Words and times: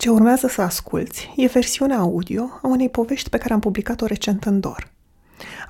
Ce 0.00 0.10
urmează 0.10 0.46
să 0.46 0.62
asculți 0.62 1.32
e 1.36 1.46
versiunea 1.46 1.98
audio 1.98 2.42
a 2.62 2.66
unei 2.66 2.88
povești 2.88 3.28
pe 3.28 3.38
care 3.38 3.52
am 3.52 3.60
publicat-o 3.60 4.06
recent 4.06 4.44
în 4.44 4.60
DOR. 4.60 4.92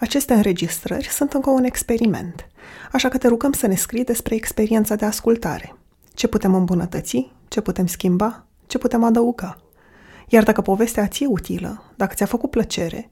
Aceste 0.01 0.35
înregistrări 0.35 1.09
sunt 1.09 1.33
încă 1.33 1.51
un 1.51 1.65
experiment, 1.65 2.49
așa 2.93 3.09
că 3.09 3.19
te 3.19 3.29
rugăm 3.29 3.53
să 3.53 3.67
ne 3.67 3.75
scrii 3.75 4.05
despre 4.05 4.35
experiența 4.35 4.95
de 4.95 5.05
ascultare. 5.05 5.77
Ce 6.15 6.27
putem 6.27 6.55
îmbunătăți, 6.55 7.33
ce 7.49 7.61
putem 7.61 7.87
schimba, 7.87 8.47
ce 8.67 8.79
putem 8.79 9.05
adăuga. 9.05 9.63
Iar 10.29 10.43
dacă 10.43 10.61
povestea 10.61 11.07
ți 11.07 11.23
e 11.23 11.27
utilă, 11.27 11.83
dacă 11.97 12.15
ți-a 12.15 12.27
făcut 12.27 12.51
plăcere, 12.51 13.11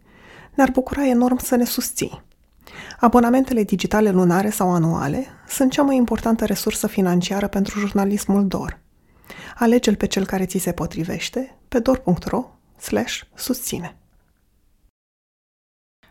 ne-ar 0.55 0.71
bucura 0.71 1.07
enorm 1.07 1.39
să 1.39 1.57
ne 1.57 1.65
susții. 1.65 2.23
Abonamentele 3.01 3.63
digitale 3.63 4.11
lunare 4.11 4.51
sau 4.51 4.71
anuale 4.71 5.27
sunt 5.49 5.71
cea 5.71 5.83
mai 5.83 5.97
importantă 5.97 6.45
resursă 6.45 6.87
financiară 6.87 7.49
pentru 7.49 7.79
jurnalismul 7.79 8.47
DOR– 8.47 8.81
Alege-l 9.59 9.97
pe 9.97 10.07
cel 10.07 10.27
care 10.27 10.47
ți 10.47 10.59
se 10.59 10.73
potrivește 10.73 11.57
pe 11.69 11.79
dor.ro 11.79 12.59
susține. 13.35 13.97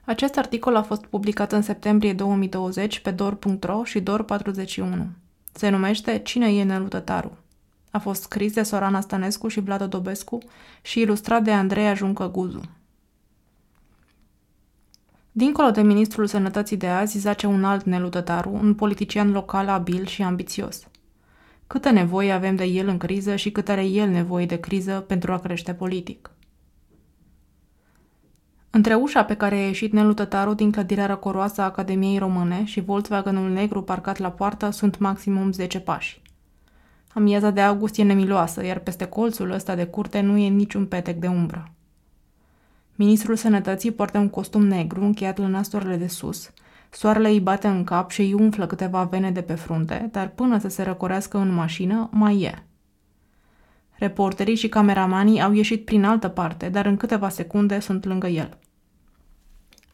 Acest 0.05 0.37
articol 0.37 0.75
a 0.75 0.81
fost 0.81 1.05
publicat 1.05 1.51
în 1.51 1.61
septembrie 1.61 2.13
2020 2.13 2.99
pe 2.99 3.11
dor.ro 3.11 3.83
și 3.83 4.01
dor41. 4.01 5.05
Se 5.53 5.69
numește 5.69 6.19
Cine 6.19 6.53
e 6.53 6.63
Nelu 6.63 6.87
Tătaru? 6.87 7.37
A 7.91 7.99
fost 7.99 8.21
scris 8.21 8.53
de 8.53 8.63
Sorana 8.63 9.01
Stănescu 9.01 9.47
și 9.47 9.59
Vlad 9.59 9.83
Dobescu 9.83 10.37
și 10.81 10.99
ilustrat 10.99 11.43
de 11.43 11.51
Andreea 11.51 11.93
Juncă 11.93 12.29
Guzu. 12.29 12.61
Dincolo 15.31 15.71
de 15.71 15.81
ministrul 15.81 16.27
sănătății 16.27 16.77
de 16.77 16.87
azi 16.87 17.17
zace 17.17 17.47
un 17.47 17.63
alt 17.63 17.85
Nelu 17.85 18.09
Tătaru, 18.09 18.49
un 18.53 18.75
politician 18.75 19.31
local 19.31 19.67
abil 19.67 20.05
și 20.05 20.21
ambițios– 20.23 20.81
câtă 21.67 21.89
nevoie 21.89 22.31
avem 22.31 22.55
de 22.55 22.63
el 22.63 22.87
în 22.87 22.97
criză 22.97 23.35
și 23.35 23.51
cât 23.51 23.69
are 23.69 23.85
el 23.85 24.09
nevoie 24.09 24.45
de 24.45 24.59
criză 24.59 25.03
pentru 25.07 25.31
a 25.31 25.39
crește 25.39 25.73
politic. 25.73 26.31
Între 28.69 28.93
ușa 28.93 29.23
pe 29.23 29.35
care 29.35 29.55
a 29.55 29.65
ieșit 29.65 29.91
Nelu 29.91 30.13
Tătaru 30.13 30.53
din 30.53 30.71
clădirea 30.71 31.05
răcoroasă 31.05 31.61
a 31.61 31.65
Academiei 31.65 32.17
Române 32.17 32.65
și 32.65 32.81
Volkswagenul 32.81 33.49
negru 33.49 33.83
parcat 33.83 34.17
la 34.17 34.31
poartă 34.31 34.69
sunt 34.69 34.97
maximum 34.97 35.51
10 35.51 35.79
pași. 35.79 36.21
Amiaza 37.13 37.49
de 37.49 37.61
august 37.61 37.97
e 37.97 38.03
nemiloasă, 38.03 38.65
iar 38.65 38.79
peste 38.79 39.05
colțul 39.05 39.51
ăsta 39.51 39.75
de 39.75 39.85
curte 39.85 40.21
nu 40.21 40.37
e 40.37 40.47
niciun 40.47 40.85
petec 40.85 41.17
de 41.17 41.27
umbră. 41.27 41.71
Ministrul 42.95 43.35
Sănătății 43.35 43.91
poartă 43.91 44.17
un 44.17 44.29
costum 44.29 44.65
negru 44.65 45.03
încheiat 45.03 45.37
la 45.37 45.47
nasturile 45.47 45.95
de 45.95 46.07
sus– 46.07 46.49
Soarele 46.89 47.29
îi 47.29 47.39
bate 47.39 47.67
în 47.67 47.83
cap 47.83 48.11
și 48.11 48.21
îi 48.21 48.33
umflă 48.33 48.67
câteva 48.67 49.03
vene 49.03 49.31
de 49.31 49.41
pe 49.41 49.53
frunte, 49.53 50.09
dar 50.11 50.29
până 50.29 50.59
să 50.59 50.67
se 50.67 50.83
răcorească 50.83 51.37
în 51.37 51.53
mașină, 51.53 52.09
mai 52.11 52.41
e. 52.41 52.63
Reporterii 53.91 54.55
și 54.55 54.69
cameramanii 54.69 55.41
au 55.41 55.51
ieșit 55.51 55.85
prin 55.85 56.03
altă 56.03 56.27
parte, 56.27 56.69
dar 56.69 56.85
în 56.85 56.97
câteva 56.97 57.29
secunde 57.29 57.79
sunt 57.79 58.05
lângă 58.05 58.27
el. 58.27 58.57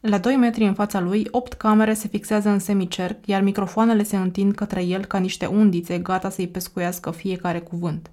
La 0.00 0.18
2 0.18 0.36
metri 0.36 0.64
în 0.64 0.74
fața 0.74 1.00
lui, 1.00 1.26
opt 1.30 1.52
camere 1.52 1.94
se 1.94 2.08
fixează 2.08 2.48
în 2.48 2.58
semicerc, 2.58 3.26
iar 3.26 3.42
microfoanele 3.42 4.02
se 4.02 4.16
întind 4.16 4.54
către 4.54 4.84
el 4.84 5.04
ca 5.04 5.18
niște 5.18 5.46
undițe 5.46 5.98
gata 5.98 6.30
să-i 6.30 6.48
pescuiască 6.48 7.10
fiecare 7.10 7.60
cuvânt. 7.60 8.10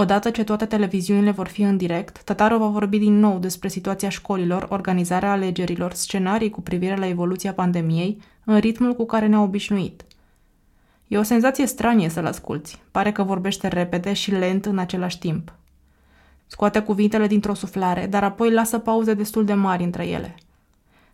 Odată 0.00 0.30
ce 0.30 0.44
toate 0.44 0.66
televiziunile 0.66 1.30
vor 1.30 1.48
fi 1.48 1.62
în 1.62 1.76
direct, 1.76 2.22
Tataru 2.22 2.58
va 2.58 2.66
vorbi 2.66 2.98
din 2.98 3.18
nou 3.18 3.38
despre 3.38 3.68
situația 3.68 4.08
școlilor, 4.08 4.66
organizarea 4.70 5.30
alegerilor, 5.30 5.92
scenarii 5.92 6.50
cu 6.50 6.60
privire 6.60 6.96
la 6.96 7.06
evoluția 7.06 7.52
pandemiei, 7.52 8.20
în 8.44 8.58
ritmul 8.58 8.94
cu 8.94 9.06
care 9.06 9.26
ne-a 9.26 9.40
obișnuit. 9.40 10.04
E 11.08 11.18
o 11.18 11.22
senzație 11.22 11.66
stranie 11.66 12.08
să-l 12.08 12.26
asculți. 12.26 12.82
Pare 12.90 13.12
că 13.12 13.22
vorbește 13.22 13.68
repede 13.68 14.12
și 14.12 14.30
lent 14.30 14.66
în 14.66 14.78
același 14.78 15.18
timp. 15.18 15.52
Scoate 16.46 16.80
cuvintele 16.80 17.26
dintr-o 17.26 17.54
suflare, 17.54 18.06
dar 18.06 18.24
apoi 18.24 18.52
lasă 18.52 18.78
pauze 18.78 19.14
destul 19.14 19.44
de 19.44 19.54
mari 19.54 19.84
între 19.84 20.06
ele. 20.06 20.34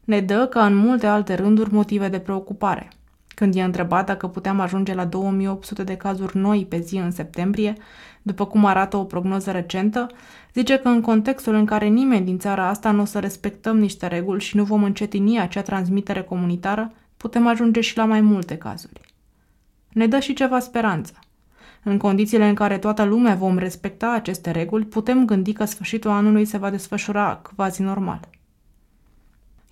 Ne 0.00 0.20
dă, 0.20 0.46
ca 0.46 0.66
în 0.66 0.74
multe 0.74 1.06
alte 1.06 1.34
rânduri, 1.34 1.72
motive 1.72 2.08
de 2.08 2.18
preocupare– 2.18 2.88
când 3.34 3.54
i-a 3.54 3.64
întrebat 3.64 4.06
dacă 4.06 4.26
puteam 4.26 4.60
ajunge 4.60 4.94
la 4.94 5.04
2800 5.04 5.84
de 5.84 5.96
cazuri 5.96 6.36
noi 6.36 6.66
pe 6.68 6.78
zi 6.80 6.96
în 6.96 7.10
septembrie, 7.10 7.74
după 8.22 8.46
cum 8.46 8.64
arată 8.64 8.96
o 8.96 9.04
prognoză 9.04 9.50
recentă, 9.50 10.06
zice 10.54 10.76
că 10.76 10.88
în 10.88 11.00
contextul 11.00 11.54
în 11.54 11.64
care 11.64 11.86
nimeni 11.86 12.24
din 12.24 12.38
țara 12.38 12.68
asta 12.68 12.90
nu 12.90 13.00
o 13.02 13.04
să 13.04 13.18
respectăm 13.18 13.78
niște 13.78 14.06
reguli 14.06 14.40
și 14.40 14.56
nu 14.56 14.64
vom 14.64 14.82
încetini 14.82 15.40
acea 15.40 15.62
transmitere 15.62 16.22
comunitară, 16.22 16.92
putem 17.16 17.46
ajunge 17.46 17.80
și 17.80 17.96
la 17.96 18.04
mai 18.04 18.20
multe 18.20 18.56
cazuri. 18.56 19.00
Ne 19.92 20.06
dă 20.06 20.18
și 20.18 20.32
ceva 20.32 20.58
speranță. 20.58 21.12
În 21.82 21.98
condițiile 21.98 22.48
în 22.48 22.54
care 22.54 22.78
toată 22.78 23.02
lumea 23.02 23.34
vom 23.34 23.58
respecta 23.58 24.12
aceste 24.12 24.50
reguli, 24.50 24.84
putem 24.84 25.24
gândi 25.24 25.52
că 25.52 25.64
sfârșitul 25.64 26.10
anului 26.10 26.44
se 26.44 26.58
va 26.58 26.70
desfășura 26.70 27.42
quasi 27.56 27.82
normal. 27.82 28.28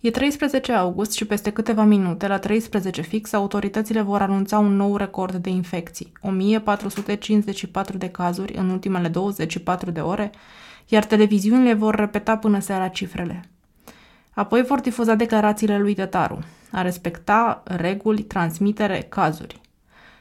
E 0.02 0.10
13 0.10 0.72
august 0.72 1.12
și 1.12 1.24
peste 1.24 1.50
câteva 1.50 1.84
minute, 1.84 2.26
la 2.26 2.38
13 2.38 3.00
fix, 3.00 3.32
autoritățile 3.32 4.00
vor 4.00 4.20
anunța 4.20 4.58
un 4.58 4.76
nou 4.76 4.96
record 4.96 5.34
de 5.34 5.50
infecții, 5.50 6.12
1454 6.20 7.96
de 7.96 8.08
cazuri 8.08 8.56
în 8.56 8.70
ultimele 8.70 9.08
24 9.08 9.90
de 9.90 10.00
ore, 10.00 10.30
iar 10.88 11.04
televiziunile 11.04 11.74
vor 11.74 11.94
repeta 11.94 12.36
până 12.36 12.58
seara 12.58 12.88
cifrele. 12.88 13.44
Apoi 14.30 14.62
vor 14.62 14.80
difuza 14.80 15.14
declarațiile 15.14 15.78
lui 15.78 15.94
Tătaru, 15.94 16.38
a 16.70 16.82
respecta 16.82 17.62
reguli, 17.64 18.22
transmitere, 18.22 19.06
cazuri. 19.08 19.60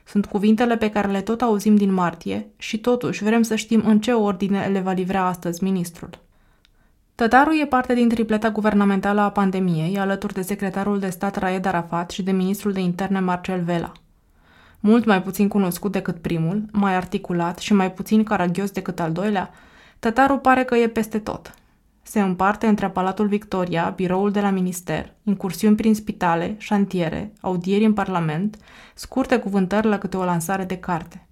Sunt 0.06 0.26
cuvintele 0.26 0.78
pe 0.78 0.90
care 0.90 1.08
le 1.08 1.22
tot 1.22 1.42
auzim 1.42 1.76
din 1.76 1.94
martie 1.94 2.48
și 2.58 2.80
totuși 2.80 3.24
vrem 3.24 3.42
să 3.42 3.56
știm 3.56 3.84
în 3.86 4.00
ce 4.00 4.14
ordine 4.14 4.66
le 4.66 4.80
va 4.80 4.92
livra 4.92 5.26
astăzi 5.26 5.64
ministrul. 5.64 6.30
Tătaru 7.22 7.52
e 7.54 7.66
parte 7.66 7.94
din 7.94 8.10
tripleta 8.10 8.50
guvernamentală 8.50 9.22
a 9.22 9.32
pandemiei, 9.32 10.00
alături 10.00 10.34
de 10.34 10.42
secretarul 10.42 11.00
de 11.00 11.10
stat 11.10 11.36
Raed 11.36 11.66
Arafat 11.66 12.10
și 12.10 12.24
de 12.24 12.32
ministrul 12.32 12.72
de 12.72 12.80
interne 12.80 13.20
Marcel 13.20 13.64
Vela. 13.64 13.92
Mult 14.80 15.06
mai 15.06 15.22
puțin 15.22 15.48
cunoscut 15.48 15.92
decât 15.92 16.22
primul, 16.22 16.66
mai 16.72 16.96
articulat 16.96 17.58
și 17.58 17.74
mai 17.74 17.92
puțin 17.92 18.24
caragios 18.24 18.72
decât 18.72 19.00
al 19.00 19.12
doilea, 19.12 19.50
Tătaru 20.00 20.38
pare 20.38 20.64
că 20.64 20.76
e 20.76 20.88
peste 20.88 21.20
tot. 21.20 21.54
Se 22.02 22.22
împarte 22.22 22.68
între 22.68 22.90
Palatul 22.90 23.28
Victoria, 23.28 23.94
biroul 23.96 24.32
de 24.32 24.42
la 24.42 24.50
minister, 24.50 25.14
incursiuni 25.24 25.76
prin 25.76 25.96
spitale, 25.96 26.56
șantiere, 26.58 27.34
audieri 27.42 27.86
în 27.86 27.94
parlament, 27.94 28.58
scurte 28.94 29.40
cuvântări 29.40 29.88
la 29.88 29.98
câte 29.98 30.18
o 30.18 30.24
lansare 30.24 30.64
de 30.64 30.78
carte– 30.78 31.26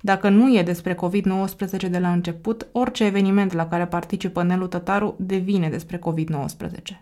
dacă 0.00 0.28
nu 0.28 0.56
e 0.56 0.62
despre 0.62 0.94
COVID-19 0.94 1.90
de 1.90 1.98
la 1.98 2.12
început, 2.12 2.66
orice 2.72 3.04
eveniment 3.04 3.52
la 3.52 3.68
care 3.68 3.86
participă 3.86 4.42
Nelu 4.42 4.66
Tătaru 4.66 5.14
devine 5.18 5.68
despre 5.68 5.98
COVID-19. 5.98 7.00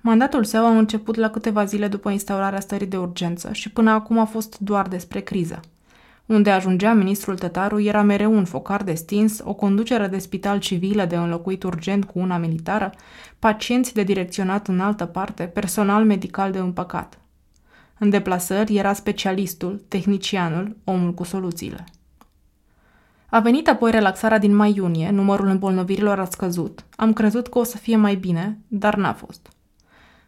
Mandatul 0.00 0.44
său 0.44 0.66
a 0.66 0.78
început 0.78 1.16
la 1.16 1.30
câteva 1.30 1.64
zile 1.64 1.88
după 1.88 2.10
instaurarea 2.10 2.60
stării 2.60 2.86
de 2.86 2.96
urgență 2.96 3.52
și 3.52 3.70
până 3.70 3.90
acum 3.90 4.18
a 4.18 4.24
fost 4.24 4.58
doar 4.58 4.88
despre 4.88 5.20
criză. 5.20 5.60
Unde 6.26 6.50
ajungea 6.50 6.92
ministrul 6.92 7.38
Tătaru 7.38 7.80
era 7.80 8.02
mereu 8.02 8.32
un 8.32 8.44
focar 8.44 8.82
de 8.82 8.94
stins, 8.94 9.40
o 9.44 9.54
conducere 9.54 10.06
de 10.06 10.18
spital 10.18 10.58
civilă 10.58 11.04
de 11.04 11.16
înlocuit 11.16 11.62
urgent 11.62 12.04
cu 12.04 12.18
una 12.18 12.36
militară, 12.36 12.92
pacienți 13.38 13.94
de 13.94 14.02
direcționat 14.02 14.68
în 14.68 14.80
altă 14.80 15.04
parte, 15.04 15.44
personal 15.44 16.04
medical 16.04 16.52
de 16.52 16.58
împăcat– 16.58 17.18
în 17.98 18.10
deplasări 18.10 18.76
era 18.76 18.92
specialistul, 18.92 19.84
tehnicianul, 19.88 20.76
omul 20.84 21.14
cu 21.14 21.24
soluțiile. 21.24 21.84
A 23.30 23.40
venit 23.40 23.68
apoi 23.68 23.90
relaxarea 23.90 24.38
din 24.38 24.56
mai-iunie, 24.56 25.10
numărul 25.10 25.46
îmbolnăvirilor 25.46 26.18
a 26.18 26.24
scăzut. 26.24 26.84
Am 26.96 27.12
crezut 27.12 27.48
că 27.48 27.58
o 27.58 27.62
să 27.62 27.76
fie 27.76 27.96
mai 27.96 28.14
bine, 28.14 28.58
dar 28.68 28.96
n-a 28.96 29.12
fost. 29.12 29.48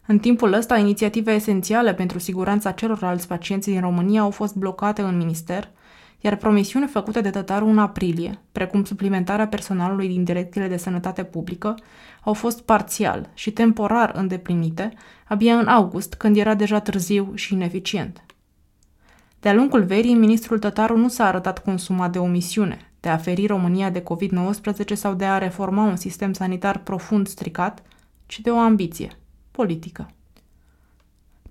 În 0.05 0.19
timpul 0.19 0.53
ăsta, 0.53 0.77
inițiative 0.77 1.31
esențiale 1.31 1.93
pentru 1.93 2.19
siguranța 2.19 2.71
celorlalți 2.71 3.27
pacienți 3.27 3.69
din 3.69 3.81
România 3.81 4.21
au 4.21 4.29
fost 4.29 4.55
blocate 4.55 5.01
în 5.01 5.17
minister, 5.17 5.69
iar 6.19 6.35
promisiuni 6.35 6.87
făcute 6.87 7.21
de 7.21 7.29
Tătaru 7.29 7.65
în 7.65 7.77
aprilie, 7.77 8.39
precum 8.51 8.83
suplimentarea 8.83 9.47
personalului 9.47 10.07
din 10.07 10.23
direcțiile 10.23 10.67
de 10.67 10.77
sănătate 10.77 11.23
publică, 11.23 11.75
au 12.21 12.33
fost 12.33 12.61
parțial 12.61 13.29
și 13.33 13.51
temporar 13.51 14.11
îndeplinite, 14.15 14.93
abia 15.27 15.57
în 15.57 15.67
august, 15.67 16.13
când 16.13 16.37
era 16.37 16.53
deja 16.53 16.79
târziu 16.79 17.31
și 17.35 17.53
ineficient. 17.53 18.25
De-a 19.39 19.53
lungul 19.53 19.83
verii, 19.83 20.13
ministrul 20.13 20.59
Tătaru 20.59 20.97
nu 20.97 21.07
s-a 21.07 21.27
arătat 21.27 21.63
consumat 21.63 22.11
de 22.11 22.19
o 22.19 22.25
misiune, 22.25 22.91
de 22.99 23.09
a 23.09 23.17
feri 23.17 23.45
România 23.45 23.89
de 23.89 24.03
COVID-19 24.03 24.93
sau 24.93 25.13
de 25.13 25.25
a 25.25 25.37
reforma 25.37 25.83
un 25.83 25.95
sistem 25.95 26.33
sanitar 26.33 26.77
profund 26.77 27.27
stricat, 27.27 27.81
ci 28.25 28.39
de 28.39 28.49
o 28.49 28.57
ambiție 28.57 29.09
politică. 29.51 30.09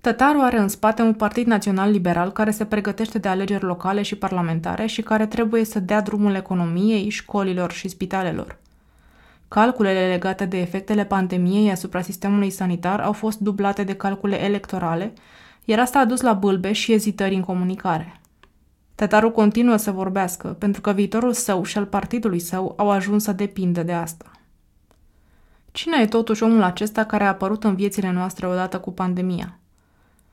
Tătaru 0.01 0.39
are 0.39 0.57
în 0.57 0.67
spate 0.67 1.01
un 1.01 1.13
partid 1.13 1.47
național 1.47 1.91
liberal 1.91 2.31
care 2.31 2.51
se 2.51 2.65
pregătește 2.65 3.17
de 3.17 3.27
alegeri 3.27 3.63
locale 3.63 4.01
și 4.01 4.15
parlamentare 4.15 4.85
și 4.85 5.01
care 5.01 5.25
trebuie 5.25 5.65
să 5.65 5.79
dea 5.79 6.01
drumul 6.01 6.35
economiei, 6.35 7.09
școlilor 7.09 7.71
și 7.71 7.87
spitalelor. 7.87 8.60
Calculele 9.53 10.07
legate 10.07 10.45
de 10.45 10.57
efectele 10.57 11.05
pandemiei 11.05 11.71
asupra 11.71 12.01
sistemului 12.01 12.49
sanitar 12.49 12.99
au 12.99 13.11
fost 13.11 13.39
dublate 13.39 13.83
de 13.83 13.93
calcule 13.93 14.43
electorale, 14.43 15.13
iar 15.65 15.79
asta 15.79 15.99
a 15.99 16.05
dus 16.05 16.21
la 16.21 16.33
bâlbe 16.33 16.71
și 16.71 16.93
ezitări 16.93 17.35
în 17.35 17.41
comunicare. 17.41 18.21
Tătarul 18.95 19.31
continuă 19.31 19.77
să 19.77 19.91
vorbească, 19.91 20.47
pentru 20.47 20.81
că 20.81 20.91
viitorul 20.91 21.33
său 21.33 21.63
și 21.63 21.77
al 21.77 21.85
partidului 21.85 22.39
său 22.39 22.73
au 22.77 22.89
ajuns 22.89 23.23
să 23.23 23.31
depindă 23.31 23.83
de 23.83 23.93
asta. 23.93 24.31
Cine 25.71 26.01
e 26.01 26.05
totuși 26.05 26.43
omul 26.43 26.63
acesta 26.63 27.03
care 27.03 27.23
a 27.23 27.27
apărut 27.27 27.63
în 27.63 27.75
viețile 27.75 28.11
noastre 28.11 28.47
odată 28.47 28.79
cu 28.79 28.91
pandemia? 28.91 29.59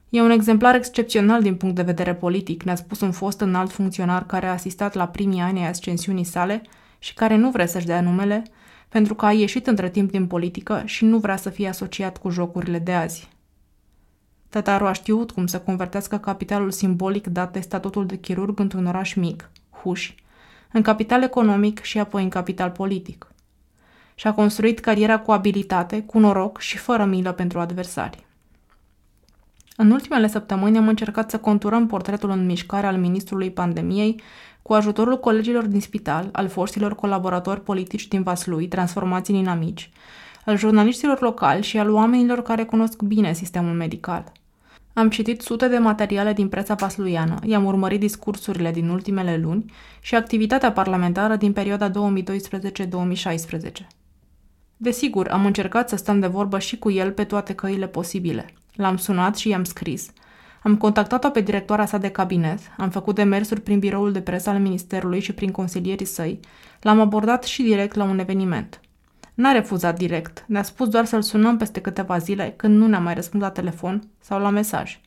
E 0.08 0.22
un 0.22 0.30
exemplar 0.30 0.74
excepțional 0.74 1.42
din 1.42 1.56
punct 1.56 1.74
de 1.74 1.82
vedere 1.82 2.14
politic, 2.14 2.62
ne-a 2.62 2.76
spus 2.76 3.00
un 3.00 3.12
fost 3.12 3.40
înalt 3.40 3.70
funcționar 3.70 4.26
care 4.26 4.46
a 4.46 4.52
asistat 4.52 4.94
la 4.94 5.06
primii 5.06 5.40
ani 5.40 5.60
ai 5.60 5.68
ascensiunii 5.68 6.24
sale 6.24 6.62
și 6.98 7.14
care 7.14 7.36
nu 7.36 7.50
vrea 7.50 7.66
să-și 7.66 7.86
dea 7.86 8.00
numele, 8.00 8.42
pentru 8.88 9.14
că 9.14 9.26
a 9.26 9.32
ieșit 9.32 9.66
între 9.66 9.90
timp 9.90 10.10
din 10.10 10.26
politică 10.26 10.82
și 10.84 11.04
nu 11.04 11.18
vrea 11.18 11.36
să 11.36 11.50
fie 11.50 11.68
asociat 11.68 12.18
cu 12.18 12.28
jocurile 12.28 12.78
de 12.78 12.92
azi. 12.92 13.28
Tătaru 14.48 14.86
a 14.86 14.92
știut 14.92 15.30
cum 15.30 15.46
să 15.46 15.60
convertească 15.60 16.18
capitalul 16.18 16.70
simbolic 16.70 17.26
dat 17.26 17.52
de 17.52 17.60
statutul 17.60 18.06
de 18.06 18.16
chirurg 18.16 18.58
într-un 18.58 18.86
oraș 18.86 19.14
mic, 19.14 19.50
Huș, 19.82 20.14
în 20.72 20.82
capital 20.82 21.22
economic 21.22 21.80
și 21.80 21.98
apoi 21.98 22.22
în 22.22 22.28
capital 22.28 22.70
politic. 22.70 23.32
Și 24.14 24.26
a 24.26 24.32
construit 24.34 24.78
cariera 24.78 25.18
cu 25.18 25.32
abilitate, 25.32 26.02
cu 26.02 26.18
noroc 26.18 26.60
și 26.60 26.76
fără 26.76 27.04
milă 27.04 27.32
pentru 27.32 27.60
adversari. 27.60 28.26
În 29.76 29.90
ultimele 29.90 30.26
săptămâni 30.26 30.76
am 30.76 30.88
încercat 30.88 31.30
să 31.30 31.38
conturăm 31.38 31.86
portretul 31.86 32.30
în 32.30 32.46
mișcare 32.46 32.86
al 32.86 32.96
ministrului 32.96 33.50
pandemiei 33.50 34.20
cu 34.68 34.74
ajutorul 34.74 35.20
colegilor 35.20 35.66
din 35.66 35.80
spital, 35.80 36.28
al 36.32 36.48
foștilor 36.48 36.94
colaboratori 36.94 37.62
politici 37.62 38.08
din 38.08 38.22
Vaslui, 38.22 38.68
transformați 38.68 39.30
în 39.30 39.36
inamici, 39.36 39.90
al 40.44 40.56
jurnaliștilor 40.56 41.20
locali 41.20 41.62
și 41.62 41.78
al 41.78 41.90
oamenilor 41.90 42.42
care 42.42 42.64
cunosc 42.64 43.02
bine 43.02 43.32
sistemul 43.32 43.74
medical. 43.74 44.32
Am 44.92 45.10
citit 45.10 45.40
sute 45.40 45.68
de 45.68 45.78
materiale 45.78 46.32
din 46.32 46.48
presa 46.48 46.74
vasluiană, 46.74 47.34
i-am 47.44 47.64
urmărit 47.64 48.00
discursurile 48.00 48.70
din 48.70 48.88
ultimele 48.88 49.36
luni 49.36 49.72
și 50.00 50.14
activitatea 50.14 50.72
parlamentară 50.72 51.36
din 51.36 51.52
perioada 51.52 51.90
2012-2016. 51.90 51.92
Desigur, 54.76 55.28
am 55.28 55.46
încercat 55.46 55.88
să 55.88 55.96
stăm 55.96 56.20
de 56.20 56.26
vorbă 56.26 56.58
și 56.58 56.78
cu 56.78 56.90
el 56.90 57.12
pe 57.12 57.24
toate 57.24 57.54
căile 57.54 57.86
posibile. 57.86 58.54
L-am 58.74 58.96
sunat 58.96 59.36
și 59.36 59.48
i-am 59.48 59.64
scris. 59.64 60.10
Am 60.62 60.76
contactat-o 60.76 61.28
pe 61.28 61.40
directoarea 61.40 61.86
sa 61.86 61.98
de 61.98 62.08
cabinet, 62.08 62.58
am 62.76 62.90
făcut 62.90 63.14
demersuri 63.14 63.60
prin 63.60 63.78
biroul 63.78 64.12
de 64.12 64.20
presă 64.20 64.50
al 64.50 64.58
ministerului 64.58 65.20
și 65.20 65.32
prin 65.32 65.50
consilierii 65.50 66.06
săi, 66.06 66.40
l-am 66.80 67.00
abordat 67.00 67.44
și 67.44 67.62
direct 67.62 67.94
la 67.94 68.04
un 68.04 68.18
eveniment. 68.18 68.80
N-a 69.34 69.52
refuzat 69.52 69.98
direct, 69.98 70.44
ne-a 70.46 70.62
spus 70.62 70.88
doar 70.88 71.04
să-l 71.04 71.22
sunăm 71.22 71.56
peste 71.56 71.80
câteva 71.80 72.18
zile 72.18 72.54
când 72.56 72.78
nu 72.78 72.86
ne-a 72.86 73.00
mai 73.00 73.14
răspuns 73.14 73.42
la 73.42 73.50
telefon 73.50 74.02
sau 74.20 74.40
la 74.40 74.50
mesaj. 74.50 75.00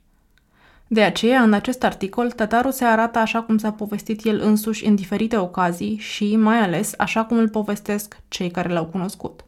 De 0.88 1.02
aceea, 1.02 1.42
în 1.42 1.54
acest 1.54 1.84
articol, 1.84 2.32
tătarul 2.32 2.72
se 2.72 2.86
arată 2.86 3.20
așa 3.20 3.42
cum 3.42 3.58
s-a 3.58 3.72
povestit 3.72 4.26
el 4.26 4.42
însuși 4.44 4.86
în 4.86 4.96
diferite 4.96 5.38
ocazii 5.38 5.98
și, 5.98 6.36
mai 6.36 6.60
ales, 6.60 6.94
așa 6.98 7.26
cum 7.26 7.38
îl 7.38 7.50
povestesc 7.50 8.18
cei 8.28 8.52
care 8.52 8.70
l-au 8.70 8.86
cunoscut. 8.86 9.46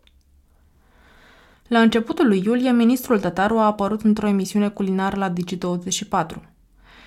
La 1.68 1.80
începutul 1.80 2.27
lui 2.27 2.42
iulie, 2.45 2.71
ministrul 2.71 3.19
Tătaru 3.19 3.57
a 3.57 3.65
apărut 3.65 4.01
într-o 4.01 4.27
emisiune 4.27 4.69
culinară 4.69 5.18
la 5.18 5.33
Digi24. 5.33 6.51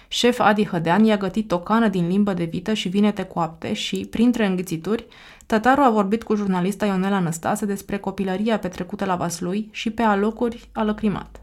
Șef 0.09 0.41
Adi 0.41 0.67
Hădean 0.67 1.05
i-a 1.05 1.17
gătit 1.17 1.53
o 1.53 1.61
cană 1.61 1.89
din 1.89 2.09
limbă 2.09 2.33
de 2.33 2.45
vită 2.45 2.73
și 2.73 2.89
vinete 2.89 3.23
coapte 3.23 3.73
și, 3.73 4.07
printre 4.11 4.47
înghițituri, 4.47 5.07
Tătaru 5.47 5.81
a 5.81 5.91
vorbit 5.91 6.23
cu 6.23 6.35
jurnalista 6.35 6.87
Ionela 6.87 7.19
Năstase 7.19 7.67
despre 7.67 7.99
copilăria 7.99 8.59
petrecută 8.59 9.05
la 9.05 9.17
Vaslui 9.17 9.69
și 9.73 9.91
pe 9.91 10.03
alocuri 10.03 10.69
a 10.73 10.83
lăcrimat. 10.83 11.41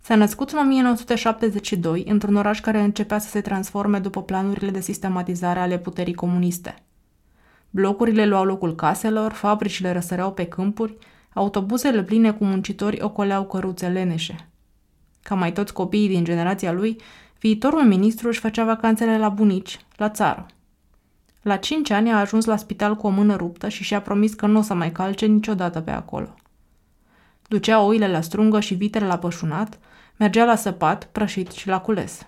S-a 0.00 0.14
născut 0.14 0.50
în 0.50 0.58
1972 0.58 2.04
într-un 2.08 2.36
oraș 2.36 2.60
care 2.60 2.80
începea 2.80 3.18
să 3.18 3.28
se 3.28 3.40
transforme 3.40 3.98
după 3.98 4.22
planurile 4.22 4.70
de 4.70 4.80
sistematizare 4.80 5.58
ale 5.58 5.78
puterii 5.78 6.14
comuniste. 6.14 6.74
Blocurile 7.70 8.26
luau 8.26 8.44
locul 8.44 8.74
caselor, 8.74 9.32
fabricile 9.32 9.92
răsăreau 9.92 10.32
pe 10.32 10.44
câmpuri, 10.44 10.96
autobuzele 11.34 12.02
pline 12.02 12.32
cu 12.32 12.44
muncitori 12.44 13.02
ocoleau 13.02 13.44
căruțe 13.46 13.88
leneșe. 13.88 14.48
Ca 15.22 15.34
mai 15.34 15.52
toți 15.52 15.72
copiii 15.72 16.08
din 16.08 16.24
generația 16.24 16.72
lui, 16.72 17.00
viitorul 17.40 17.82
ministru 17.84 18.28
își 18.28 18.40
făcea 18.40 18.64
vacanțele 18.64 19.18
la 19.18 19.28
bunici, 19.28 19.80
la 19.96 20.08
țară. 20.08 20.46
La 21.42 21.56
cinci 21.56 21.90
ani 21.90 22.10
a 22.10 22.18
ajuns 22.18 22.44
la 22.44 22.56
spital 22.56 22.96
cu 22.96 23.06
o 23.06 23.10
mână 23.10 23.36
ruptă 23.36 23.68
și 23.68 23.82
și-a 23.82 24.00
promis 24.00 24.34
că 24.34 24.46
nu 24.46 24.58
o 24.58 24.62
să 24.62 24.74
mai 24.74 24.92
calce 24.92 25.26
niciodată 25.26 25.80
pe 25.80 25.90
acolo. 25.90 26.34
Ducea 27.48 27.80
oile 27.80 28.08
la 28.08 28.20
strungă 28.20 28.60
și 28.60 28.74
vitele 28.74 29.06
la 29.06 29.18
pășunat, 29.18 29.78
mergea 30.16 30.44
la 30.44 30.54
săpat, 30.54 31.04
prășit 31.04 31.50
și 31.50 31.68
la 31.68 31.80
cules. 31.80 32.26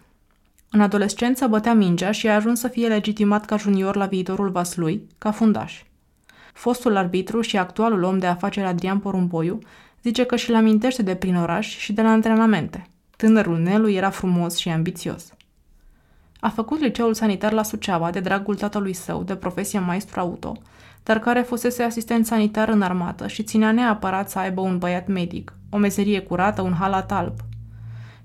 În 0.71 0.81
adolescență 0.81 1.47
bătea 1.47 1.75
mingea 1.75 2.11
și 2.11 2.29
a 2.29 2.35
ajuns 2.35 2.61
să 2.61 2.69
fie 2.69 2.89
legitimat 2.89 3.45
ca 3.45 3.57
junior 3.57 3.97
la 3.97 4.07
viitorul 4.07 4.51
Vaslui, 4.51 5.07
ca 5.19 5.31
fundaș. 5.31 5.83
Fostul 6.55 6.97
arbitru 6.97 7.41
și 7.41 7.57
actualul 7.57 8.03
om 8.03 8.19
de 8.19 8.27
afaceri 8.27 8.67
Adrian 8.67 8.99
Porumboiu 8.99 9.59
zice 10.03 10.25
că 10.25 10.37
și-l 10.37 10.55
amintește 10.55 11.03
de 11.03 11.15
prin 11.15 11.37
oraș 11.37 11.77
și 11.77 11.93
de 11.93 12.03
la 12.03 12.09
antrenamente. 12.09 12.87
Tânărul 13.17 13.59
Nelu 13.59 13.91
era 13.91 14.11
frumos 14.11 14.57
și 14.57 14.69
ambițios. 14.69 15.33
A 16.41 16.49
făcut 16.49 16.81
liceul 16.81 17.15
sanitar 17.15 17.53
la 17.53 17.63
Suceava 17.63 18.11
de 18.11 18.21
dragul 18.21 18.55
tatălui 18.55 18.93
său, 18.93 19.23
de 19.23 19.35
profesie 19.35 19.79
maestru 19.79 20.21
auto, 20.21 20.57
dar 21.03 21.19
care 21.19 21.41
fusese 21.41 21.83
asistent 21.83 22.27
sanitar 22.27 22.69
în 22.69 22.83
armată 22.83 23.27
și 23.27 23.43
ținea 23.43 23.73
neapărat 23.73 24.31
să 24.31 24.39
aibă 24.39 24.61
un 24.61 24.79
băiat 24.79 25.07
medic, 25.07 25.53
o 25.71 25.77
meserie 25.77 26.21
curată, 26.21 26.63
un 26.63 26.73
halat 26.73 27.13
alb. 27.13 27.35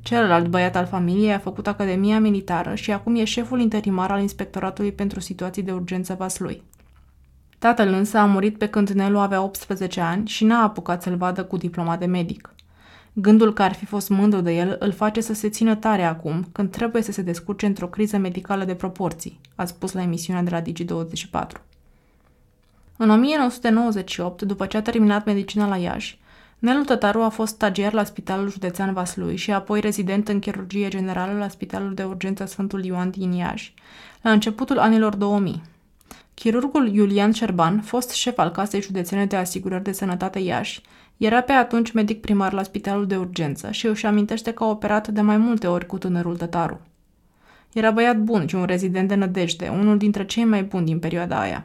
Celălalt 0.02 0.48
băiat 0.48 0.76
al 0.76 0.86
familiei 0.86 1.34
a 1.34 1.40
făcut 1.40 1.68
Academia 1.68 2.20
Militară 2.20 2.76
și 2.76 2.92
acum 2.92 3.16
e 3.16 3.24
șeful 3.24 3.60
interimar 3.60 4.12
al 4.12 4.22
Inspectoratului 4.22 4.92
pentru 4.92 5.20
Situații 5.20 5.64
de 5.64 5.72
Urgență 5.72 6.16
Vaslui. 6.18 6.64
Tatăl 7.60 7.94
însă 7.94 8.18
a 8.18 8.26
murit 8.26 8.58
pe 8.58 8.68
când 8.68 8.90
Nelu 8.90 9.20
avea 9.20 9.42
18 9.42 10.02
ani 10.02 10.28
și 10.28 10.46
n-a 10.46 10.64
apucat 10.64 11.02
să-l 11.02 11.16
vadă 11.16 11.44
cu 11.44 11.58
diploma 11.58 11.98
de 11.98 12.06
medic. 12.06 12.54
Gândul 13.14 13.54
că 13.54 13.62
ar 13.62 13.74
fi 13.74 13.86
fost 13.86 14.10
mândru 14.10 14.42
de 14.42 14.52
el 14.52 14.76
îl 14.80 14.92
face 14.92 15.22
să 15.22 15.34
se 15.34 15.50
țină 15.50 15.76
tare 15.76 16.04
acum, 16.04 16.48
când 16.52 16.72
trebuie 16.72 17.02
să 17.02 17.12
se 17.12 17.22
descurce 17.22 17.66
într-o 17.66 17.88
criză 17.88 18.18
medicală 18.18 18.66
de 18.66 18.76
proporții, 18.76 19.40
a 19.56 19.66
spus 19.66 19.92
la 19.92 20.02
emisiunea 20.02 20.44
de 20.44 20.50
la 20.50 20.62
Digi24. 20.62 21.62
În 22.98 23.10
1998, 23.10 24.42
după 24.42 24.66
ce 24.66 24.78
a 24.78 24.82
terminat 24.82 25.26
medicina 25.26 25.68
la 25.68 25.78
Iași, 25.78 26.20
Nelu 26.60 26.84
Tătaru 26.84 27.22
a 27.22 27.30
fost 27.30 27.54
stagiar 27.54 27.94
la 27.94 28.04
Spitalul 28.04 28.52
Județean 28.52 28.94
Vaslui 28.94 29.36
și 29.36 29.52
apoi 29.52 29.80
rezident 29.80 30.28
în 30.28 30.40
chirurgie 30.40 30.88
generală 30.88 31.38
la 31.38 31.48
Spitalul 31.48 31.94
de 31.94 32.04
Urgență 32.04 32.46
Sfântul 32.46 32.84
Ioan 32.86 33.10
din 33.10 33.32
Iași, 33.32 33.74
la 34.22 34.32
începutul 34.32 34.80
anilor 34.80 35.16
2000. 35.16 35.62
Chirurgul 36.40 36.88
Iulian 36.88 37.32
Șerban, 37.32 37.82
fost 37.82 38.10
șef 38.10 38.38
al 38.38 38.50
Casei 38.50 38.82
Județene 38.82 39.26
de 39.26 39.36
Asigurări 39.36 39.84
de 39.84 39.92
Sănătate 39.92 40.40
Iași, 40.40 40.82
era 41.18 41.42
pe 41.42 41.52
atunci 41.52 41.92
medic 41.92 42.22
primar 42.22 42.54
la 42.54 42.64
spitalul 42.64 43.08
de 43.08 43.18
urgență 43.18 43.72
și 43.72 43.88
își 43.88 44.06
amintește 44.06 44.52
că 44.52 44.64
a 44.64 44.70
operat 44.70 45.08
de 45.08 45.22
mai 45.22 45.38
multe 45.38 45.68
ori 45.68 45.86
cu 45.86 45.98
tânărul 45.98 46.38
tătaru. 46.38 46.80
Era 47.74 47.92
băiat 47.92 48.18
bun 48.18 48.48
și 48.48 48.56
un 48.56 48.66
rezident 48.66 49.08
de 49.08 49.16
nădejde, 49.16 49.68
unul 49.68 49.98
dintre 49.98 50.26
cei 50.26 50.46
mai 50.46 50.64
buni 50.64 50.86
din 50.86 51.00
perioada 51.00 51.40
aia. 51.40 51.64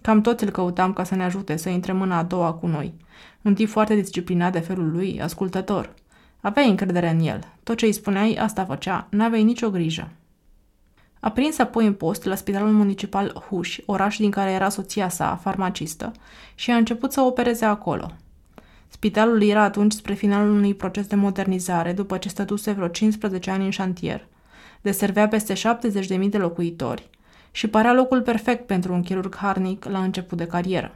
Cam 0.00 0.20
toți 0.20 0.44
îl 0.44 0.50
căutam 0.50 0.92
ca 0.92 1.04
să 1.04 1.14
ne 1.14 1.24
ajute 1.24 1.56
să 1.56 1.68
intre 1.68 1.92
mâna 1.92 2.18
a 2.18 2.22
doua 2.22 2.52
cu 2.52 2.66
noi. 2.66 2.94
Un 3.42 3.54
tip 3.54 3.68
foarte 3.68 3.94
disciplinat 3.94 4.52
de 4.52 4.58
felul 4.60 4.90
lui, 4.90 5.20
ascultător. 5.20 5.94
Aveai 6.40 6.68
încredere 6.68 7.08
în 7.08 7.20
el. 7.20 7.40
Tot 7.62 7.76
ce 7.76 7.86
îi 7.86 7.92
spuneai, 7.92 8.34
asta 8.34 8.64
făcea. 8.64 9.06
N-aveai 9.10 9.42
nicio 9.42 9.70
grijă. 9.70 10.08
A 11.24 11.30
prins 11.30 11.58
apoi 11.58 11.86
în 11.86 11.92
post 11.92 12.24
la 12.24 12.34
Spitalul 12.34 12.72
Municipal 12.72 13.44
Huș, 13.48 13.78
oraș 13.86 14.16
din 14.16 14.30
care 14.30 14.50
era 14.50 14.68
soția 14.68 15.08
sa, 15.08 15.38
farmacistă, 15.42 16.12
și 16.54 16.70
a 16.70 16.76
început 16.76 17.12
să 17.12 17.20
opereze 17.20 17.64
acolo. 17.64 18.10
Spitalul 18.88 19.42
era 19.42 19.62
atunci 19.62 19.92
spre 19.92 20.14
finalul 20.14 20.54
unui 20.54 20.74
proces 20.74 21.06
de 21.06 21.14
modernizare, 21.14 21.92
după 21.92 22.16
ce 22.16 22.28
stătuse 22.28 22.72
vreo 22.72 22.88
15 22.88 23.50
ani 23.50 23.64
în 23.64 23.70
șantier. 23.70 24.26
Deservea 24.80 25.28
peste 25.28 25.54
70.000 25.54 26.28
de 26.28 26.38
locuitori 26.38 27.10
și 27.50 27.66
părea 27.66 27.92
locul 27.92 28.22
perfect 28.22 28.66
pentru 28.66 28.92
un 28.92 29.02
chirurg 29.02 29.36
harnic 29.36 29.84
la 29.84 30.02
început 30.02 30.38
de 30.38 30.46
carieră. 30.46 30.94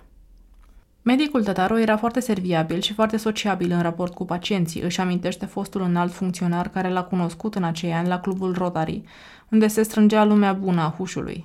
Medicul 1.08 1.44
Tătaru 1.44 1.78
era 1.78 1.96
foarte 1.96 2.20
serviabil 2.20 2.80
și 2.80 2.92
foarte 2.92 3.16
sociabil 3.16 3.70
în 3.70 3.82
raport 3.82 4.14
cu 4.14 4.24
pacienții, 4.24 4.80
își 4.80 5.00
amintește 5.00 5.46
fostul 5.46 5.82
înalt 5.82 6.12
funcționar 6.12 6.68
care 6.68 6.88
l-a 6.88 7.02
cunoscut 7.02 7.54
în 7.54 7.64
acei 7.64 7.92
ani 7.92 8.08
la 8.08 8.20
clubul 8.20 8.54
Rotary, 8.54 9.02
unde 9.48 9.66
se 9.66 9.82
strângea 9.82 10.24
lumea 10.24 10.52
bună 10.52 10.80
a 10.80 10.94
hușului. 10.96 11.44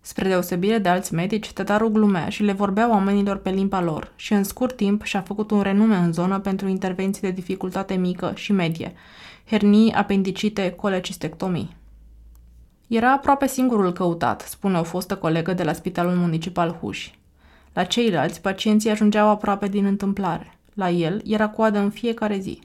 Spre 0.00 0.28
deosebire 0.28 0.78
de 0.78 0.88
alți 0.88 1.14
medici, 1.14 1.52
tătarul 1.52 1.88
glumea 1.88 2.28
și 2.28 2.42
le 2.42 2.52
vorbea 2.52 2.90
oamenilor 2.90 3.36
pe 3.36 3.50
limba 3.50 3.80
lor 3.80 4.12
și 4.16 4.32
în 4.32 4.44
scurt 4.44 4.76
timp 4.76 5.02
și-a 5.02 5.20
făcut 5.20 5.50
un 5.50 5.60
renume 5.60 5.96
în 5.96 6.12
zonă 6.12 6.38
pentru 6.38 6.68
intervenții 6.68 7.22
de 7.22 7.30
dificultate 7.30 7.94
mică 7.94 8.32
și 8.34 8.52
medie, 8.52 8.92
hernii, 9.46 9.92
apendicite, 9.92 10.70
colecistectomii. 10.70 11.76
Era 12.88 13.12
aproape 13.12 13.46
singurul 13.46 13.92
căutat, 13.92 14.40
spune 14.40 14.78
o 14.78 14.82
fostă 14.82 15.16
colegă 15.16 15.52
de 15.52 15.62
la 15.62 15.72
Spitalul 15.72 16.14
Municipal 16.14 16.78
Huși. 16.80 17.20
La 17.72 17.84
ceilalți, 17.84 18.40
pacienții 18.40 18.90
ajungeau 18.90 19.28
aproape 19.28 19.68
din 19.68 19.84
întâmplare. 19.84 20.58
La 20.74 20.90
el 20.90 21.22
era 21.24 21.48
coadă 21.48 21.78
în 21.78 21.90
fiecare 21.90 22.38
zi. 22.38 22.60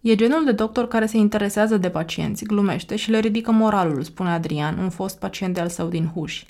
E 0.00 0.14
genul 0.14 0.44
de 0.44 0.52
doctor 0.52 0.88
care 0.88 1.06
se 1.06 1.16
interesează 1.16 1.76
de 1.76 1.90
pacienți, 1.90 2.44
glumește 2.44 2.96
și 2.96 3.10
le 3.10 3.18
ridică 3.18 3.52
moralul, 3.52 4.02
spune 4.02 4.30
Adrian, 4.30 4.78
un 4.78 4.90
fost 4.90 5.18
pacient 5.18 5.54
de-al 5.54 5.68
său 5.68 5.88
din 5.88 6.10
Huși. 6.14 6.46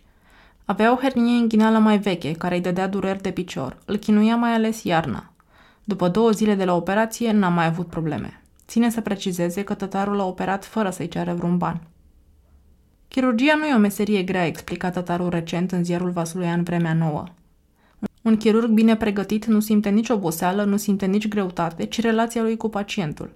Avea 0.65 0.93
o 0.93 0.97
hernie 0.97 1.37
inghinală 1.37 1.79
mai 1.79 1.99
veche, 1.99 2.33
care 2.33 2.55
îi 2.55 2.61
dădea 2.61 2.87
dureri 2.89 3.23
de 3.23 3.31
picior. 3.31 3.79
Îl 3.85 3.97
chinuia 3.97 4.37
mai 4.37 4.53
ales 4.53 4.83
iarna. 4.83 5.33
După 5.85 6.09
două 6.09 6.31
zile 6.31 6.55
de 6.55 6.65
la 6.65 6.75
operație, 6.75 7.33
n-a 7.33 7.49
mai 7.49 7.67
avut 7.67 7.87
probleme. 7.87 8.43
Ține 8.67 8.91
să 8.91 9.01
precizeze 9.01 9.65
că 9.65 9.75
tătarul 9.75 10.21
a 10.21 10.25
operat 10.25 10.65
fără 10.65 10.91
să-i 10.91 11.09
ceară 11.09 11.35
vreun 11.35 11.57
ban. 11.57 11.81
Chirurgia 13.09 13.55
nu 13.57 13.67
e 13.67 13.75
o 13.75 13.79
meserie 13.79 14.23
grea, 14.23 14.47
explica 14.47 14.91
tătarul 14.91 15.29
recent 15.29 15.73
în 15.73 15.85
ziarul 15.85 16.11
Vasulian 16.11 16.63
Vremea 16.63 16.95
Nouă. 16.95 17.25
Un 18.23 18.37
chirurg 18.37 18.71
bine 18.71 18.97
pregătit 18.97 19.45
nu 19.45 19.61
simte 19.61 19.89
nici 19.89 20.09
oboseală, 20.09 20.65
nu 20.65 20.77
simte 20.77 21.07
nici 21.07 21.29
greutate, 21.29 21.87
ci 21.87 22.01
relația 22.01 22.43
lui 22.43 22.57
cu 22.57 22.69
pacientul. 22.69 23.35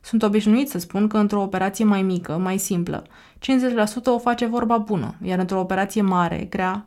Sunt 0.00 0.22
obișnuit 0.22 0.68
să 0.68 0.78
spun 0.78 1.08
că 1.08 1.18
într-o 1.18 1.42
operație 1.42 1.84
mai 1.84 2.02
mică, 2.02 2.36
mai 2.36 2.58
simplă, 2.58 3.06
50% 3.38 3.38
o 4.04 4.18
face 4.18 4.46
vorba 4.46 4.78
bună, 4.78 5.14
iar 5.22 5.38
într-o 5.38 5.60
operație 5.60 6.02
mare, 6.02 6.46
grea, 6.50 6.86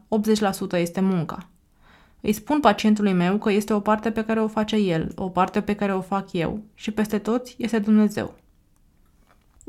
80% 0.76 0.78
este 0.78 1.02
munca. 1.02 1.50
Îi 2.22 2.34
spun 2.34 2.60
pacientului 2.60 3.14
meu 3.14 3.38
că 3.38 3.52
este 3.52 3.74
o 3.74 3.80
parte 3.80 4.12
pe 4.12 4.24
care 4.24 4.42
o 4.42 4.48
face 4.48 4.76
el, 4.76 5.12
o 5.16 5.30
parte 5.30 5.62
pe 5.62 5.76
care 5.76 5.94
o 5.94 6.02
fac 6.02 6.34
eu 6.34 6.60
și 6.74 6.92
peste 6.92 7.18
toți 7.18 7.56
este 7.58 7.80
Dumnezeu. 7.80 8.41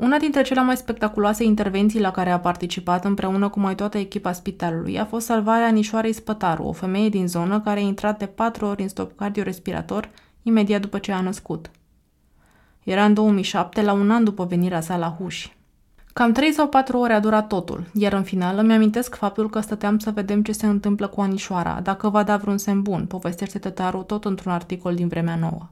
Una 0.03 0.17
dintre 0.17 0.41
cele 0.41 0.61
mai 0.61 0.77
spectaculoase 0.77 1.43
intervenții 1.43 1.99
la 1.99 2.11
care 2.11 2.31
a 2.31 2.39
participat 2.39 3.05
împreună 3.05 3.49
cu 3.49 3.59
mai 3.59 3.75
toată 3.75 3.97
echipa 3.97 4.31
spitalului 4.31 4.99
a 4.99 5.05
fost 5.05 5.25
salvarea 5.25 5.69
Nișoarei 5.69 6.13
Spătaru, 6.13 6.63
o 6.63 6.71
femeie 6.71 7.09
din 7.09 7.27
zonă 7.27 7.61
care 7.61 7.79
a 7.79 7.83
intrat 7.83 8.19
de 8.19 8.25
patru 8.25 8.65
ori 8.65 8.81
în 8.81 8.87
stop 8.87 9.17
cardiorespirator 9.17 10.09
imediat 10.41 10.81
după 10.81 10.97
ce 10.97 11.11
a 11.11 11.21
născut. 11.21 11.71
Era 12.83 13.05
în 13.05 13.13
2007, 13.13 13.81
la 13.81 13.93
un 13.93 14.11
an 14.11 14.23
după 14.23 14.45
venirea 14.45 14.81
sa 14.81 14.97
la 14.97 15.15
Huși. 15.19 15.55
Cam 16.13 16.31
3 16.31 16.51
sau 16.51 16.67
4 16.67 16.97
ore 16.97 17.13
a 17.13 17.19
durat 17.19 17.47
totul, 17.47 17.83
iar 17.93 18.13
în 18.13 18.23
final 18.23 18.57
îmi 18.57 18.73
amintesc 18.73 19.15
faptul 19.15 19.49
că 19.49 19.59
stăteam 19.59 19.99
să 19.99 20.11
vedem 20.11 20.43
ce 20.43 20.51
se 20.51 20.65
întâmplă 20.65 21.07
cu 21.07 21.21
Anișoara, 21.21 21.79
dacă 21.83 22.09
va 22.09 22.23
da 22.23 22.37
vreun 22.37 22.57
semn 22.57 22.81
bun, 22.81 23.05
povestește 23.05 23.59
tătarul 23.59 24.03
tot 24.03 24.25
într-un 24.25 24.51
articol 24.51 24.95
din 24.95 25.07
vremea 25.07 25.35
nouă. 25.35 25.67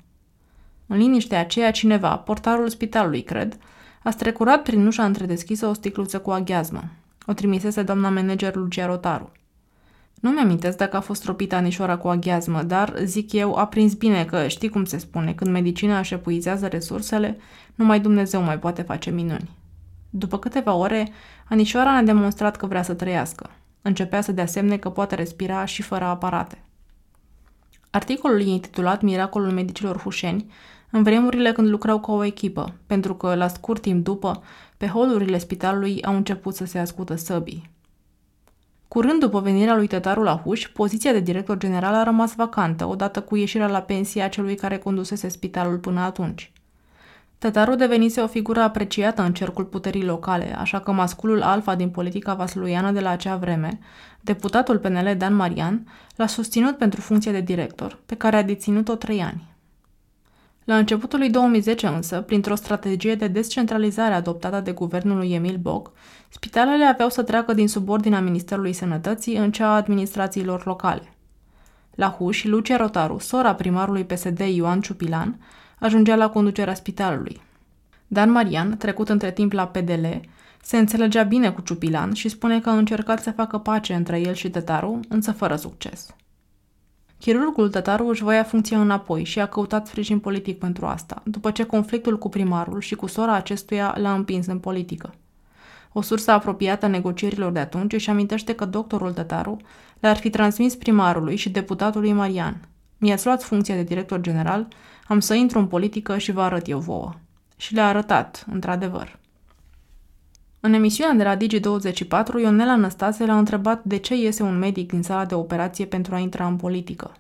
În 0.88 0.98
liniștea 0.98 1.40
aceea, 1.40 1.72
cineva, 1.72 2.16
portarul 2.16 2.70
spitalului, 2.70 3.22
cred, 3.22 3.58
a 4.04 4.10
strecurat 4.10 4.62
prin 4.62 4.86
ușa 4.86 5.06
întredeschisă 5.06 5.68
o 5.68 5.74
sticluță 5.74 6.20
cu 6.20 6.32
aghiazmă. 6.32 6.84
O 7.26 7.34
trimisese 7.34 7.84
doamna 7.84 8.10
manager 8.10 8.56
Lucia 8.56 8.86
Rotaru. 8.86 9.32
Nu 10.14 10.30
mi-amintesc 10.30 10.78
dacă 10.78 10.98
a 10.98 11.02
fost 11.02 11.22
tropită 11.22 11.56
anișoara 11.56 11.98
cu 11.98 12.08
aghiazmă, 12.08 12.64
dar, 12.64 12.94
zic 13.04 13.32
eu, 13.32 13.56
a 13.56 13.68
prins 13.68 13.94
bine 13.94 14.26
că 14.26 14.48
știi 14.48 14.70
cum 14.70 14.86
se 14.86 14.98
spune, 14.98 15.34
când 15.34 15.52
medicina 15.52 16.00
își 16.00 16.14
epuizează 16.14 16.68
resursele, 16.68 17.38
numai 17.76 18.00
Dumnezeu 18.00 18.42
mai 18.42 18.60
poate 18.60 18.82
face 18.82 19.10
minuni. 19.10 19.50
După 20.10 20.40
câteva 20.40 20.74
ore, 20.74 21.12
anișoara 21.50 21.96
a 21.96 22.02
demonstrat 22.02 22.56
că 22.56 22.66
vrea 22.66 22.84
să 22.84 22.94
trăiască. 22.94 23.50
Începea 23.82 24.22
să 24.22 24.32
dea 24.32 24.46
semne 24.46 24.78
că 24.78 24.90
poate 24.90 25.16
respira 25.16 25.66
și 25.66 25.82
fără 25.82 26.06
aparate. 26.06 26.62
Articolul 27.90 28.42
intitulat 28.42 29.02
Miracolul 29.02 29.52
medicilor 29.52 29.98
hușeni, 29.98 30.52
în 30.92 31.04
vremurile 31.04 31.52
când 31.52 31.68
lucrau 31.68 32.00
ca 32.00 32.12
o 32.12 32.24
echipă, 32.24 32.74
pentru 32.88 33.16
că, 33.16 33.36
la 33.36 33.48
scurt 33.48 33.82
timp 33.82 34.04
după, 34.04 34.44
pe 34.78 34.88
holurile 34.88 35.38
spitalului 35.38 36.04
au 36.04 36.16
început 36.16 36.56
să 36.56 36.66
se 36.66 36.80
ascută 36.80 37.16
săbii. 37.16 37.70
Curând 38.88 39.20
după 39.20 39.40
venirea 39.40 39.76
lui 39.76 39.88
Tătaru 39.88 40.24
la 40.24 40.42
Huș, 40.44 40.68
poziția 40.68 41.12
de 41.12 41.20
director 41.20 41.58
general 41.58 41.94
a 41.94 42.04
rămas 42.04 42.36
vacantă, 42.36 42.86
odată 42.86 43.22
cu 43.22 43.36
ieșirea 43.36 43.68
la 43.68 43.82
pensie 43.82 44.22
a 44.22 44.30
celui 44.30 44.56
care 44.56 44.78
condusese 44.78 45.28
spitalul 45.28 45.78
până 45.78 46.00
atunci. 46.00 46.52
Tătaru 47.38 47.76
devenise 47.76 48.22
o 48.22 48.28
figură 48.28 48.60
apreciată 48.60 49.22
în 49.22 49.34
cercul 49.34 49.64
puterii 49.64 50.06
locale, 50.06 50.56
așa 50.58 50.80
că 50.80 50.92
masculul 50.92 51.42
alfa 51.42 51.76
din 51.76 51.90
politica 51.90 52.34
vasluiană 52.34 52.92
de 52.92 53.00
la 53.00 53.10
acea 53.10 53.36
vreme, 53.36 53.80
deputatul 54.22 54.78
PNL 54.78 55.16
Dan 55.18 55.36
Marian, 55.36 55.88
l-a 56.16 56.28
susținut 56.28 56.78
pentru 56.78 57.02
funcția 57.02 57.32
de 57.32 57.42
director, 57.42 58.00
pe 58.06 58.16
care 58.16 58.36
a 58.36 58.44
deținut-o 58.44 58.96
trei 58.96 59.22
ani. 59.22 59.51
La 60.72 60.78
începutul 60.78 61.20
lui 61.20 61.30
2010 61.30 61.88
însă, 61.88 62.22
printr-o 62.22 62.56
strategie 62.56 63.16
de 63.16 63.28
descentralizare 63.28 64.14
adoptată 64.14 64.60
de 64.60 64.72
guvernul 64.72 65.18
lui 65.18 65.34
Emil 65.34 65.58
Boc, 65.58 65.92
spitalele 66.30 66.86
aveau 66.86 67.10
să 67.10 67.24
treacă 67.24 67.54
din 67.54 67.68
subordinea 67.68 68.22
Ministerului 68.22 68.74
Sănătății 68.74 69.38
în 69.38 69.52
cea 69.52 69.68
a 69.68 69.76
administrațiilor 69.76 70.66
locale. 70.66 71.14
La 71.96 72.10
Huș, 72.10 72.44
Lucia 72.44 72.78
Rotaru, 72.78 73.18
sora 73.18 73.56
primarului 73.56 74.04
PSD 74.04 74.40
Ioan 74.40 74.82
Ciupilan, 74.82 75.40
ajungea 75.80 76.16
la 76.16 76.30
conducerea 76.30 76.74
spitalului. 76.74 77.42
Dan 78.08 78.32
Marian, 78.32 78.78
trecut 78.78 79.10
între 79.10 79.32
timp 79.32 79.52
la 79.52 79.68
PDL, 79.68 80.06
se 80.62 80.78
înțelegea 80.78 81.24
bine 81.24 81.52
cu 81.52 81.62
Ciupilan 81.62 82.14
și 82.14 82.30
spune 82.30 82.60
că 82.60 82.70
a 82.70 82.78
încercat 82.78 83.22
să 83.22 83.32
facă 83.32 83.58
pace 83.58 83.94
între 83.94 84.20
el 84.20 84.34
și 84.34 84.50
tătaru, 84.50 85.00
însă 85.10 85.32
fără 85.32 85.56
succes. 85.56 86.16
Chirurgul 87.22 87.70
tătaruș 87.70 88.10
își 88.10 88.24
voia 88.24 88.44
funcția 88.44 88.82
înapoi 88.82 89.24
și 89.24 89.40
a 89.40 89.46
căutat 89.46 89.88
sprijin 89.88 90.20
politic 90.20 90.60
pentru 90.60 90.86
asta, 90.86 91.22
după 91.26 91.52
ce 91.52 91.64
conflictul 91.64 92.18
cu 92.18 92.30
primarul 92.30 92.80
și 92.80 92.96
cu 92.96 93.08
sora 93.08 93.34
acestuia 93.34 93.96
l-a 93.98 94.14
împins 94.14 94.46
în 94.46 94.60
politică. 94.60 95.14
O 95.92 96.02
sursă 96.02 96.32
apropiată 96.32 96.86
a 96.86 96.90
negocierilor 96.90 97.52
de 97.52 97.60
atunci 97.60 97.94
își 97.94 98.10
amintește 98.10 98.56
că 98.56 98.66
doctorul 98.66 99.14
tătaru 99.14 99.58
le-ar 100.00 100.18
fi 100.18 100.30
transmis 100.30 100.76
primarului 100.76 101.36
și 101.36 101.50
deputatului 101.50 102.14
Marian. 102.14 102.68
Mi-ați 102.98 103.26
luat 103.26 103.44
funcția 103.44 103.76
de 103.76 103.84
director 103.84 104.22
general, 104.22 104.68
am 105.08 105.20
să 105.20 105.34
intru 105.34 105.60
în 105.60 105.68
politică 105.68 106.18
și 106.18 106.32
vă 106.32 106.42
arăt 106.42 106.68
eu 106.68 106.80
vouă. 106.80 107.14
Și 107.58 107.74
le-a 107.74 107.88
arătat, 107.88 108.46
într-adevăr. 108.52 109.20
În 110.64 110.74
emisiunea 110.74 111.14
de 111.14 111.24
la 111.24 111.38
Digi24, 111.38 112.42
Ionela 112.42 112.76
Năstase 112.76 113.26
l-a 113.26 113.38
întrebat 113.38 113.84
de 113.84 113.98
ce 113.98 114.16
iese 114.16 114.44
un 114.44 114.58
medic 114.58 114.92
din 114.92 115.02
sala 115.02 115.26
de 115.26 115.36
operație 115.36 115.86
pentru 115.86 116.16
a 116.16 116.20
intra 116.20 116.48
în 116.48 116.56
politică. 116.56 117.12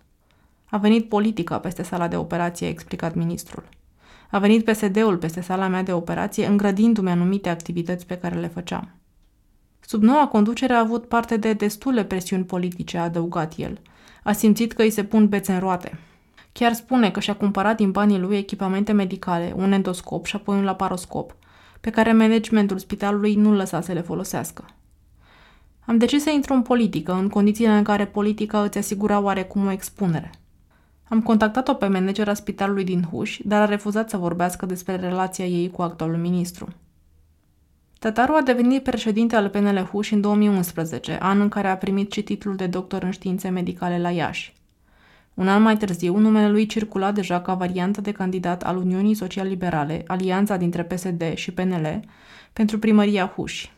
A 0.70 0.78
venit 0.78 1.10
politica 1.10 1.60
peste 1.60 1.84
sala 1.84 2.08
de 2.08 2.16
operație, 2.16 2.68
a 2.68 2.70
explicat 2.70 3.16
ministrul. 3.16 3.64
A 4.30 4.40
venit 4.40 4.66
PSD-ul 4.66 5.18
peste 5.18 5.42
sala 5.42 5.68
mea 5.68 5.84
de 5.84 5.94
operație, 5.94 6.46
îngrădindu-mi 6.46 7.10
anumite 7.10 7.50
activități 7.50 8.06
pe 8.06 8.18
care 8.18 8.40
le 8.40 8.48
făceam. 8.48 8.90
Sub 9.80 10.04
noua 10.04 10.28
conducere 10.28 10.74
a 10.74 10.80
avut 10.80 11.08
parte 11.08 11.38
de 11.38 11.54
destule 11.54 12.04
presiuni 12.04 12.44
politice, 12.44 12.98
a 12.98 13.04
adăugat 13.04 13.54
el. 13.58 13.80
A 14.24 14.32
simțit 14.32 14.74
că 14.74 14.82
îi 14.82 14.90
se 14.90 15.04
pun 15.04 15.28
bețe 15.28 15.54
în 15.54 15.60
roate. 15.60 16.00
Chiar 16.52 16.74
spune 16.74 17.12
că 17.12 17.20
și-a 17.20 17.36
cumpărat 17.36 17.76
din 17.76 17.92
banii 17.92 18.20
lui 18.20 18.38
echipamente 18.38 18.92
medicale, 18.92 19.54
un 19.56 19.72
endoscop 19.72 20.26
și 20.26 20.36
apoi 20.36 20.58
un 20.58 20.64
laparoscop– 20.64 21.36
pe 21.82 21.90
care 21.90 22.14
managementul 22.14 22.78
spitalului 22.78 23.36
nu 23.36 23.54
lăsa 23.54 23.82
să 23.82 23.92
le 23.92 24.02
folosească. 24.02 24.66
Am 25.86 25.98
decis 25.98 26.24
să 26.24 26.30
intru 26.30 26.54
în 26.54 26.62
politică, 26.62 27.14
în 27.14 27.30
condițiile 27.30 27.72
în 27.72 27.84
care 27.84 28.06
politica 28.06 28.64
îți 28.64 28.78
asigura 28.78 29.20
oarecum 29.20 29.66
o 29.66 29.72
expunere. 29.72 30.32
Am 31.04 31.22
contactat-o 31.22 31.74
pe 31.74 31.88
managera 31.88 32.34
spitalului 32.34 32.84
din 32.84 33.04
Huș, 33.12 33.40
dar 33.44 33.62
a 33.62 33.66
refuzat 33.66 34.10
să 34.10 34.18
vorbească 34.18 34.66
despre 34.66 34.96
relația 34.96 35.46
ei 35.46 35.70
cu 35.70 35.82
actualul 35.82 36.18
ministru. 36.18 36.68
Tătaru 38.00 38.34
a 38.34 38.42
devenit 38.42 38.84
președinte 38.84 39.36
al 39.36 39.50
PNL 39.50 39.88
Huș 39.92 40.12
în 40.12 40.22
2011, 40.22 41.18
an 41.22 41.42
în 41.42 41.50
care 41.50 41.68
a 41.68 41.78
primit 41.78 42.12
și 42.12 42.22
titlul 42.24 42.56
de 42.56 42.68
doctor 42.68 43.04
în 43.04 43.12
științe 43.12 43.50
medicale 43.50 44.00
la 44.00 44.10
Iași. 44.10 44.54
Un 45.34 45.48
an 45.48 45.62
mai 45.62 45.78
târziu, 45.78 46.18
numele 46.18 46.50
lui 46.50 46.66
circula 46.66 47.12
deja 47.12 47.42
ca 47.42 47.54
variantă 47.54 48.02
de 48.02 48.12
candidat 48.12 48.64
al 48.64 48.78
Uniunii 48.78 49.14
Social-Liberale, 49.14 50.04
alianța 50.08 50.58
dintre 50.58 50.84
PSD 50.84 51.34
și 51.34 51.52
PNL, 51.52 52.00
pentru 52.54 52.80
primăria 52.80 53.28
Huși. 53.36 53.72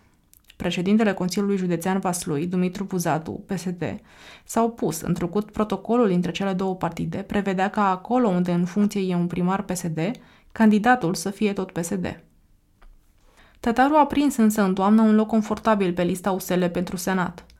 Președintele 0.55 1.13
Consiliului 1.13 1.57
Județean 1.57 1.99
Vaslui, 1.99 2.47
Dumitru 2.47 2.83
Buzatu, 2.83 3.31
PSD, 3.31 3.99
s-a 4.43 4.63
opus, 4.63 5.01
întrucut 5.01 5.51
protocolul 5.51 6.09
între 6.09 6.31
cele 6.31 6.53
două 6.53 6.75
partide 6.75 7.17
prevedea 7.17 7.69
ca 7.69 7.89
acolo 7.89 8.27
unde 8.27 8.51
în 8.51 8.65
funcție 8.65 9.01
e 9.01 9.15
un 9.15 9.27
primar 9.27 9.61
PSD, 9.63 10.11
candidatul 10.51 11.13
să 11.13 11.29
fie 11.29 11.53
tot 11.53 11.71
PSD. 11.71 12.23
Tătaru 13.59 13.95
a 13.95 14.05
prins 14.05 14.35
însă 14.35 14.61
în 14.61 14.73
toamnă 14.73 15.01
un 15.01 15.15
loc 15.15 15.27
confortabil 15.27 15.93
pe 15.93 16.03
lista 16.03 16.31
USL 16.31 16.65
pentru 16.65 16.95
Senat– 16.95 17.45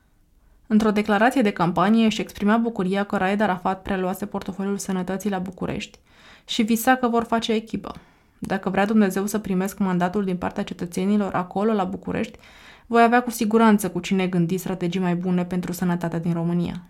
Într-o 0.66 0.90
declarație 0.90 1.42
de 1.42 1.50
campanie 1.50 2.04
își 2.04 2.20
exprima 2.20 2.56
bucuria 2.56 3.04
că 3.04 3.16
Raed 3.16 3.40
Arafat 3.40 3.82
preluase 3.82 4.26
portofoliul 4.26 4.78
sănătății 4.78 5.30
la 5.30 5.38
București 5.38 5.98
și 6.44 6.62
visa 6.62 6.94
că 6.94 7.08
vor 7.08 7.24
face 7.24 7.52
echipă. 7.52 7.94
Dacă 8.38 8.70
vrea 8.70 8.86
Dumnezeu 8.86 9.26
să 9.26 9.38
primesc 9.38 9.78
mandatul 9.78 10.24
din 10.24 10.36
partea 10.36 10.62
cetățenilor 10.62 11.34
acolo, 11.34 11.72
la 11.72 11.84
București, 11.84 12.38
voi 12.86 13.02
avea 13.02 13.22
cu 13.22 13.30
siguranță 13.30 13.90
cu 13.90 14.00
cine 14.00 14.26
gândi 14.26 14.56
strategii 14.56 15.00
mai 15.00 15.14
bune 15.14 15.44
pentru 15.44 15.72
sănătatea 15.72 16.18
din 16.18 16.32
România. 16.32 16.82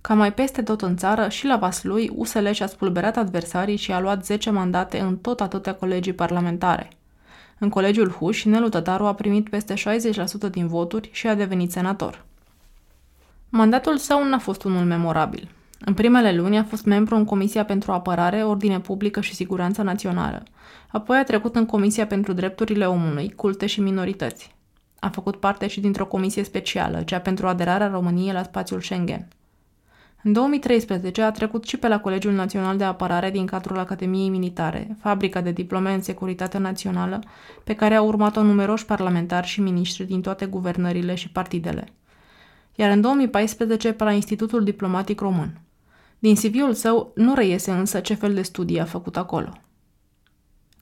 Ca 0.00 0.14
mai 0.14 0.32
peste 0.32 0.62
tot 0.62 0.82
în 0.82 0.96
țară, 0.96 1.28
și 1.28 1.46
la 1.46 1.56
Vaslui, 1.56 2.10
USL 2.14 2.50
și-a 2.50 2.66
spulberat 2.66 3.16
adversarii 3.16 3.76
și 3.76 3.92
a 3.92 4.00
luat 4.00 4.24
10 4.24 4.50
mandate 4.50 4.98
în 4.98 5.16
tot 5.16 5.40
atâtea 5.40 5.74
colegii 5.74 6.12
parlamentare. 6.12 6.88
În 7.58 7.68
colegiul 7.68 8.10
Huș, 8.10 8.44
Nelu 8.44 8.68
Tătaru 8.68 9.04
a 9.04 9.14
primit 9.14 9.48
peste 9.48 9.74
60% 9.74 10.50
din 10.50 10.66
voturi 10.66 11.10
și 11.12 11.26
a 11.26 11.34
devenit 11.34 11.72
senator. 11.72 12.24
Mandatul 13.56 13.96
său 13.96 14.24
n-a 14.24 14.38
fost 14.38 14.64
unul 14.64 14.84
memorabil. 14.84 15.48
În 15.80 15.94
primele 15.94 16.34
luni 16.34 16.58
a 16.58 16.64
fost 16.64 16.84
membru 16.84 17.16
în 17.16 17.24
Comisia 17.24 17.64
pentru 17.64 17.92
Apărare, 17.92 18.44
Ordine 18.44 18.80
Publică 18.80 19.20
și 19.20 19.34
Siguranță 19.34 19.82
Națională. 19.82 20.42
Apoi 20.88 21.16
a 21.16 21.24
trecut 21.24 21.56
în 21.56 21.66
Comisia 21.66 22.06
pentru 22.06 22.32
Drepturile 22.32 22.84
Omului, 22.84 23.30
Culte 23.30 23.66
și 23.66 23.80
Minorități. 23.80 24.54
A 24.98 25.08
făcut 25.08 25.36
parte 25.36 25.66
și 25.66 25.80
dintr-o 25.80 26.06
comisie 26.06 26.44
specială, 26.44 27.02
cea 27.02 27.18
pentru 27.18 27.46
aderarea 27.46 27.88
României 27.88 28.32
la 28.32 28.42
spațiul 28.42 28.80
Schengen. 28.80 29.28
În 30.22 30.32
2013 30.32 31.22
a 31.22 31.30
trecut 31.30 31.64
și 31.64 31.76
pe 31.76 31.88
la 31.88 32.00
Colegiul 32.00 32.32
Național 32.32 32.76
de 32.76 32.84
Apărare 32.84 33.30
din 33.30 33.46
cadrul 33.46 33.78
Academiei 33.78 34.28
Militare, 34.28 34.96
fabrica 35.00 35.40
de 35.40 35.50
diplome 35.50 35.92
în 35.92 36.02
securitate 36.02 36.58
națională, 36.58 37.22
pe 37.64 37.74
care 37.74 37.94
au 37.94 38.06
urmat-o 38.06 38.42
numeroși 38.42 38.84
parlamentari 38.84 39.46
și 39.46 39.60
miniștri 39.60 40.04
din 40.04 40.20
toate 40.20 40.46
guvernările 40.46 41.14
și 41.14 41.30
partidele. 41.30 41.88
Iar 42.74 42.90
în 42.90 43.00
2014 43.00 43.92
pe 43.92 44.04
la 44.04 44.12
Institutul 44.12 44.64
Diplomatic 44.64 45.20
Român. 45.20 45.60
Din 46.18 46.34
CV-ul 46.34 46.72
său 46.72 47.12
nu 47.14 47.34
reiese 47.34 47.70
însă 47.70 48.00
ce 48.00 48.14
fel 48.14 48.34
de 48.34 48.42
studii 48.42 48.80
a 48.80 48.84
făcut 48.84 49.16
acolo. 49.16 49.52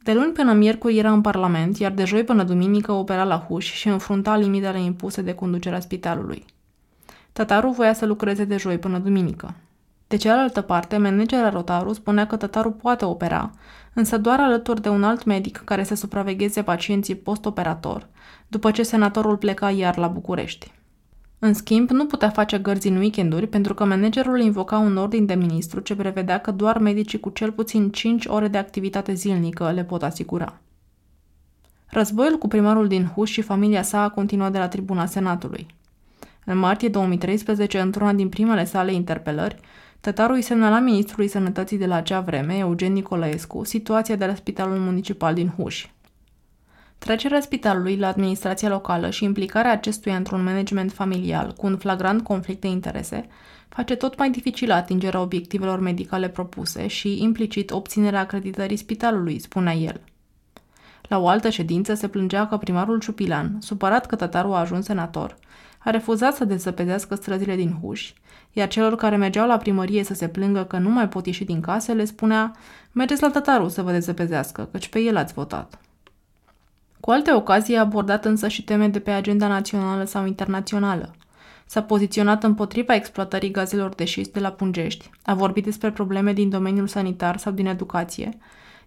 De 0.03 0.13
luni 0.13 0.33
până 0.33 0.53
miercuri 0.53 0.99
era 0.99 1.13
în 1.13 1.21
Parlament, 1.21 1.79
iar 1.79 1.93
de 1.93 2.05
joi 2.05 2.25
până 2.25 2.43
duminică 2.43 2.93
opera 2.93 3.25
la 3.25 3.39
huș 3.39 3.73
și 3.73 3.89
înfrunta 3.89 4.37
limitele 4.37 4.81
impuse 4.81 5.23
de 5.23 5.35
conducerea 5.35 5.81
spitalului. 5.81 6.45
Tataru 7.33 7.71
voia 7.71 7.93
să 7.93 8.07
lucreze 8.07 8.45
de 8.45 8.57
joi 8.57 8.79
până 8.79 8.99
duminică. 8.99 9.55
De 10.07 10.17
cealaltă 10.17 10.61
parte, 10.61 10.97
managerul 10.97 11.51
Rotaru 11.51 11.93
spunea 11.93 12.27
că 12.27 12.37
Tataru 12.37 12.71
poate 12.71 13.05
opera, 13.05 13.51
însă 13.93 14.19
doar 14.19 14.41
alături 14.41 14.83
de 14.83 14.89
un 14.89 15.05
alt 15.05 15.25
medic 15.25 15.63
care 15.65 15.83
să 15.83 15.95
supravegheze 15.95 16.63
pacienții 16.63 17.15
post-operator, 17.15 18.09
după 18.49 18.71
ce 18.71 18.83
senatorul 18.83 19.37
pleca 19.37 19.71
iar 19.71 19.97
la 19.97 20.07
București. 20.07 20.73
În 21.45 21.55
schimb, 21.55 21.91
nu 21.91 22.07
putea 22.07 22.29
face 22.29 22.59
gărzi 22.59 22.89
în 22.89 22.97
weekenduri 22.97 23.47
pentru 23.47 23.75
că 23.75 23.85
managerul 23.85 24.41
invoca 24.41 24.79
un 24.79 24.97
ordin 24.97 25.27
de 25.27 25.35
ministru 25.35 25.81
ce 25.81 25.97
prevedea 25.97 26.39
că 26.41 26.51
doar 26.51 26.79
medicii 26.79 27.21
cu 27.21 27.31
cel 27.31 27.53
puțin 27.53 27.91
5 27.91 28.27
ore 28.27 28.49
de 28.49 28.59
activitate 28.59 29.15
zilnică 29.15 29.71
le 29.71 29.85
pot 29.85 30.03
asigura. 30.03 30.61
Războiul 31.87 32.39
cu 32.39 32.49
primarul 32.49 32.89
din 32.89 33.07
Huș 33.07 33.31
și 33.31 33.43
familia 33.43 33.83
sa 33.83 34.03
a 34.03 34.09
continuat 34.09 34.53
de 34.53 34.59
la 34.59 34.69
tribuna 34.69 35.07
Senatului. 35.07 35.67
În 36.45 36.59
martie 36.59 36.89
2013, 36.89 37.81
într-una 37.81 38.13
din 38.13 38.29
primele 38.29 38.65
sale 38.65 38.93
interpelări, 38.93 39.61
Tătaru 40.01 40.33
îi 40.33 40.43
semnala 40.43 40.79
ministrului 40.79 41.29
sănătății 41.29 41.79
de 41.79 41.87
la 41.87 41.95
acea 41.95 42.21
vreme, 42.21 42.57
Eugen 42.57 42.93
Nicolaescu, 42.93 43.65
situația 43.65 44.17
de 44.17 44.27
la 44.27 44.35
Spitalul 44.35 44.79
Municipal 44.79 45.35
din 45.35 45.53
Huș. 45.57 45.87
Trecerea 47.05 47.41
spitalului 47.41 47.97
la 47.97 48.07
administrația 48.07 48.69
locală 48.69 49.11
și 49.11 49.25
implicarea 49.25 49.73
acestuia 49.73 50.17
într-un 50.17 50.43
management 50.43 50.93
familial 50.93 51.53
cu 51.57 51.67
un 51.67 51.77
flagrant 51.77 52.23
conflict 52.23 52.61
de 52.61 52.67
interese 52.67 53.29
face 53.69 53.95
tot 53.95 54.19
mai 54.19 54.31
dificilă 54.31 54.75
atingerea 54.75 55.21
obiectivelor 55.21 55.81
medicale 55.81 56.29
propuse 56.29 56.87
și, 56.87 57.23
implicit, 57.23 57.71
obținerea 57.71 58.21
acreditării 58.21 58.77
spitalului, 58.77 59.39
spunea 59.39 59.73
el. 59.73 60.01
La 61.03 61.19
o 61.19 61.29
altă 61.29 61.49
ședință 61.49 61.95
se 61.95 62.09
plângea 62.09 62.47
că 62.47 62.57
primarul 62.57 62.99
Ciupilan, 62.99 63.57
supărat 63.61 64.07
că 64.07 64.17
tătarul 64.17 64.53
a 64.53 64.59
ajuns 64.59 64.85
senator, 64.85 65.37
a 65.79 65.91
refuzat 65.91 66.35
să 66.35 66.45
dezăpezească 66.45 67.15
străzile 67.15 67.57
din 67.57 67.79
Huș, 67.83 68.13
iar 68.53 68.69
celor 68.69 68.95
care 68.97 69.17
mergeau 69.17 69.47
la 69.47 69.57
primărie 69.57 70.05
să 70.05 70.15
se 70.15 70.29
plângă 70.29 70.65
că 70.65 70.79
nu 70.79 70.91
mai 70.91 71.09
pot 71.09 71.27
ieși 71.27 71.45
din 71.45 71.61
case 71.61 71.93
le 71.93 72.05
spunea 72.05 72.53
mergeți 72.93 73.23
la 73.23 73.31
tătarul 73.31 73.69
să 73.69 73.83
vă 73.83 73.91
dezăpezească, 73.91 74.69
căci 74.73 74.89
pe 74.89 74.99
el 74.99 75.17
ați 75.17 75.33
votat. 75.33 75.81
Cu 77.03 77.11
alte 77.11 77.33
ocazii 77.33 77.77
a 77.77 77.81
abordat 77.81 78.25
însă 78.25 78.49
și 78.49 78.65
teme 78.65 78.89
de 78.89 79.01
pe 79.01 79.11
agenda 79.11 79.49
națională 79.49 80.05
sau 80.05 80.27
internațională. 80.27 81.15
S-a 81.67 81.83
poziționat 81.83 82.45
împotriva 82.45 82.95
exploatării 82.95 83.51
gazelor 83.51 83.95
de 83.95 84.05
șist 84.05 84.33
de 84.33 84.41
la 84.41 84.51
Pungești, 84.51 85.11
a 85.23 85.35
vorbit 85.35 85.65
despre 85.65 85.91
probleme 85.91 86.33
din 86.33 86.49
domeniul 86.49 86.87
sanitar 86.87 87.37
sau 87.37 87.53
din 87.53 87.67
educație, 87.67 88.39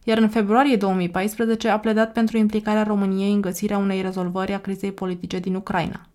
iar 0.03 0.17
în 0.17 0.29
februarie 0.29 0.75
2014 0.75 1.69
a 1.69 1.79
pledat 1.79 2.11
pentru 2.11 2.37
implicarea 2.37 2.83
României 2.83 3.33
în 3.33 3.41
găsirea 3.41 3.77
unei 3.77 4.01
rezolvări 4.01 4.53
a 4.53 4.59
crizei 4.59 4.91
politice 4.91 5.39
din 5.39 5.55
Ucraina. 5.55 6.07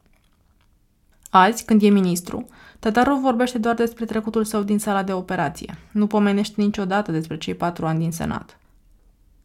Azi, 1.31 1.65
când 1.65 1.83
e 1.83 1.89
ministru, 1.89 2.47
Tătarov 2.79 3.21
vorbește 3.21 3.59
doar 3.59 3.75
despre 3.75 4.05
trecutul 4.05 4.45
său 4.45 4.63
din 4.63 4.79
sala 4.79 5.03
de 5.03 5.13
operație. 5.13 5.79
Nu 5.93 6.07
pomenește 6.07 6.63
niciodată 6.63 7.13
despre 7.13 7.39
cei 7.39 7.55
patru 7.55 7.87
ani 7.87 7.99
din 7.99 8.13
Senat. 8.13 8.60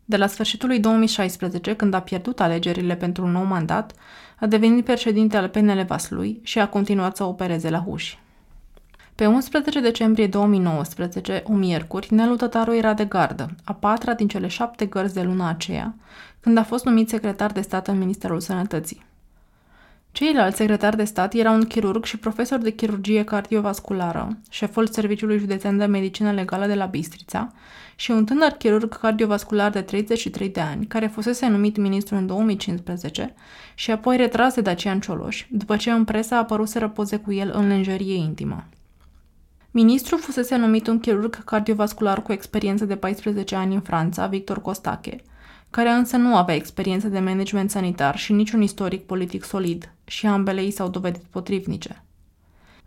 De 0.05 0.17
la 0.17 0.27
sfârșitul 0.27 0.67
lui 0.67 0.79
2016, 0.79 1.75
când 1.75 1.93
a 1.93 2.01
pierdut 2.01 2.39
alegerile 2.39 2.95
pentru 2.95 3.23
un 3.23 3.31
nou 3.31 3.43
mandat, 3.43 3.93
a 4.39 4.45
devenit 4.45 4.85
președinte 4.85 5.37
al 5.37 5.47
PNL 5.47 5.83
Vaslui 5.87 6.39
și 6.43 6.59
a 6.59 6.67
continuat 6.67 7.15
să 7.15 7.23
opereze 7.23 7.69
la 7.69 7.79
Huși. 7.79 8.19
Pe 9.15 9.25
11 9.25 9.79
decembrie 9.79 10.27
2019, 10.27 11.43
o 11.45 11.53
miercuri, 11.53 12.13
Nelu 12.13 12.35
Tătaru 12.35 12.73
era 12.73 12.93
de 12.93 13.05
gardă, 13.05 13.55
a 13.63 13.73
patra 13.73 14.13
din 14.13 14.27
cele 14.27 14.47
șapte 14.47 14.85
gărzi 14.85 15.13
de 15.13 15.21
luna 15.21 15.49
aceea, 15.49 15.95
când 16.39 16.57
a 16.57 16.63
fost 16.63 16.85
numit 16.85 17.09
secretar 17.09 17.51
de 17.51 17.61
stat 17.61 17.87
în 17.87 17.97
Ministerul 17.97 18.39
Sănătății. 18.39 19.05
Ceilalți 20.15 20.57
secretari 20.57 20.95
de 20.95 21.03
stat 21.03 21.33
erau 21.33 21.53
un 21.53 21.63
chirurg 21.63 22.03
și 22.05 22.17
profesor 22.17 22.59
de 22.59 22.69
chirurgie 22.71 23.23
cardiovasculară, 23.23 24.37
șeful 24.49 24.87
Serviciului 24.87 25.37
Județean 25.37 25.77
de 25.77 25.85
Medicină 25.85 26.31
Legală 26.31 26.65
de 26.65 26.73
la 26.73 26.85
Bistrița 26.85 27.53
și 27.95 28.11
un 28.11 28.25
tânăr 28.25 28.49
chirurg 28.51 28.97
cardiovascular 28.97 29.71
de 29.71 29.81
33 29.81 30.49
de 30.49 30.59
ani, 30.59 30.85
care 30.85 31.07
fusese 31.07 31.47
numit 31.47 31.77
ministru 31.77 32.15
în 32.15 32.25
2015 32.25 33.33
și 33.73 33.91
apoi 33.91 34.17
retras 34.17 34.53
de 34.53 34.61
Dacian 34.61 34.99
Cioloș, 34.99 35.45
după 35.49 35.75
ce 35.75 35.91
în 35.91 36.03
presă 36.03 36.33
a 36.33 36.37
apărut 36.37 36.67
să 36.67 36.79
răpoze 36.79 37.17
cu 37.17 37.33
el 37.33 37.51
în 37.55 37.67
lenjerie 37.67 38.15
intimă. 38.15 38.63
Ministrul 39.71 40.19
fusese 40.19 40.55
numit 40.55 40.87
un 40.87 40.99
chirurg 40.99 41.43
cardiovascular 41.43 42.21
cu 42.21 42.31
experiență 42.31 42.85
de 42.85 42.95
14 42.95 43.55
ani 43.55 43.73
în 43.73 43.81
Franța, 43.81 44.27
Victor 44.27 44.61
Costache, 44.61 45.15
care 45.69 45.89
însă 45.89 46.17
nu 46.17 46.35
avea 46.35 46.55
experiență 46.55 47.07
de 47.07 47.19
management 47.19 47.69
sanitar 47.69 48.17
și 48.17 48.33
niciun 48.33 48.61
istoric 48.61 49.05
politic 49.05 49.43
solid, 49.43 49.89
și 50.05 50.25
ambele 50.25 50.63
i 50.63 50.71
s-au 50.71 50.89
dovedit 50.89 51.23
potrivnice. 51.23 52.05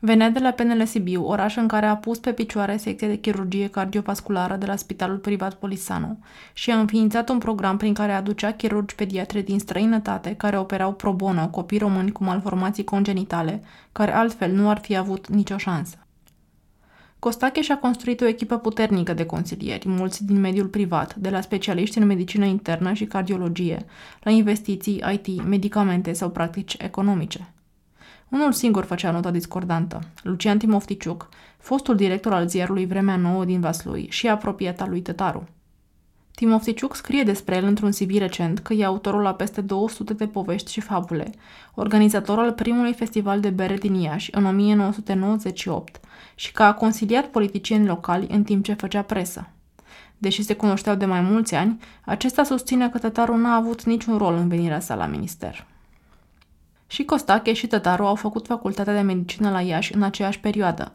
Venea 0.01 0.31
de 0.31 0.39
la 0.39 0.51
PNL 0.51 0.85
Sibiu, 0.85 1.27
oraș 1.27 1.57
în 1.57 1.69
care 1.69 1.87
a 1.87 1.97
pus 1.97 2.19
pe 2.19 2.33
picioare 2.33 2.77
secția 2.77 3.09
de 3.09 3.17
chirurgie 3.17 3.69
cardiovasculară 3.69 4.57
de 4.57 4.67
la 4.67 4.77
Spitalul 4.77 5.17
Privat 5.17 5.55
Polisano 5.55 6.17
și 6.53 6.71
a 6.71 6.79
înființat 6.79 7.29
un 7.29 7.39
program 7.39 7.77
prin 7.77 7.95
care 7.95 8.13
aducea 8.13 8.53
chirurgi 8.53 8.95
pediatre 8.95 9.41
din 9.41 9.59
străinătate 9.59 10.35
care 10.35 10.59
operau 10.59 10.93
pro 10.93 11.13
bono 11.13 11.49
copii 11.49 11.79
români 11.79 12.13
cu 12.13 12.25
malformații 12.25 12.85
congenitale, 12.85 13.63
care 13.93 14.15
altfel 14.15 14.53
nu 14.53 14.71
ar 14.71 14.79
fi 14.79 14.97
avut 14.97 15.29
nicio 15.29 15.57
șansă. 15.57 15.97
Costache 17.19 17.63
și-a 17.63 17.79
construit 17.79 18.21
o 18.21 18.27
echipă 18.27 18.59
puternică 18.59 19.13
de 19.13 19.27
consilieri, 19.27 19.89
mulți 19.89 20.25
din 20.25 20.41
mediul 20.41 20.67
privat, 20.67 21.15
de 21.15 21.31
la 21.31 21.41
specialiști 21.41 21.99
în 21.99 22.07
medicină 22.07 22.45
internă 22.45 22.93
și 22.93 23.05
cardiologie, 23.05 23.85
la 24.23 24.31
investiții, 24.31 25.03
IT, 25.13 25.43
medicamente 25.45 26.13
sau 26.13 26.31
practici 26.31 26.77
economice. 26.79 27.53
Unul 28.29 28.53
singur 28.53 28.85
făcea 28.85 29.11
nota 29.11 29.31
discordantă, 29.31 30.01
Lucian 30.23 30.59
Timofticiuc, 30.59 31.29
fostul 31.59 31.97
director 31.97 32.33
al 32.33 32.49
ziarului 32.49 32.87
Vremea 32.87 33.17
Nouă 33.17 33.45
din 33.45 33.61
Vaslui 33.61 34.07
și 34.11 34.29
apropiat 34.29 34.81
al 34.81 34.89
lui 34.89 35.01
Tătaru. 35.01 35.49
Timofticiuc 36.39 36.95
scrie 36.95 37.23
despre 37.23 37.57
el 37.57 37.65
într-un 37.65 37.91
CV 37.91 38.17
recent 38.17 38.59
că 38.59 38.73
e 38.73 38.85
autorul 38.85 39.23
la 39.23 39.35
peste 39.35 39.61
200 39.61 40.13
de 40.13 40.27
povești 40.27 40.73
și 40.73 40.81
fabule, 40.81 41.31
organizator 41.75 42.39
al 42.39 42.53
primului 42.53 42.93
festival 42.93 43.41
de 43.41 43.51
bere 43.51 43.75
din 43.75 43.95
Iași 43.95 44.31
în 44.35 44.45
1998 44.45 46.01
și 46.35 46.53
că 46.53 46.63
a 46.63 46.75
consiliat 46.75 47.27
politicieni 47.27 47.87
locali 47.87 48.27
în 48.31 48.43
timp 48.43 48.65
ce 48.65 48.73
făcea 48.73 49.03
presă. 49.03 49.49
Deși 50.19 50.43
se 50.43 50.55
cunoșteau 50.55 50.95
de 50.95 51.05
mai 51.05 51.21
mulți 51.21 51.55
ani, 51.55 51.79
acesta 52.05 52.43
susține 52.43 52.89
că 52.89 52.99
Tătaru 52.99 53.37
n-a 53.37 53.55
avut 53.55 53.85
niciun 53.85 54.17
rol 54.17 54.35
în 54.35 54.49
venirea 54.49 54.81
sa 54.81 54.95
la 54.95 55.07
minister. 55.07 55.67
Și 56.87 57.05
Costache 57.05 57.53
și 57.53 57.67
Tătaru 57.67 58.05
au 58.05 58.15
făcut 58.15 58.47
facultatea 58.47 58.95
de 58.95 59.01
medicină 59.01 59.51
la 59.51 59.61
Iași 59.61 59.95
în 59.95 60.03
aceeași 60.03 60.41
perioadă, 60.41 60.93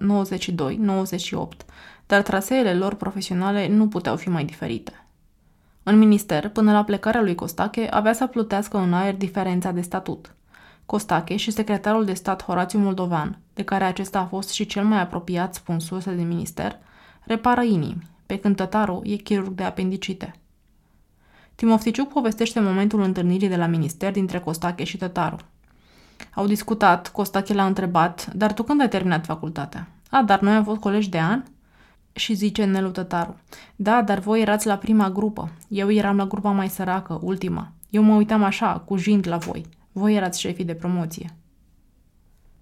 92-98, 1.63 1.65
dar 2.07 2.21
traseele 2.21 2.73
lor 2.73 2.93
profesionale 2.95 3.67
nu 3.67 3.87
puteau 3.87 4.15
fi 4.15 4.29
mai 4.29 4.45
diferite. 4.45 5.02
În 5.83 5.97
minister, 5.97 6.49
până 6.49 6.71
la 6.71 6.83
plecarea 6.83 7.21
lui 7.21 7.35
Costache, 7.35 7.87
avea 7.91 8.13
să 8.13 8.27
plutească 8.27 8.77
în 8.77 8.93
aer 8.93 9.15
diferența 9.15 9.71
de 9.71 9.81
statut. 9.81 10.35
Costache 10.85 11.35
și 11.35 11.51
secretarul 11.51 12.05
de 12.05 12.13
stat 12.13 12.43
Horațiu 12.43 12.79
Moldovan, 12.79 13.39
de 13.53 13.63
care 13.63 13.83
acesta 13.83 14.19
a 14.19 14.25
fost 14.25 14.49
și 14.49 14.65
cel 14.65 14.85
mai 14.85 15.01
apropiat, 15.01 15.53
spun 15.53 15.79
surse 15.79 16.15
din 16.15 16.27
minister, 16.27 16.79
repară 17.23 17.61
inimi, 17.61 18.07
pe 18.25 18.39
când 18.39 18.55
tătarul 18.55 19.01
e 19.05 19.15
chirurg 19.15 19.53
de 19.53 19.63
apendicite. 19.63 20.35
Timofticiuc 21.55 22.07
povestește 22.07 22.59
momentul 22.59 23.01
întâlnirii 23.01 23.47
de 23.47 23.55
la 23.55 23.65
minister 23.65 24.11
dintre 24.11 24.39
Costache 24.39 24.83
și 24.83 24.97
tătarul. 24.97 25.45
Au 26.33 26.47
discutat, 26.47 27.07
Costache 27.09 27.53
l-a 27.53 27.65
întrebat, 27.65 28.33
dar 28.33 28.53
tu 28.53 28.63
când 28.63 28.81
ai 28.81 28.89
terminat 28.89 29.25
facultatea? 29.25 29.87
A, 30.09 30.21
dar 30.21 30.39
noi 30.39 30.53
am 30.53 30.63
fost 30.63 30.79
colegi 30.79 31.09
de 31.09 31.19
an? 31.19 31.43
Și 32.13 32.33
zice 32.33 32.63
Nelu 32.63 32.89
Tătaru, 32.89 33.35
da, 33.75 34.01
dar 34.01 34.19
voi 34.19 34.41
erați 34.41 34.67
la 34.67 34.77
prima 34.77 35.09
grupă. 35.09 35.51
Eu 35.67 35.91
eram 35.91 36.17
la 36.17 36.25
grupa 36.25 36.51
mai 36.51 36.69
săracă, 36.69 37.19
ultima. 37.21 37.71
Eu 37.89 38.03
mă 38.03 38.15
uitam 38.15 38.43
așa, 38.43 38.83
cu 38.85 38.95
jind 38.97 39.27
la 39.27 39.37
voi. 39.37 39.65
Voi 39.91 40.15
erați 40.15 40.39
șefii 40.39 40.65
de 40.65 40.73
promoție. 40.73 41.35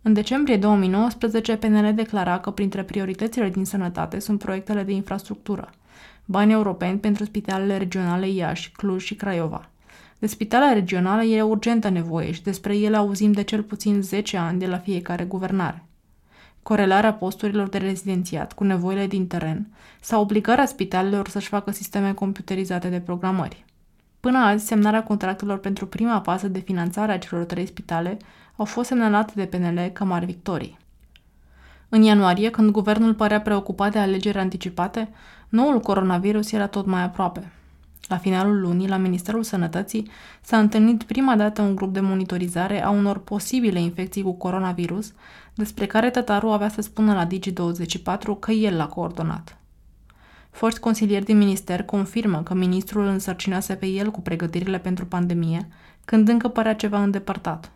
În 0.01 0.13
decembrie 0.13 0.57
2019, 0.57 1.55
PNL 1.55 1.93
declara 1.93 2.39
că 2.39 2.51
printre 2.51 2.83
prioritățile 2.83 3.49
din 3.49 3.65
sănătate 3.65 4.19
sunt 4.19 4.39
proiectele 4.39 4.83
de 4.83 4.91
infrastructură, 4.91 5.69
bani 6.25 6.51
europeni 6.51 6.99
pentru 6.99 7.23
spitalele 7.23 7.77
regionale 7.77 8.29
Iași, 8.29 8.71
Cluj 8.71 9.03
și 9.03 9.15
Craiova. 9.15 9.69
De 10.19 10.27
spitale 10.27 10.73
regionale 10.73 11.35
e 11.35 11.41
urgentă 11.41 11.89
nevoie 11.89 12.31
și 12.31 12.43
despre 12.43 12.77
ele 12.77 12.95
auzim 12.95 13.31
de 13.31 13.41
cel 13.41 13.63
puțin 13.63 14.01
10 14.01 14.37
ani 14.37 14.59
de 14.59 14.67
la 14.67 14.77
fiecare 14.77 15.23
guvernare. 15.23 15.85
Corelarea 16.63 17.13
posturilor 17.13 17.69
de 17.69 17.77
rezidențiat 17.77 18.53
cu 18.53 18.63
nevoile 18.63 19.07
din 19.07 19.27
teren 19.27 19.67
sau 20.01 20.21
obligarea 20.21 20.65
spitalelor 20.65 21.27
să-și 21.27 21.47
facă 21.47 21.71
sisteme 21.71 22.13
computerizate 22.13 22.89
de 22.89 22.99
programări. 22.99 23.65
Până 24.19 24.37
azi, 24.37 24.65
semnarea 24.65 25.03
contractelor 25.03 25.57
pentru 25.57 25.87
prima 25.87 26.19
fază 26.19 26.47
de 26.47 26.59
finanțare 26.59 27.11
a 27.11 27.17
celor 27.17 27.43
trei 27.43 27.65
spitale 27.65 28.17
au 28.55 28.65
fost 28.65 28.87
semnalate 28.87 29.31
de 29.35 29.45
PNL 29.45 29.79
ca 29.93 30.03
mari 30.03 30.25
victorii. 30.25 30.77
În 31.89 32.01
ianuarie, 32.01 32.49
când 32.49 32.69
guvernul 32.71 33.13
părea 33.13 33.41
preocupat 33.41 33.91
de 33.91 33.99
alegeri 33.99 34.37
anticipate, 34.37 35.09
noul 35.49 35.79
coronavirus 35.79 36.51
era 36.51 36.67
tot 36.67 36.85
mai 36.85 37.03
aproape. 37.03 37.51
La 38.07 38.17
finalul 38.17 38.61
lunii, 38.61 38.87
la 38.87 38.97
Ministerul 38.97 39.43
Sănătății, 39.43 40.09
s-a 40.41 40.59
întâlnit 40.59 41.03
prima 41.03 41.35
dată 41.35 41.61
un 41.61 41.75
grup 41.75 41.93
de 41.93 41.99
monitorizare 41.99 42.83
a 42.83 42.89
unor 42.89 43.17
posibile 43.17 43.79
infecții 43.79 44.21
cu 44.21 44.33
coronavirus, 44.33 45.13
despre 45.53 45.85
care 45.85 46.09
Tătaru 46.09 46.49
avea 46.49 46.69
să 46.69 46.81
spună 46.81 47.13
la 47.13 47.27
Digi24 47.27 48.39
că 48.39 48.51
el 48.51 48.75
l-a 48.75 48.87
coordonat. 48.87 49.57
Forți 50.49 50.79
consilieri 50.79 51.25
din 51.25 51.37
minister 51.37 51.83
confirmă 51.83 52.43
că 52.43 52.53
ministrul 52.53 53.05
însărcinase 53.05 53.75
pe 53.75 53.85
el 53.85 54.11
cu 54.11 54.21
pregătirile 54.21 54.79
pentru 54.79 55.05
pandemie, 55.05 55.67
când 56.05 56.27
încă 56.27 56.47
părea 56.47 56.75
ceva 56.75 57.03
îndepărtat. 57.03 57.71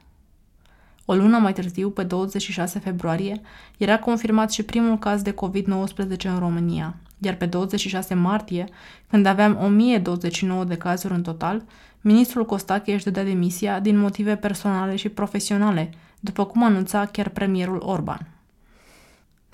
O 1.05 1.15
lună 1.15 1.37
mai 1.37 1.53
târziu, 1.53 1.89
pe 1.89 2.03
26 2.03 2.79
februarie, 2.79 3.41
era 3.77 3.99
confirmat 3.99 4.51
și 4.51 4.63
primul 4.63 4.97
caz 4.99 5.21
de 5.21 5.33
COVID-19 5.33 6.23
în 6.23 6.39
România, 6.39 6.95
iar 7.17 7.35
pe 7.35 7.45
26 7.45 8.13
martie, 8.13 8.65
când 9.09 9.25
aveam 9.25 9.57
1029 9.61 10.63
de 10.63 10.77
cazuri 10.77 11.13
în 11.13 11.21
total, 11.21 11.63
ministrul 12.01 12.45
Costache 12.45 12.93
își 12.93 13.03
dădea 13.03 13.23
demisia 13.23 13.79
din 13.79 13.97
motive 13.97 14.35
personale 14.35 14.95
și 14.95 15.09
profesionale, 15.09 15.89
după 16.19 16.45
cum 16.45 16.63
anunța 16.63 17.05
chiar 17.05 17.29
premierul 17.29 17.81
Orban. 17.85 18.34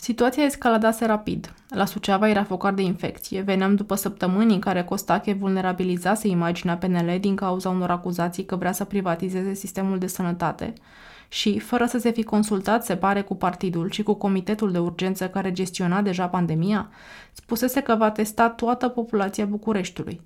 Situația 0.04 0.44
escaladase 0.44 1.06
rapid. 1.06 1.54
La 1.70 1.86
Suceava 1.86 2.30
era 2.30 2.44
focar 2.44 2.74
de 2.74 2.82
infecție. 2.82 3.42
Veneam 3.42 3.76
după 3.76 3.96
săptămâni 3.96 4.54
în 4.54 4.60
care 4.60 4.84
Costache 4.84 5.34
vulnerabilizase 5.34 6.28
imaginea 6.28 6.78
PNL 6.78 7.18
din 7.20 7.36
cauza 7.36 7.70
unor 7.70 7.90
acuzații 7.90 8.46
că 8.46 8.56
vrea 8.56 8.72
să 8.72 8.84
privatizeze 8.84 9.54
sistemul 9.54 9.98
de 9.98 10.08
sănătate 10.08 10.74
și, 11.28 11.60
fără 11.60 11.86
să 11.86 11.98
se 11.98 12.12
fi 12.12 12.24
consultat, 12.24 12.86
se 12.86 12.96
pare, 12.96 13.22
cu 13.22 13.36
partidul 13.36 13.92
și 13.92 14.04
cu 14.04 14.14
comitetul 14.14 14.72
de 14.72 14.80
urgență 14.80 15.30
care 15.30 15.52
gestiona 15.52 16.02
deja 16.02 16.28
pandemia, 16.28 16.90
spusese 17.32 17.82
că 17.82 17.96
va 17.96 18.12
testa 18.12 18.50
toată 18.50 18.88
populația 18.88 19.46
Bucureștiului. 19.46 20.22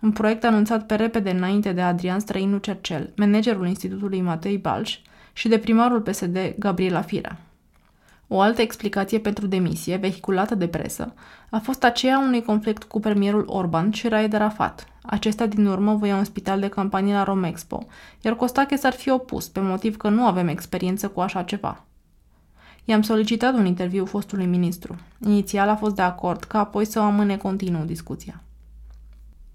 Un 0.00 0.12
proiect 0.12 0.44
anunțat 0.44 0.86
pe 0.86 0.94
repede 0.94 1.30
înainte 1.30 1.72
de 1.72 1.80
Adrian 1.80 2.20
Străinu 2.20 2.58
Cercel, 2.58 3.12
managerul 3.16 3.66
Institutului 3.66 4.20
Matei 4.20 4.58
Balș, 4.58 4.98
și 5.32 5.48
de 5.48 5.58
primarul 5.58 6.00
PSD 6.00 6.54
Gabriela 6.58 7.00
Firea. 7.00 7.38
O 8.32 8.40
altă 8.40 8.60
explicație 8.60 9.18
pentru 9.18 9.46
demisie, 9.46 9.96
vehiculată 9.96 10.54
de 10.54 10.68
presă, 10.68 11.14
a 11.50 11.58
fost 11.58 11.84
aceea 11.84 12.18
unui 12.18 12.42
conflict 12.42 12.82
cu 12.84 13.00
premierul 13.00 13.44
Orban 13.46 13.90
și 13.90 14.08
Raed 14.08 14.34
Arafat. 14.34 14.86
Acesta 15.02 15.46
din 15.46 15.66
urmă 15.66 15.94
voia 15.94 16.16
un 16.16 16.24
spital 16.24 16.60
de 16.60 16.68
campanie 16.68 17.14
la 17.14 17.22
Romexpo, 17.22 17.86
iar 18.20 18.34
Costache 18.34 18.76
s-ar 18.76 18.92
fi 18.92 19.10
opus, 19.10 19.48
pe 19.48 19.60
motiv 19.60 19.96
că 19.96 20.08
nu 20.08 20.26
avem 20.26 20.48
experiență 20.48 21.08
cu 21.08 21.20
așa 21.20 21.42
ceva. 21.42 21.84
I-am 22.84 23.02
solicitat 23.02 23.54
un 23.54 23.66
interviu 23.66 24.04
fostului 24.04 24.46
ministru. 24.46 24.96
Inițial 25.26 25.68
a 25.68 25.76
fost 25.76 25.94
de 25.94 26.02
acord, 26.02 26.44
ca 26.44 26.58
apoi 26.58 26.84
să 26.84 26.98
o 26.98 27.02
amâne 27.02 27.36
continuu 27.36 27.84
discuția. 27.84 28.42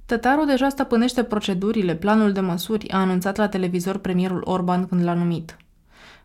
Tătarul 0.05 0.45
deja 0.45 0.69
stăpânește 0.69 1.23
procedurile, 1.23 1.95
planul 1.95 2.31
de 2.31 2.39
măsuri, 2.39 2.89
a 2.89 2.97
anunțat 2.97 3.37
la 3.37 3.47
televizor 3.47 3.97
premierul 3.97 4.41
Orban 4.45 4.85
când 4.87 5.03
l-a 5.03 5.13
numit. 5.13 5.57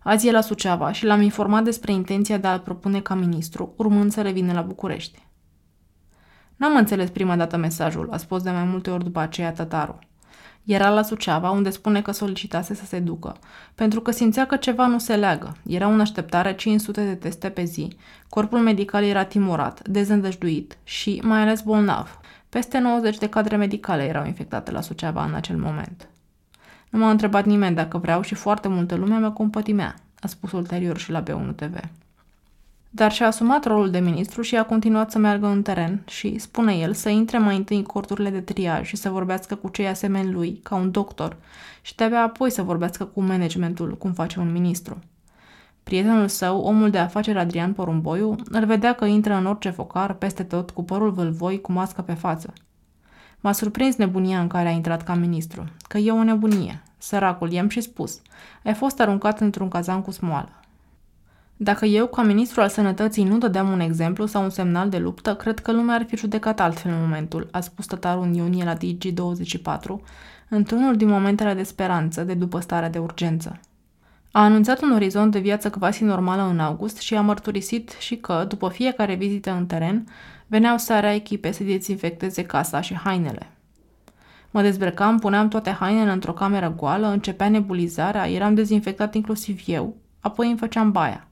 Azi 0.02 0.28
e 0.28 0.30
la 0.30 0.40
Suceava 0.40 0.92
și 0.92 1.04
l-am 1.04 1.20
informat 1.20 1.64
despre 1.64 1.92
intenția 1.92 2.38
de 2.38 2.46
a-l 2.46 2.58
propune 2.58 3.00
ca 3.00 3.14
ministru, 3.14 3.72
urmând 3.76 4.12
să 4.12 4.22
revină 4.22 4.52
la 4.52 4.62
București. 4.62 5.26
N-am 6.56 6.76
înțeles 6.76 7.10
prima 7.10 7.36
dată 7.36 7.56
mesajul, 7.56 8.08
a 8.10 8.16
spus 8.16 8.42
de 8.42 8.50
mai 8.50 8.64
multe 8.64 8.90
ori 8.90 9.04
după 9.04 9.18
aceea 9.18 9.52
tătarul. 9.52 9.98
Era 10.64 10.90
la 10.90 11.02
Suceava, 11.02 11.50
unde 11.50 11.70
spune 11.70 12.02
că 12.02 12.10
solicitase 12.10 12.74
să 12.74 12.84
se 12.84 12.98
ducă, 12.98 13.36
pentru 13.74 14.00
că 14.00 14.10
simțea 14.10 14.46
că 14.46 14.56
ceva 14.56 14.86
nu 14.86 14.98
se 14.98 15.16
leagă. 15.16 15.56
Era 15.66 15.86
în 15.86 16.00
așteptare 16.00 16.54
500 16.54 17.04
de 17.04 17.14
teste 17.14 17.48
pe 17.48 17.64
zi, 17.64 17.96
corpul 18.28 18.58
medical 18.58 19.04
era 19.04 19.24
timorat, 19.24 19.88
dezîndăjduit 19.88 20.78
și, 20.84 21.20
mai 21.24 21.40
ales, 21.40 21.60
bolnav. 21.60 22.20
Peste 22.48 22.78
90 22.78 23.18
de 23.18 23.28
cadre 23.28 23.56
medicale 23.56 24.02
erau 24.02 24.26
infectate 24.26 24.70
la 24.70 24.80
Suceava 24.80 25.24
în 25.24 25.34
acel 25.34 25.56
moment. 25.56 26.09
Nu 26.90 26.98
m-a 26.98 27.10
întrebat 27.10 27.44
nimeni 27.44 27.74
dacă 27.74 27.98
vreau 27.98 28.22
și 28.22 28.34
foarte 28.34 28.68
multă 28.68 28.94
lume 28.94 29.18
mă 29.18 29.30
compătimea, 29.30 29.94
a 30.20 30.26
spus 30.26 30.52
ulterior 30.52 30.98
și 30.98 31.10
la 31.10 31.22
B1 31.22 31.54
TV. 31.54 31.74
Dar 32.90 33.12
și-a 33.12 33.26
asumat 33.26 33.64
rolul 33.64 33.90
de 33.90 33.98
ministru 33.98 34.42
și 34.42 34.56
a 34.56 34.64
continuat 34.64 35.10
să 35.10 35.18
meargă 35.18 35.46
în 35.46 35.62
teren 35.62 36.02
și, 36.06 36.38
spune 36.38 36.74
el, 36.74 36.92
să 36.92 37.08
intre 37.08 37.38
mai 37.38 37.56
întâi 37.56 37.76
în 37.76 37.82
corturile 37.82 38.30
de 38.30 38.40
triaj 38.40 38.86
și 38.86 38.96
să 38.96 39.10
vorbească 39.10 39.54
cu 39.54 39.68
cei 39.68 39.86
asemeni 39.86 40.32
lui, 40.32 40.60
ca 40.62 40.74
un 40.74 40.90
doctor, 40.90 41.36
și 41.82 41.94
de-abia 41.94 42.22
apoi 42.22 42.50
să 42.50 42.62
vorbească 42.62 43.04
cu 43.04 43.22
managementul, 43.22 43.96
cum 43.96 44.12
face 44.12 44.40
un 44.40 44.52
ministru. 44.52 44.98
Prietenul 45.82 46.28
său, 46.28 46.60
omul 46.60 46.90
de 46.90 46.98
afaceri 46.98 47.38
Adrian 47.38 47.72
Porumboiu, 47.72 48.36
îl 48.50 48.64
vedea 48.64 48.92
că 48.94 49.04
intră 49.04 49.34
în 49.34 49.46
orice 49.46 49.70
focar, 49.70 50.14
peste 50.14 50.42
tot, 50.42 50.70
cu 50.70 50.84
părul 50.84 51.10
vâlvoi, 51.10 51.60
cu 51.60 51.72
mască 51.72 52.02
pe 52.02 52.14
față. 52.14 52.52
M-a 53.40 53.52
surprins 53.52 53.96
nebunia 53.96 54.40
în 54.40 54.46
care 54.46 54.68
a 54.68 54.70
intrat 54.70 55.02
ca 55.02 55.14
ministru, 55.14 55.64
că 55.88 55.98
e 55.98 56.10
o 56.10 56.22
nebunie. 56.22 56.82
Săracul, 56.98 57.52
i-am 57.52 57.68
și 57.68 57.80
spus. 57.80 58.20
Ai 58.64 58.74
fost 58.74 59.00
aruncat 59.00 59.40
într-un 59.40 59.68
cazan 59.68 60.02
cu 60.02 60.10
smoală. 60.10 60.50
Dacă 61.56 61.84
eu, 61.84 62.06
ca 62.06 62.22
ministru 62.22 62.60
al 62.60 62.68
sănătății, 62.68 63.24
nu 63.24 63.38
dădeam 63.38 63.70
un 63.70 63.80
exemplu 63.80 64.26
sau 64.26 64.42
un 64.42 64.50
semnal 64.50 64.88
de 64.88 64.98
luptă, 64.98 65.34
cred 65.34 65.58
că 65.58 65.72
lumea 65.72 65.94
ar 65.94 66.04
fi 66.04 66.16
judecat 66.16 66.60
altfel 66.60 66.92
în 66.92 67.00
momentul, 67.00 67.48
a 67.50 67.60
spus 67.60 67.86
tătarul 67.86 68.22
în 68.22 68.34
iunie 68.34 68.64
la 68.64 68.76
Digi24, 68.76 70.00
într-unul 70.48 70.96
din 70.96 71.08
momentele 71.08 71.54
de 71.54 71.62
speranță 71.62 72.24
de 72.24 72.34
după 72.34 72.60
starea 72.60 72.90
de 72.90 72.98
urgență. 72.98 73.60
A 74.30 74.42
anunțat 74.42 74.82
un 74.82 74.92
orizont 74.92 75.32
de 75.32 75.38
viață 75.38 75.70
quasi 75.70 76.04
normală 76.04 76.42
în 76.42 76.58
august 76.58 76.98
și 76.98 77.14
a 77.14 77.20
mărturisit 77.20 77.90
și 77.98 78.16
că, 78.16 78.44
după 78.48 78.68
fiecare 78.68 79.14
vizită 79.14 79.50
în 79.50 79.66
teren, 79.66 80.06
veneau 80.50 80.78
seara 80.78 81.12
echipe 81.12 81.50
să 81.50 81.64
dezinfecteze 81.64 82.44
casa 82.44 82.80
și 82.80 82.94
hainele. 82.94 83.50
Mă 84.50 84.62
dezbrăcam, 84.62 85.18
puneam 85.18 85.48
toate 85.48 85.70
hainele 85.70 86.10
într-o 86.10 86.32
cameră 86.32 86.74
goală, 86.76 87.06
începea 87.06 87.48
nebulizarea, 87.48 88.28
eram 88.28 88.54
dezinfectat 88.54 89.14
inclusiv 89.14 89.62
eu, 89.66 89.96
apoi 90.20 90.48
îmi 90.48 90.58
făceam 90.58 90.92
baia. 90.92 91.26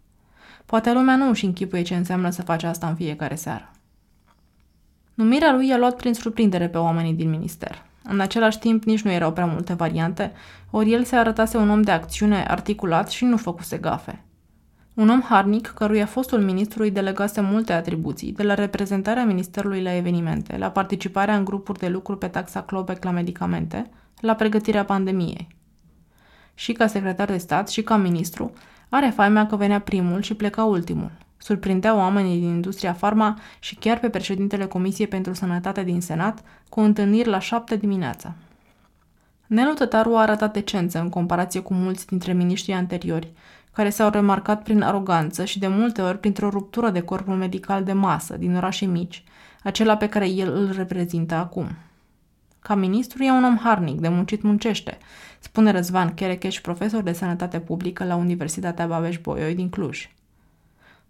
Poate 0.67 0.93
lumea 0.93 1.17
nu 1.17 1.29
își 1.29 1.45
închipuie 1.45 1.83
ce 1.83 1.95
înseamnă 1.95 2.31
să 2.31 2.43
faci 2.43 2.63
asta 2.63 2.89
în 2.89 2.95
fiecare 2.95 3.35
seară. 3.35 3.71
Numirea 5.15 5.53
lui 5.53 5.69
i-a 5.69 5.79
luat 5.79 5.97
prin 5.97 6.15
surprindere 6.15 6.69
pe 6.69 6.79
oamenii 6.79 7.15
din 7.15 7.31
minister. 7.31 7.85
În 8.03 8.21
același 8.21 8.59
timp, 8.59 8.85
nici 8.85 9.03
nu 9.03 9.11
erau 9.11 9.33
prea 9.33 9.47
multe 9.47 9.75
variante, 9.75 10.33
ori 10.71 10.93
el 10.93 11.05
se 11.05 11.17
arătase 11.17 11.57
un 11.57 11.71
om 11.71 11.83
de 11.83 11.91
acțiune 11.91 12.45
articulat 12.49 13.11
și 13.11 13.25
nu 13.25 13.37
făcuse 13.37 13.77
gafe. 13.77 14.23
Un 14.99 15.09
om 15.09 15.23
harnic, 15.23 15.67
căruia 15.67 16.07
fostul 16.07 16.41
ministru 16.41 16.83
îi 16.83 16.91
delegase 16.91 17.41
multe 17.41 17.73
atribuții, 17.73 18.33
de 18.33 18.43
la 18.43 18.55
reprezentarea 18.55 19.25
ministerului 19.25 19.83
la 19.83 19.95
evenimente, 19.95 20.57
la 20.57 20.71
participarea 20.71 21.37
în 21.37 21.45
grupuri 21.45 21.79
de 21.79 21.89
lucru 21.89 22.17
pe 22.17 22.29
taxa 22.29 22.63
Clobec 22.63 23.05
la 23.05 23.11
medicamente, 23.11 23.91
la 24.21 24.35
pregătirea 24.35 24.85
pandemiei. 24.85 25.49
Și 26.55 26.73
ca 26.73 26.87
secretar 26.87 27.27
de 27.27 27.37
stat 27.37 27.69
și 27.69 27.83
ca 27.83 27.97
ministru, 27.97 28.53
are 28.89 29.13
faimea 29.15 29.47
că 29.47 29.57
venea 29.57 29.81
primul 29.81 30.23
și 30.23 30.35
pleca 30.35 30.65
ultimul. 30.65 31.11
Surprindea 31.37 31.95
oamenii 31.95 32.39
din 32.39 32.49
industria 32.49 32.93
farma 32.93 33.39
și 33.59 33.75
chiar 33.75 33.99
pe 33.99 34.09
președintele 34.09 34.67
Comisiei 34.67 35.09
pentru 35.09 35.33
Sănătate 35.33 35.83
din 35.83 36.01
Senat 36.01 36.43
cu 36.69 36.81
întâlniri 36.81 37.29
la 37.29 37.39
șapte 37.39 37.77
dimineața. 37.77 38.35
Nelu 39.47 39.73
Tătaru 39.73 40.17
a 40.17 40.21
arătat 40.21 40.53
decență 40.53 41.01
în 41.01 41.09
comparație 41.09 41.61
cu 41.61 41.75
mulți 41.75 42.07
dintre 42.07 42.33
miniștrii 42.33 42.75
anteriori, 42.75 43.33
care 43.79 43.91
s-au 43.91 44.11
remarcat 44.11 44.63
prin 44.63 44.83
aroganță 44.83 45.45
și 45.45 45.59
de 45.59 45.67
multe 45.67 46.03
ori 46.03 46.19
printr-o 46.19 46.49
ruptură 46.51 46.91
de 46.91 47.01
corpul 47.01 47.35
medical 47.35 47.85
de 47.85 47.93
masă 47.93 48.37
din 48.37 48.57
orașe 48.57 48.87
mici, 48.87 49.25
acela 49.63 49.97
pe 49.97 50.09
care 50.09 50.29
el 50.29 50.53
îl 50.53 50.73
reprezintă 50.73 51.35
acum. 51.35 51.69
Ca 52.61 52.75
ministru 52.75 53.23
e 53.23 53.31
un 53.31 53.45
om 53.45 53.59
harnic, 53.59 54.01
de 54.01 54.09
muncit 54.09 54.43
muncește, 54.43 54.99
spune 55.39 55.71
Răzvan 55.71 56.15
Cherecheș, 56.15 56.61
profesor 56.61 57.03
de 57.03 57.13
sănătate 57.13 57.61
publică 57.61 58.05
la 58.05 58.17
Universitatea 58.17 58.87
Babeș-Bolyai 58.87 59.55
din 59.55 59.69
Cluj. 59.69 60.11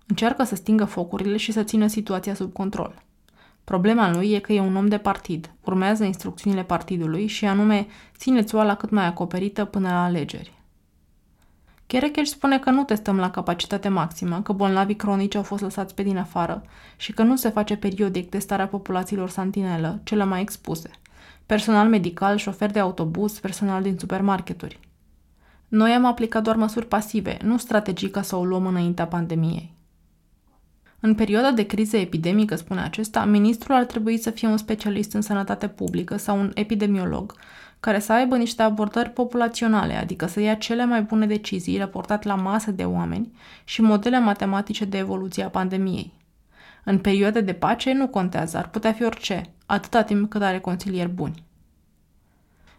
Încearcă 0.07 0.45
să 0.45 0.55
stingă 0.55 0.85
focurile 0.85 1.37
și 1.37 1.53
să 1.53 1.63
țină 1.63 1.87
situația 1.87 2.35
sub 2.35 2.53
control. 2.53 3.03
Problema 3.65 4.11
lui 4.11 4.33
e 4.33 4.39
că 4.39 4.53
e 4.53 4.61
un 4.61 4.77
om 4.77 4.89
de 4.89 4.99
partid, 4.99 5.51
urmează 5.65 6.05
instrucțiunile 6.05 6.63
partidului 6.63 7.27
și 7.27 7.45
anume 7.45 7.87
ține 8.17 8.43
țoala 8.43 8.75
cât 8.75 8.91
mai 8.91 9.07
acoperită 9.07 9.65
până 9.65 9.89
la 9.89 10.05
alegeri. 10.05 10.58
Cherecheș 11.89 12.29
spune 12.29 12.59
că 12.59 12.71
nu 12.71 12.85
testăm 12.85 13.17
la 13.17 13.31
capacitate 13.31 13.89
maximă, 13.89 14.43
că 14.43 14.53
bolnavii 14.53 14.97
cronici 14.97 15.35
au 15.35 15.43
fost 15.43 15.63
lăsați 15.63 15.95
pe 15.95 16.03
din 16.03 16.17
afară 16.17 16.63
și 16.97 17.13
că 17.13 17.23
nu 17.23 17.37
se 17.37 17.49
face 17.49 17.77
periodic 17.77 18.29
testarea 18.29 18.69
populațiilor 18.69 19.29
santinelă, 19.29 20.01
cele 20.05 20.25
mai 20.25 20.41
expuse. 20.41 20.91
Personal 21.47 21.89
medical, 21.89 22.37
șofer 22.37 22.71
de 22.71 22.79
autobuz, 22.79 23.39
personal 23.39 23.83
din 23.83 23.99
supermarketuri. 23.99 24.81
Noi 25.69 25.91
am 25.91 26.05
aplicat 26.05 26.43
doar 26.43 26.57
măsuri 26.57 26.87
pasive, 26.87 27.37
nu 27.43 27.57
strategii 27.57 28.11
ca 28.11 28.23
să 28.23 28.37
o 28.37 28.45
luăm 28.45 28.67
înaintea 28.67 29.07
pandemiei. 29.07 29.75
În 31.01 31.15
perioada 31.15 31.51
de 31.51 31.67
criză 31.67 31.97
epidemică, 31.97 32.55
spune 32.55 32.81
acesta, 32.81 33.25
ministrul 33.25 33.75
ar 33.75 33.85
trebui 33.85 34.19
să 34.19 34.31
fie 34.31 34.49
un 34.49 34.57
specialist 34.57 35.13
în 35.13 35.21
sănătate 35.21 35.69
publică 35.69 36.17
sau 36.17 36.39
un 36.39 36.51
epidemiolog, 36.55 37.35
care 37.81 37.99
să 37.99 38.13
aibă 38.13 38.37
niște 38.37 38.63
abordări 38.63 39.11
populaționale, 39.11 39.95
adică 39.95 40.27
să 40.27 40.41
ia 40.41 40.55
cele 40.55 40.85
mai 40.85 41.03
bune 41.03 41.27
decizii 41.27 41.79
raportate 41.79 42.29
la 42.29 42.35
masă 42.35 42.71
de 42.71 42.85
oameni 42.85 43.33
și 43.65 43.83
modele 43.83 44.19
matematice 44.19 44.85
de 44.85 44.99
evoluție 44.99 45.45
a 45.45 45.49
pandemiei. 45.49 46.13
În 46.85 46.99
perioade 46.99 47.41
de 47.41 47.53
pace 47.53 47.93
nu 47.93 48.09
contează, 48.09 48.57
ar 48.57 48.69
putea 48.69 48.93
fi 48.93 49.05
orice, 49.05 49.43
atâta 49.67 50.03
timp 50.03 50.31
cât 50.31 50.43
are 50.43 50.59
consilieri 50.59 51.09
buni. 51.11 51.47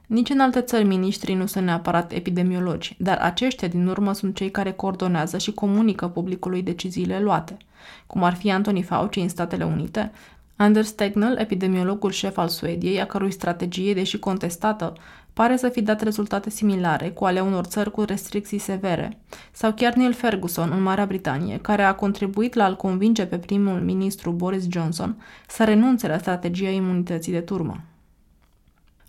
Nici 0.07 0.29
în 0.29 0.39
alte 0.39 0.62
țări 0.62 0.83
miniștrii 0.83 1.35
nu 1.35 1.45
sunt 1.45 1.65
neapărat 1.65 2.12
epidemiologi, 2.12 2.95
dar 2.99 3.17
aceștia 3.17 3.67
din 3.67 3.88
urmă 3.88 4.13
sunt 4.13 4.35
cei 4.35 4.51
care 4.51 4.71
coordonează 4.71 5.38
și 5.38 5.51
comunică 5.51 6.07
publicului 6.07 6.63
deciziile 6.63 7.19
luate, 7.19 7.57
cum 8.07 8.23
ar 8.23 8.33
fi 8.33 8.51
Anthony 8.51 8.83
Fauci 8.83 9.15
în 9.15 9.29
Statele 9.29 9.63
Unite, 9.63 10.12
Anders 10.62 10.91
Tegnell, 10.91 11.38
epidemiologul 11.38 12.12
șef 12.12 12.38
al 12.38 12.48
Suediei, 12.48 13.02
a 13.02 13.06
cărui 13.06 13.32
strategie, 13.32 13.93
deși 13.93 14.19
contestată, 14.19 14.93
pare 15.34 15.58
să 15.58 15.69
fi 15.69 15.82
dat 15.82 16.02
rezultate 16.02 16.50
similare 16.50 17.10
cu 17.10 17.26
ale 17.26 17.39
unor 17.39 17.65
țări 17.65 17.91
cu 17.91 18.02
restricții 18.02 18.58
severe, 18.58 19.17
sau 19.52 19.74
chiar 19.74 19.93
Neil 19.93 20.13
Ferguson 20.13 20.72
în 20.72 20.82
Marea 20.82 21.06
Britanie, 21.06 21.58
care 21.58 21.84
a 21.84 21.95
contribuit 21.95 22.54
la 22.54 22.63
a-l 22.63 22.76
convinge 22.76 23.26
pe 23.26 23.38
primul 23.38 23.80
ministru 23.80 24.32
Boris 24.32 24.67
Johnson 24.69 25.24
să 25.48 25.63
renunțe 25.63 26.08
la 26.08 26.17
strategia 26.17 26.69
imunității 26.69 27.32
de 27.32 27.41
turmă. 27.41 27.82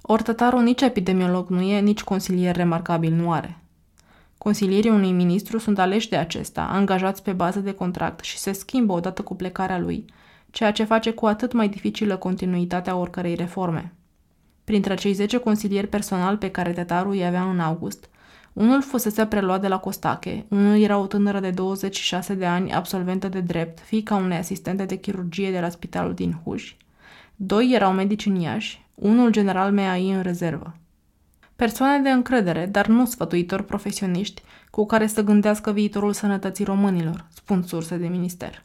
Ori 0.03 0.23
tătarul 0.23 0.63
nici 0.63 0.83
epidemiolog 0.83 1.49
nu 1.49 1.61
e, 1.61 1.81
nici 1.81 2.03
consilier 2.03 2.57
remarcabil 2.57 3.13
nu 3.13 3.33
are. 3.33 3.59
Consilierii 4.39 4.91
unui 4.91 5.13
ministru 5.13 5.59
sunt 5.59 5.79
aleși 5.79 6.09
de 6.09 6.17
acesta, 6.17 6.69
angajați 6.73 7.23
pe 7.23 7.33
bază 7.33 7.61
de 7.61 7.73
contract 7.73 8.25
și 8.25 8.39
se 8.39 8.53
schimbă 8.53 8.93
odată 8.93 9.23
cu 9.23 9.35
plecarea 9.35 9.79
lui, 9.79 10.05
ceea 10.51 10.73
ce 10.73 10.85
face 10.85 11.11
cu 11.11 11.27
atât 11.27 11.53
mai 11.53 11.69
dificilă 11.69 12.17
continuitatea 12.17 12.97
oricărei 12.97 13.35
reforme. 13.35 13.93
Printre 14.65 14.95
cei 14.95 15.13
10 15.13 15.39
consilieri 15.39 15.87
personal 15.87 16.37
pe 16.37 16.51
care 16.51 16.73
Tetaru 16.73 17.11
îi 17.11 17.25
avea 17.25 17.43
în 17.43 17.61
august, 17.61 18.09
unul 18.53 18.83
fusese 18.83 19.27
preluat 19.27 19.61
de 19.61 19.69
la 19.69 19.79
Costache, 19.79 20.45
unul 20.49 20.81
era 20.81 20.99
o 20.99 21.07
tânără 21.07 21.41
de 21.41 21.51
26 21.51 22.35
de 22.35 22.47
ani, 22.47 22.73
absolventă 22.73 23.29
de 23.29 23.41
drept, 23.41 23.81
fiica 23.81 24.15
unei 24.15 24.39
asistente 24.39 24.85
de 24.85 24.97
chirurgie 24.97 25.51
de 25.51 25.61
la 25.61 25.69
spitalul 25.69 26.15
din 26.15 26.41
Huș. 26.45 26.75
Doi 27.37 27.71
erau 27.75 27.93
medici 27.93 28.27
în 28.27 28.35
Iași, 28.35 28.85
unul 28.95 29.31
general 29.31 29.73
MEAI 29.73 30.11
în 30.11 30.23
rezervă. 30.23 30.75
Persoane 31.57 32.03
de 32.03 32.11
încredere, 32.11 32.67
dar 32.67 32.87
nu 32.87 33.07
sfătuitori 33.07 33.65
profesioniști, 33.65 34.43
cu 34.71 34.87
care 34.87 35.07
să 35.07 35.23
gândească 35.23 35.73
viitorul 35.73 36.13
sănătății 36.13 36.65
românilor, 36.65 37.27
spun 37.35 37.63
surse 37.63 37.97
de 37.97 38.07
minister. 38.07 38.65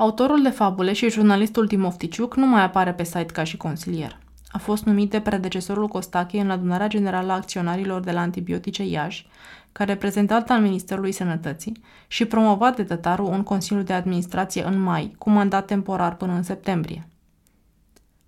Autorul 0.00 0.42
de 0.42 0.48
fabule 0.48 0.92
și 0.92 1.10
jurnalistul 1.10 1.66
Timofticiuc 1.66 2.36
nu 2.36 2.46
mai 2.46 2.62
apare 2.62 2.92
pe 2.92 3.04
site 3.04 3.24
ca 3.24 3.44
și 3.44 3.56
consilier. 3.56 4.18
A 4.48 4.58
fost 4.58 4.84
numit 4.84 5.10
de 5.10 5.20
predecesorul 5.20 5.88
Costache 5.88 6.40
în 6.40 6.50
adunarea 6.50 6.86
generală 6.86 7.32
a 7.32 7.34
acționarilor 7.34 8.00
de 8.00 8.10
la 8.10 8.20
antibiotice 8.20 8.84
Iași, 8.84 9.26
ca 9.72 9.84
reprezentant 9.84 10.50
al 10.50 10.60
Ministerului 10.60 11.12
Sănătății 11.12 11.82
și 12.06 12.24
promovat 12.24 12.76
de 12.76 12.84
Tătaru 12.84 13.26
în 13.26 13.42
Consiliul 13.42 13.84
de 13.84 13.92
Administrație 13.92 14.64
în 14.64 14.80
mai, 14.80 15.14
cu 15.18 15.30
mandat 15.30 15.66
temporar 15.66 16.16
până 16.16 16.32
în 16.32 16.42
septembrie. 16.42 17.08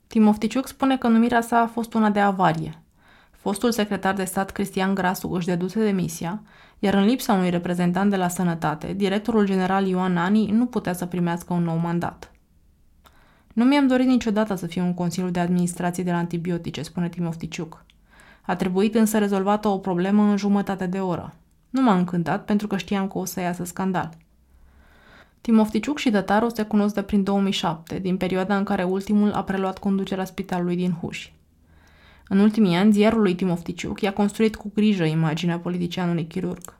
Timofticiuc 0.06 0.66
spune 0.66 0.96
că 0.96 1.08
numirea 1.08 1.40
sa 1.40 1.58
a 1.58 1.66
fost 1.66 1.94
una 1.94 2.10
de 2.10 2.20
avarie. 2.20 2.82
Fostul 3.30 3.72
secretar 3.72 4.14
de 4.14 4.24
stat 4.24 4.50
Cristian 4.50 4.94
Grasu 4.94 5.28
își 5.28 5.46
deduse 5.46 5.80
demisia, 5.80 6.42
iar 6.84 6.94
în 6.94 7.04
lipsa 7.04 7.32
unui 7.32 7.50
reprezentant 7.50 8.10
de 8.10 8.16
la 8.16 8.28
sănătate, 8.28 8.92
directorul 8.92 9.46
general 9.46 9.86
Ioan 9.86 10.16
Ani 10.16 10.46
nu 10.50 10.66
putea 10.66 10.92
să 10.92 11.06
primească 11.06 11.52
un 11.52 11.62
nou 11.62 11.76
mandat. 11.76 12.32
Nu 13.52 13.64
mi-am 13.64 13.86
dorit 13.86 14.06
niciodată 14.06 14.54
să 14.54 14.66
fiu 14.66 14.84
un 14.84 14.94
consiliu 14.94 15.30
de 15.30 15.40
administrație 15.40 16.04
de 16.04 16.10
la 16.10 16.16
antibiotice, 16.16 16.82
spune 16.82 17.08
Timofticiuc. 17.08 17.84
A 18.42 18.56
trebuit 18.56 18.94
însă 18.94 19.18
rezolvată 19.18 19.68
o 19.68 19.78
problemă 19.78 20.22
în 20.22 20.36
jumătate 20.36 20.86
de 20.86 21.00
oră. 21.00 21.34
Nu 21.70 21.82
m-a 21.82 21.96
încântat 21.96 22.44
pentru 22.44 22.66
că 22.66 22.76
știam 22.76 23.08
că 23.08 23.18
o 23.18 23.24
să 23.24 23.40
iasă 23.40 23.64
scandal. 23.64 24.10
Timofticiuc 25.40 25.98
și 25.98 26.10
Tătaru 26.10 26.48
se 26.48 26.62
cunosc 26.62 26.94
de 26.94 27.02
prin 27.02 27.22
2007, 27.22 27.98
din 27.98 28.16
perioada 28.16 28.56
în 28.56 28.64
care 28.64 28.82
ultimul 28.82 29.32
a 29.32 29.44
preluat 29.44 29.78
conducerea 29.78 30.24
spitalului 30.24 30.76
din 30.76 30.92
Huși. 31.00 31.34
În 32.28 32.38
ultimii 32.38 32.76
ani, 32.76 32.92
ziarul 32.92 33.20
lui 33.20 33.34
Timofticiuc 33.34 34.00
i-a 34.00 34.12
construit 34.12 34.56
cu 34.56 34.70
grijă 34.74 35.04
imaginea 35.04 35.58
politicianului 35.58 36.26
chirurg. 36.26 36.76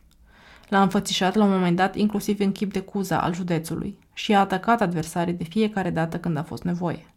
L-a 0.69 0.83
înfățișat 0.83 1.35
la 1.35 1.45
un 1.45 1.51
moment 1.51 1.77
dat 1.77 1.97
inclusiv 1.97 2.41
în 2.41 2.53
chip 2.53 2.73
de 2.73 2.81
cuza 2.81 3.21
al 3.21 3.35
județului 3.35 3.99
și 4.13 4.35
a 4.35 4.41
atacat 4.41 4.81
adversarii 4.81 5.35
de 5.35 5.45
fiecare 5.45 5.91
dată 5.91 6.19
când 6.19 6.37
a 6.37 6.43
fost 6.43 6.63
nevoie. 6.63 7.15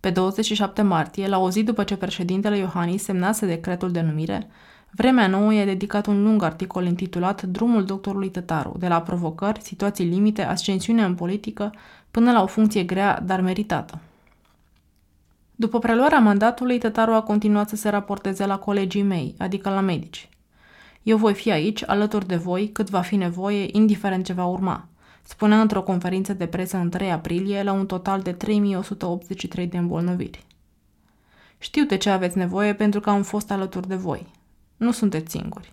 Pe 0.00 0.10
27 0.10 0.82
martie, 0.82 1.28
la 1.28 1.38
o 1.38 1.50
zi 1.50 1.62
după 1.62 1.84
ce 1.84 1.96
președintele 1.96 2.56
Iohannis 2.56 3.02
semnase 3.02 3.46
decretul 3.46 3.90
de 3.90 4.00
numire, 4.00 4.48
Vremea 4.96 5.26
nouă 5.26 5.54
i-a 5.54 5.64
dedicat 5.64 6.06
un 6.06 6.22
lung 6.22 6.42
articol 6.42 6.84
intitulat 6.84 7.42
Drumul 7.42 7.84
doctorului 7.84 8.30
Tătaru, 8.30 8.76
de 8.78 8.88
la 8.88 9.02
provocări, 9.02 9.60
situații 9.62 10.04
limite, 10.04 10.42
ascensiune 10.42 11.04
în 11.04 11.14
politică, 11.14 11.72
până 12.10 12.32
la 12.32 12.42
o 12.42 12.46
funcție 12.46 12.82
grea, 12.82 13.20
dar 13.20 13.40
meritată. 13.40 14.00
După 15.56 15.78
preluarea 15.78 16.18
mandatului, 16.18 16.78
Tătaru 16.78 17.12
a 17.12 17.22
continuat 17.22 17.68
să 17.68 17.76
se 17.76 17.88
raporteze 17.88 18.46
la 18.46 18.58
colegii 18.58 19.02
mei, 19.02 19.34
adică 19.38 19.70
la 19.70 19.80
medici. 19.80 20.28
Eu 21.02 21.16
voi 21.16 21.34
fi 21.34 21.50
aici, 21.50 21.82
alături 21.86 22.26
de 22.26 22.36
voi, 22.36 22.68
cât 22.68 22.90
va 22.90 23.00
fi 23.00 23.16
nevoie, 23.16 23.68
indiferent 23.72 24.24
ce 24.24 24.32
va 24.32 24.44
urma, 24.44 24.88
spunea 25.22 25.60
într-o 25.60 25.82
conferință 25.82 26.32
de 26.32 26.46
presă 26.46 26.76
în 26.76 26.90
3 26.90 27.10
aprilie 27.10 27.62
la 27.62 27.72
un 27.72 27.86
total 27.86 28.20
de 28.20 28.32
3183 28.32 29.66
de 29.66 29.76
îmbolnăviri. 29.76 30.46
Știu 31.58 31.84
de 31.84 31.96
ce 31.96 32.10
aveți 32.10 32.38
nevoie 32.38 32.74
pentru 32.74 33.00
că 33.00 33.10
am 33.10 33.22
fost 33.22 33.50
alături 33.50 33.88
de 33.88 33.94
voi. 33.94 34.26
Nu 34.76 34.90
sunteți 34.90 35.30
singuri. 35.30 35.72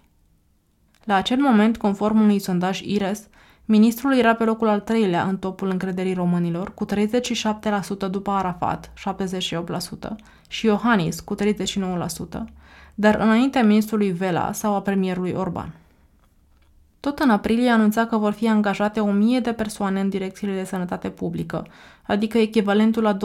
La 1.04 1.16
acel 1.16 1.38
moment, 1.38 1.78
conform 1.78 2.22
unui 2.22 2.40
sondaj 2.40 2.82
IRES, 2.82 3.28
ministrul 3.66 4.18
era 4.18 4.36
pe 4.36 4.44
locul 4.44 4.68
al 4.68 4.80
treilea 4.80 5.24
în 5.24 5.38
topul 5.38 5.70
încrederii 5.70 6.14
românilor, 6.14 6.74
cu 6.74 6.86
37% 6.86 6.90
după 8.10 8.32
Arafat, 8.32 8.92
78%, 8.94 10.16
și 10.48 10.66
Iohannis, 10.66 11.20
cu 11.20 11.36
39%, 11.36 11.40
dar 12.96 13.16
înaintea 13.16 13.64
ministrului 13.64 14.12
Vela 14.12 14.52
sau 14.52 14.76
a 14.76 14.82
premierului 14.82 15.32
Orban. 15.32 15.74
Tot 17.00 17.20
în 17.20 17.30
aprilie 17.30 17.70
anunța 17.70 18.06
că 18.06 18.18
vor 18.18 18.32
fi 18.32 18.48
angajate 18.48 19.00
1000 19.00 19.40
de 19.40 19.52
persoane 19.54 20.00
în 20.00 20.10
direcțiile 20.10 20.56
de 20.56 20.64
sănătate 20.64 21.10
publică, 21.10 21.68
adică 22.04 22.38
echivalentul 22.38 23.04
la 23.04 23.18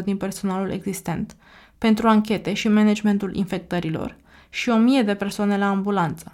25% 0.00 0.04
din 0.04 0.16
personalul 0.16 0.70
existent, 0.70 1.36
pentru 1.78 2.08
anchete 2.08 2.52
și 2.52 2.68
managementul 2.68 3.34
infectărilor, 3.34 4.16
și 4.50 4.68
o 4.68 4.76
mie 4.76 5.02
de 5.02 5.14
persoane 5.14 5.58
la 5.58 5.68
ambulanță. 5.68 6.32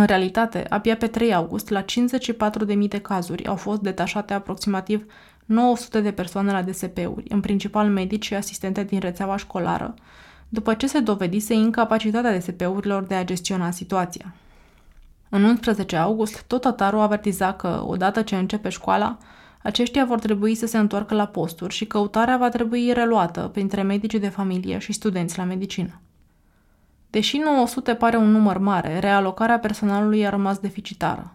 În 0.00 0.06
realitate, 0.06 0.66
abia 0.68 0.96
pe 0.96 1.06
3 1.06 1.34
august, 1.34 1.68
la 1.68 1.84
54.000 1.84 2.88
de 2.88 2.98
cazuri, 2.98 3.46
au 3.46 3.56
fost 3.56 3.80
detașate 3.80 4.34
aproximativ 4.34 5.04
900 5.44 6.00
de 6.00 6.12
persoane 6.12 6.52
la 6.52 6.62
DSP-uri, 6.62 7.24
în 7.28 7.40
principal 7.40 7.88
medici 7.88 8.24
și 8.24 8.34
asistente 8.34 8.84
din 8.84 9.00
rețeaua 9.00 9.36
școlară, 9.36 9.94
după 10.48 10.74
ce 10.74 10.86
se 10.86 11.00
dovedise 11.00 11.54
incapacitatea 11.54 12.38
DSP-urilor 12.38 13.02
de 13.02 13.14
a 13.14 13.24
gestiona 13.24 13.70
situația. 13.70 14.34
În 15.28 15.44
11 15.44 15.96
august, 15.96 16.42
tot 16.42 16.60
Tataru 16.60 16.98
avertiza 16.98 17.52
că, 17.52 17.82
odată 17.86 18.22
ce 18.22 18.36
începe 18.36 18.68
școala, 18.68 19.18
aceștia 19.62 20.04
vor 20.04 20.18
trebui 20.18 20.54
să 20.54 20.66
se 20.66 20.78
întoarcă 20.78 21.14
la 21.14 21.26
posturi 21.26 21.74
și 21.74 21.86
căutarea 21.86 22.36
va 22.36 22.48
trebui 22.48 22.92
reluată 22.92 23.50
printre 23.52 23.82
medicii 23.82 24.20
de 24.20 24.28
familie 24.28 24.78
și 24.78 24.92
studenți 24.92 25.38
la 25.38 25.44
medicină. 25.44 26.00
Deși 27.10 27.36
900 27.36 27.94
pare 27.94 28.16
un 28.16 28.30
număr 28.30 28.58
mare, 28.58 28.98
realocarea 28.98 29.58
personalului 29.58 30.26
a 30.26 30.30
rămas 30.30 30.58
deficitară. 30.58 31.34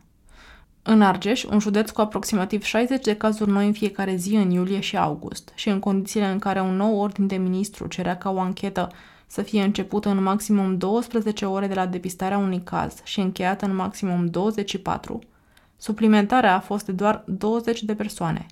În 0.81 1.01
Argeș, 1.01 1.43
un 1.43 1.59
județ 1.59 1.89
cu 1.89 2.01
aproximativ 2.01 2.63
60 2.63 3.03
de 3.03 3.15
cazuri 3.15 3.49
noi 3.49 3.65
în 3.65 3.73
fiecare 3.73 4.15
zi 4.15 4.35
în 4.35 4.49
iulie 4.49 4.79
și 4.79 4.97
august, 4.97 5.51
și 5.55 5.69
în 5.69 5.79
condițiile 5.79 6.25
în 6.25 6.39
care 6.39 6.61
un 6.61 6.75
nou 6.75 6.99
ordin 6.99 7.27
de 7.27 7.35
ministru 7.35 7.87
cerea 7.87 8.17
ca 8.17 8.29
o 8.29 8.39
anchetă 8.39 8.91
să 9.27 9.41
fie 9.41 9.63
începută 9.63 10.09
în 10.09 10.23
maximum 10.23 10.77
12 10.77 11.45
ore 11.45 11.67
de 11.67 11.73
la 11.73 11.85
depistarea 11.85 12.37
unui 12.37 12.61
caz 12.63 13.01
și 13.03 13.19
încheiată 13.19 13.65
în 13.65 13.75
maximum 13.75 14.25
24, 14.25 15.19
suplimentarea 15.77 16.55
a 16.55 16.59
fost 16.59 16.85
de 16.85 16.91
doar 16.91 17.23
20 17.25 17.83
de 17.83 17.95
persoane, 17.95 18.45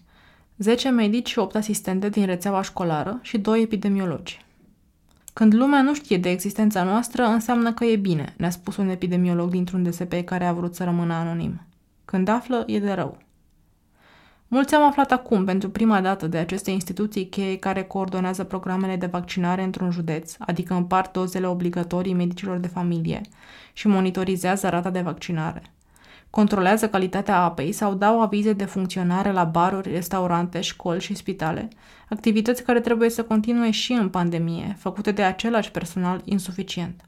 10 0.57 0.89
medici 0.89 1.29
și 1.29 1.39
8 1.39 1.55
asistente 1.55 2.09
din 2.09 2.25
rețeaua 2.25 2.62
școlară 2.62 3.19
și 3.21 3.38
2 3.38 3.62
epidemiologi. 3.62 4.45
Când 5.34 5.54
lumea 5.54 5.82
nu 5.82 5.93
știe 5.93 6.17
de 6.17 6.30
existența 6.30 6.84
noastră, 6.84 7.24
înseamnă 7.26 7.74
că 7.74 7.86
e 7.86 7.96
bine, 7.96 8.34
ne-a 8.38 8.50
spus 8.50 8.78
un 8.78 8.89
epidemiolog 8.89 9.50
dintr-un 9.50 9.84
DSP 9.84 10.13
care 10.26 10.46
a 10.46 10.54
vrut 10.54 10.76
să 10.76 10.84
rămână 10.84 11.13
anonim. 11.13 11.62
Când 12.06 12.28
află, 12.28 12.63
e 12.67 12.80
de 12.80 12.91
rău. 12.91 13.17
Mulți 14.48 14.76
am 14.76 14.84
aflat 14.84 15.12
acum, 15.12 15.46
pentru 15.46 15.69
prima 15.69 16.02
dată, 16.02 16.28
de 16.28 16.38
aceste 16.38 16.72
instituții 16.72 17.28
cheie 17.28 17.58
care 17.58 17.84
coordonează 17.84 18.43
programele 18.43 18.96
de 18.96 19.06
vaccinare 19.06 19.63
într-un 19.63 19.91
județ, 19.91 20.36
adică 20.39 20.74
împart 20.74 21.13
dozele 21.13 21.48
obligatorii 21.48 22.13
medicilor 22.13 22.58
de 22.58 22.67
familie 22.67 23.22
și 23.74 23.88
monitorizează 23.88 24.69
rata 24.69 24.89
de 24.89 25.02
vaccinare. 25.02 25.72
Controlează 26.36 26.89
calitatea 26.89 27.43
apei 27.43 27.72
sau 27.72 27.93
dau 27.93 28.22
avize 28.22 28.54
de 28.54 28.65
funcționare 28.65 29.32
la 29.32 29.43
baruri, 29.43 29.91
restaurante, 29.91 30.62
școli 30.62 31.02
și 31.02 31.15
spitale, 31.15 31.67
activități 32.10 32.63
care 32.63 32.80
trebuie 32.80 33.10
să 33.10 33.24
continue 33.24 33.72
și 33.72 33.91
în 33.91 34.10
pandemie, 34.10 34.76
făcute 34.80 35.12
de 35.12 35.24
același 35.24 35.72
personal 35.72 36.22
insuficient. 36.26 37.02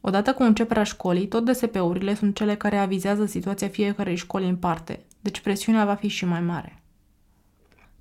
Odată 0.00 0.32
cu 0.32 0.42
începerea 0.42 0.82
școlii, 0.82 1.26
tot 1.26 1.44
DSP-urile 1.44 2.14
sunt 2.14 2.34
cele 2.34 2.54
care 2.54 2.76
avizează 2.76 3.24
situația 3.24 3.68
fiecarei 3.68 4.16
școli 4.16 4.48
în 4.48 4.56
parte, 4.56 5.00
deci 5.20 5.40
presiunea 5.40 5.84
va 5.84 5.94
fi 5.94 6.08
și 6.08 6.24
mai 6.24 6.40
mare. 6.40 6.82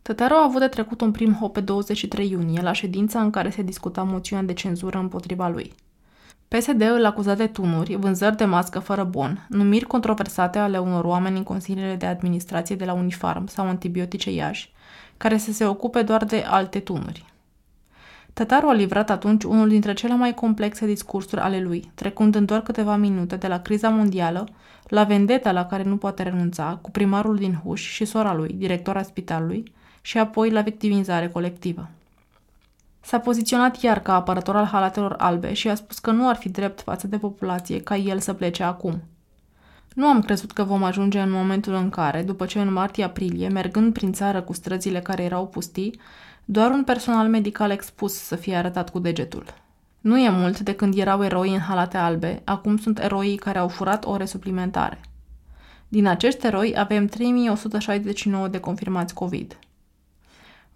Tătaru 0.02 0.34
a 0.34 0.44
avut 0.44 0.60
de 0.60 0.68
trecut 0.68 1.02
un 1.02 1.12
prim 1.12 1.34
hop 1.34 1.54
pe 1.54 1.62
23 1.62 2.30
iunie, 2.30 2.62
la 2.62 2.72
ședința 2.72 3.22
în 3.22 3.30
care 3.30 3.50
se 3.50 3.62
discuta 3.62 4.04
moțiunea 4.04 4.46
de 4.46 4.54
cenzură 4.54 4.98
împotriva 4.98 5.50
lui. 5.50 5.74
PSD 6.50 6.82
îl 6.82 7.06
acuza 7.06 7.34
de 7.34 7.48
tunuri, 7.48 7.96
vânzări 7.96 8.38
de 8.38 8.46
mască 8.46 8.80
fără 8.80 9.04
bon, 9.04 9.46
numiri 9.50 9.86
controversate 9.86 10.60
ale 10.60 10.78
unor 10.78 11.06
oameni 11.06 11.38
în 11.38 11.44
consiliile 11.44 11.96
de 11.96 12.06
administrație 12.06 12.76
de 12.76 12.86
la 12.86 12.94
Unifarm 12.94 13.48
sau 13.48 13.68
antibiotice 13.68 14.32
Iași, 14.32 14.72
care 15.18 15.38
să 15.38 15.52
se 15.52 15.66
ocupe 15.66 16.02
doar 16.02 16.26
de 16.26 16.44
alte 16.48 16.80
tunuri. 16.80 17.26
Tătaru 18.34 18.68
a 18.68 18.74
livrat 18.74 19.10
atunci 19.10 19.44
unul 19.44 19.70
dintre 19.70 19.94
cele 19.94 20.16
mai 20.16 20.34
complexe 20.34 20.86
discursuri 20.86 21.42
ale 21.42 21.62
lui, 21.62 21.92
trecând 21.96 22.36
în 22.36 22.46
doar 22.46 22.62
câteva 22.62 22.96
minute 22.96 23.36
de 23.36 23.48
la 23.48 23.60
criza 23.62 23.90
mondială 23.90 24.48
la 24.88 25.04
vendeta 25.04 25.52
la 25.52 25.66
care 25.66 25.84
nu 25.84 25.98
poate 25.98 26.24
renunța 26.24 26.80
cu 26.82 26.92
primarul 26.92 27.36
din 27.36 27.62
Huș 27.64 27.82
și 27.82 28.06
sora 28.06 28.34
lui, 28.34 28.54
directora 28.54 29.02
spitalului, 29.02 29.74
și 30.02 30.18
apoi 30.18 30.50
la 30.50 30.62
victimizare 30.62 31.28
colectivă. 31.28 31.90
S-a 33.02 33.20
poziționat 33.20 33.82
iar 33.82 34.00
ca 34.00 34.16
apărător 34.16 34.56
al 34.56 34.66
halatelor 34.66 35.16
albe 35.18 35.54
și 35.54 35.70
a 35.70 35.76
spus 35.76 36.00
că 36.00 36.12
nu 36.12 36.28
ar 36.28 36.36
fi 36.36 36.50
drept 36.50 36.82
față 36.82 37.08
de 37.08 37.18
populație 37.18 37.82
ca 37.82 37.96
el 37.96 38.20
să 38.20 38.34
plece 38.34 38.64
acum. 38.64 39.02
Nu 39.94 40.08
am 40.08 40.22
crezut 40.22 40.52
că 40.52 40.64
vom 40.64 40.84
ajunge 40.84 41.20
în 41.20 41.32
momentul 41.32 41.74
în 41.74 41.90
care, 41.90 42.22
după 42.22 42.46
ce 42.46 42.60
în 42.60 42.74
martie-aprilie, 42.74 43.48
mergând 43.48 43.94
prin 43.94 44.14
țară 44.14 44.42
cu 44.42 44.54
străzile 44.54 45.00
care 45.00 45.24
erau 45.24 45.48
pustii, 45.48 46.00
doar 46.46 46.72
un 46.72 46.84
personal 46.84 47.28
medical 47.28 47.72
expus 47.72 48.14
să 48.14 48.36
fie 48.36 48.56
arătat 48.56 48.90
cu 48.90 49.00
degetul. 49.00 49.46
Nu 50.02 50.18
e 50.18 50.30
mult 50.30 50.60
de 50.60 50.74
când 50.76 50.98
erau 50.98 51.24
eroi 51.24 51.54
în 51.54 51.60
halate 51.60 51.98
albe, 51.98 52.42
acum 52.44 52.78
sunt 52.78 53.00
eroii 53.00 53.36
care 53.36 53.58
au 53.58 53.68
furat 53.68 54.06
ore 54.06 54.26
suplimentare. 54.26 55.02
Din 55.88 56.08
acești 56.08 56.46
eroi 56.46 56.74
avem 56.78 57.06
3169 57.06 58.48
de 58.48 58.60
confirmați 58.60 59.14
COVID. 59.14 59.58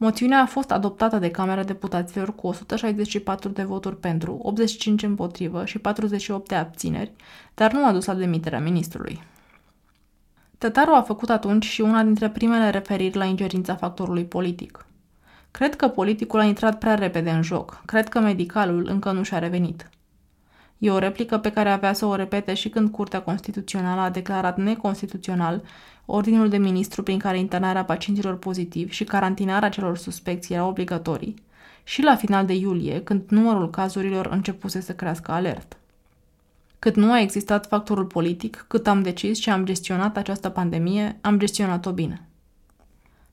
Moțiunea 0.04 0.42
a 0.42 0.46
fost 0.46 0.72
adoptată 0.72 1.18
de 1.18 1.32
Camera 1.32 1.64
Deputaților 1.64 2.36
cu 2.36 2.48
164 2.48 3.50
de 3.50 3.64
voturi 3.64 3.98
pentru, 4.00 4.40
85 4.42 5.04
împotrivă 5.04 5.66
și 5.66 5.80
48 5.80 6.48
de 6.48 6.56
abțineri, 6.56 7.12
dar 7.54 7.72
nu 7.74 7.86
a 7.86 7.92
dus 7.92 8.06
la 8.06 8.14
demiterea 8.14 8.60
ministrului. 8.60 9.24
Tătaru 10.58 10.92
a 10.92 11.02
făcut 11.02 11.30
atunci 11.30 11.66
și 11.66 11.82
una 11.82 12.04
dintre 12.04 12.30
primele 12.30 12.70
referiri 12.70 13.18
la 13.18 13.26
ingerința 13.26 13.76
factorului 13.76 14.26
politic. 14.26 14.86
Cred 15.52 15.76
că 15.76 15.88
politicul 15.88 16.40
a 16.40 16.44
intrat 16.44 16.78
prea 16.78 16.96
repede 16.96 17.30
în 17.30 17.42
joc. 17.42 17.82
Cred 17.86 18.10
că 18.10 18.20
medicalul 18.20 18.88
încă 18.90 19.12
nu 19.12 19.24
și-a 19.24 19.40
revenit. 19.40 19.90
E 20.84 20.92
o 20.92 20.98
replică 20.98 21.38
pe 21.38 21.52
care 21.52 21.70
avea 21.70 21.94
să 21.94 22.06
o 22.06 22.16
repete 22.16 22.54
și 22.54 22.70
când 22.70 22.90
Curtea 22.90 23.22
Constituțională 23.22 24.02
a 24.02 24.10
declarat 24.10 24.58
neconstituțional 24.58 25.64
ordinul 26.06 26.50
de 26.50 26.58
ministru 26.58 27.04
prin 27.04 27.20
care 27.20 27.40
internarea 27.40 27.86
pacienților 27.86 28.38
pozitivi 28.38 28.94
și 28.94 29.04
carantinarea 29.04 29.70
celor 29.70 29.98
suspecți 29.98 30.54
erau 30.54 30.70
obligatorii, 30.70 31.36
și 31.84 32.02
la 32.02 32.16
final 32.16 32.46
de 32.46 32.54
iulie, 32.54 33.02
când 33.04 33.22
numărul 33.30 33.70
cazurilor 33.70 34.26
începuse 34.26 34.82
să 34.82 34.94
crească 34.94 35.32
alert. 35.32 35.78
Cât 36.80 36.96
nu 36.96 37.12
a 37.12 37.20
existat 37.20 37.68
factorul 37.68 38.06
politic, 38.06 38.66
cât 38.68 38.88
am 38.88 39.02
decis 39.02 39.40
și 39.40 39.50
am 39.50 39.66
gestionat 39.66 40.18
această 40.18 40.50
pandemie, 40.50 41.18
am 41.22 41.40
gestionat-o 41.40 41.92
bine. 41.92 42.28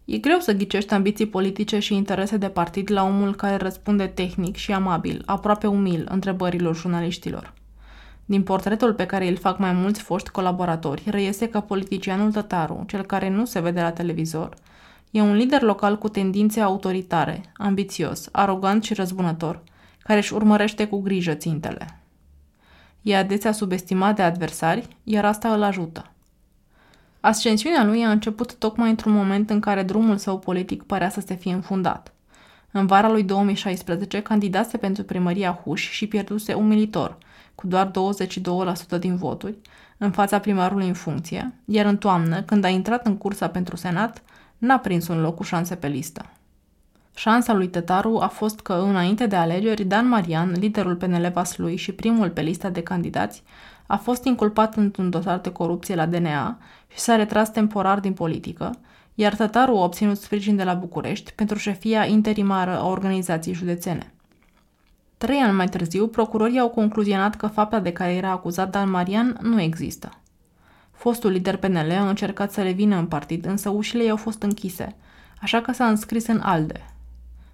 E 0.05 0.19
greu 0.19 0.39
să 0.39 0.53
ghicești 0.53 0.95
ambiții 0.95 1.27
politice 1.27 1.79
și 1.79 1.95
interese 1.95 2.37
de 2.37 2.49
partid 2.49 2.91
la 2.91 3.05
omul 3.05 3.35
care 3.35 3.57
răspunde 3.57 4.07
tehnic 4.07 4.57
și 4.57 4.73
amabil, 4.73 5.23
aproape 5.27 5.67
umil, 5.67 6.07
întrebărilor 6.11 6.77
jurnaliștilor. 6.77 7.53
Din 8.25 8.43
portretul 8.43 8.95
pe 8.95 9.07
care 9.07 9.29
îl 9.29 9.37
fac 9.37 9.59
mai 9.59 9.73
mulți 9.73 10.01
foști 10.01 10.31
colaboratori, 10.31 11.03
reiese 11.07 11.49
că 11.49 11.61
politicianul 11.61 12.33
tătaru, 12.33 12.85
cel 12.87 13.03
care 13.03 13.29
nu 13.29 13.45
se 13.45 13.61
vede 13.61 13.81
la 13.81 13.93
televizor, 13.93 14.55
e 15.11 15.21
un 15.21 15.35
lider 15.35 15.63
local 15.63 15.99
cu 15.99 16.09
tendințe 16.09 16.61
autoritare, 16.61 17.53
ambițios, 17.57 18.29
arogant 18.33 18.85
și 18.85 18.95
răzbunător, 18.95 19.63
care 20.03 20.19
își 20.19 20.35
urmărește 20.35 20.87
cu 20.87 21.01
grijă 21.01 21.35
țintele. 21.35 22.01
E 23.03 23.17
adesea 23.17 23.53
subestimat 23.53 24.17
de 24.17 24.23
adversari, 24.23 24.89
iar 25.05 25.25
asta 25.25 25.55
îl 25.55 25.63
ajută. 25.63 26.11
Ascensiunea 27.21 27.85
lui 27.85 28.05
a 28.05 28.11
început 28.11 28.55
tocmai 28.55 28.91
într-un 28.91 29.13
moment 29.13 29.51
în 29.51 29.61
care 29.61 29.83
drumul 29.83 30.17
său 30.17 30.39
politic 30.39 30.83
părea 30.83 31.11
să 31.11 31.21
se 31.27 31.35
fie 31.35 31.53
înfundat. 31.53 32.13
În 32.71 32.87
vara 32.87 33.11
lui 33.11 33.23
2016 33.23 34.23
candidase 34.23 34.77
pentru 34.77 35.03
primăria 35.03 35.61
Huș 35.65 35.91
și 35.91 36.07
pierduse 36.07 36.53
umilitor, 36.53 37.19
cu 37.55 37.67
doar 37.67 37.91
22% 38.97 38.99
din 38.99 39.17
voturi, 39.17 39.55
în 39.99 40.11
fața 40.11 40.39
primarului 40.39 40.87
în 40.87 40.95
funcție, 40.95 41.53
iar 41.65 41.87
în 41.87 41.97
toamnă, 41.97 42.43
când 42.43 42.65
a 42.65 42.69
intrat 42.69 43.07
în 43.07 43.17
cursa 43.17 43.49
pentru 43.49 43.77
senat, 43.77 44.23
n-a 44.59 44.79
prins 44.79 45.09
un 45.09 45.21
loc 45.21 45.37
cu 45.37 45.43
șanse 45.43 45.75
pe 45.75 45.89
listă. 45.89 46.27
Șansa 47.15 47.53
lui 47.53 47.69
Tătaru 47.69 48.19
a 48.19 48.27
fost 48.27 48.61
că, 48.61 48.73
înainte 48.73 49.27
de 49.27 49.37
alegeri, 49.37 49.85
Dan 49.85 50.09
Marian, 50.09 50.53
liderul 50.53 50.97
PNL 50.97 51.31
Vaslui 51.33 51.77
și 51.77 51.93
primul 51.93 52.31
pe 52.31 52.41
lista 52.41 52.69
de 52.69 52.83
candidați, 52.83 53.43
a 53.91 53.97
fost 53.97 54.25
inculpat 54.25 54.77
într-un 54.77 55.11
dosar 55.11 55.39
de 55.39 55.53
corupție 55.53 55.95
la 55.95 56.07
DNA 56.07 56.59
și 56.89 56.99
s-a 56.99 57.17
retras 57.17 57.51
temporar 57.51 58.01
din 58.01 58.13
politică, 58.13 58.79
iar 59.15 59.35
Tătaru 59.35 59.77
a 59.77 59.83
obținut 59.83 60.19
sprijin 60.19 60.57
de 60.57 60.65
la 60.65 60.75
București 60.75 61.33
pentru 61.33 61.59
șefia 61.59 62.05
interimară 62.05 62.79
a 62.79 62.87
organizației 62.87 63.55
județene. 63.55 64.13
Trei 65.19 65.39
ani 65.39 65.57
mai 65.57 65.67
târziu, 65.67 66.07
procurorii 66.07 66.59
au 66.59 66.69
concluzionat 66.69 67.37
că 67.37 67.47
fapta 67.47 67.81
de 67.81 67.93
care 67.93 68.13
era 68.13 68.31
acuzat 68.31 68.71
Dan 68.71 68.91
Marian 68.91 69.39
nu 69.43 69.61
există. 69.61 70.11
Fostul 70.91 71.31
lider 71.31 71.57
PNL 71.57 71.91
a 71.91 72.09
încercat 72.09 72.53
să 72.53 72.63
revină 72.63 72.97
în 72.97 73.07
partid, 73.07 73.47
însă 73.47 73.69
ușile 73.69 74.05
i-au 74.05 74.17
fost 74.17 74.43
închise, 74.43 74.97
așa 75.41 75.61
că 75.61 75.73
s-a 75.73 75.87
înscris 75.87 76.27
în 76.27 76.41
ALDE. 76.43 76.95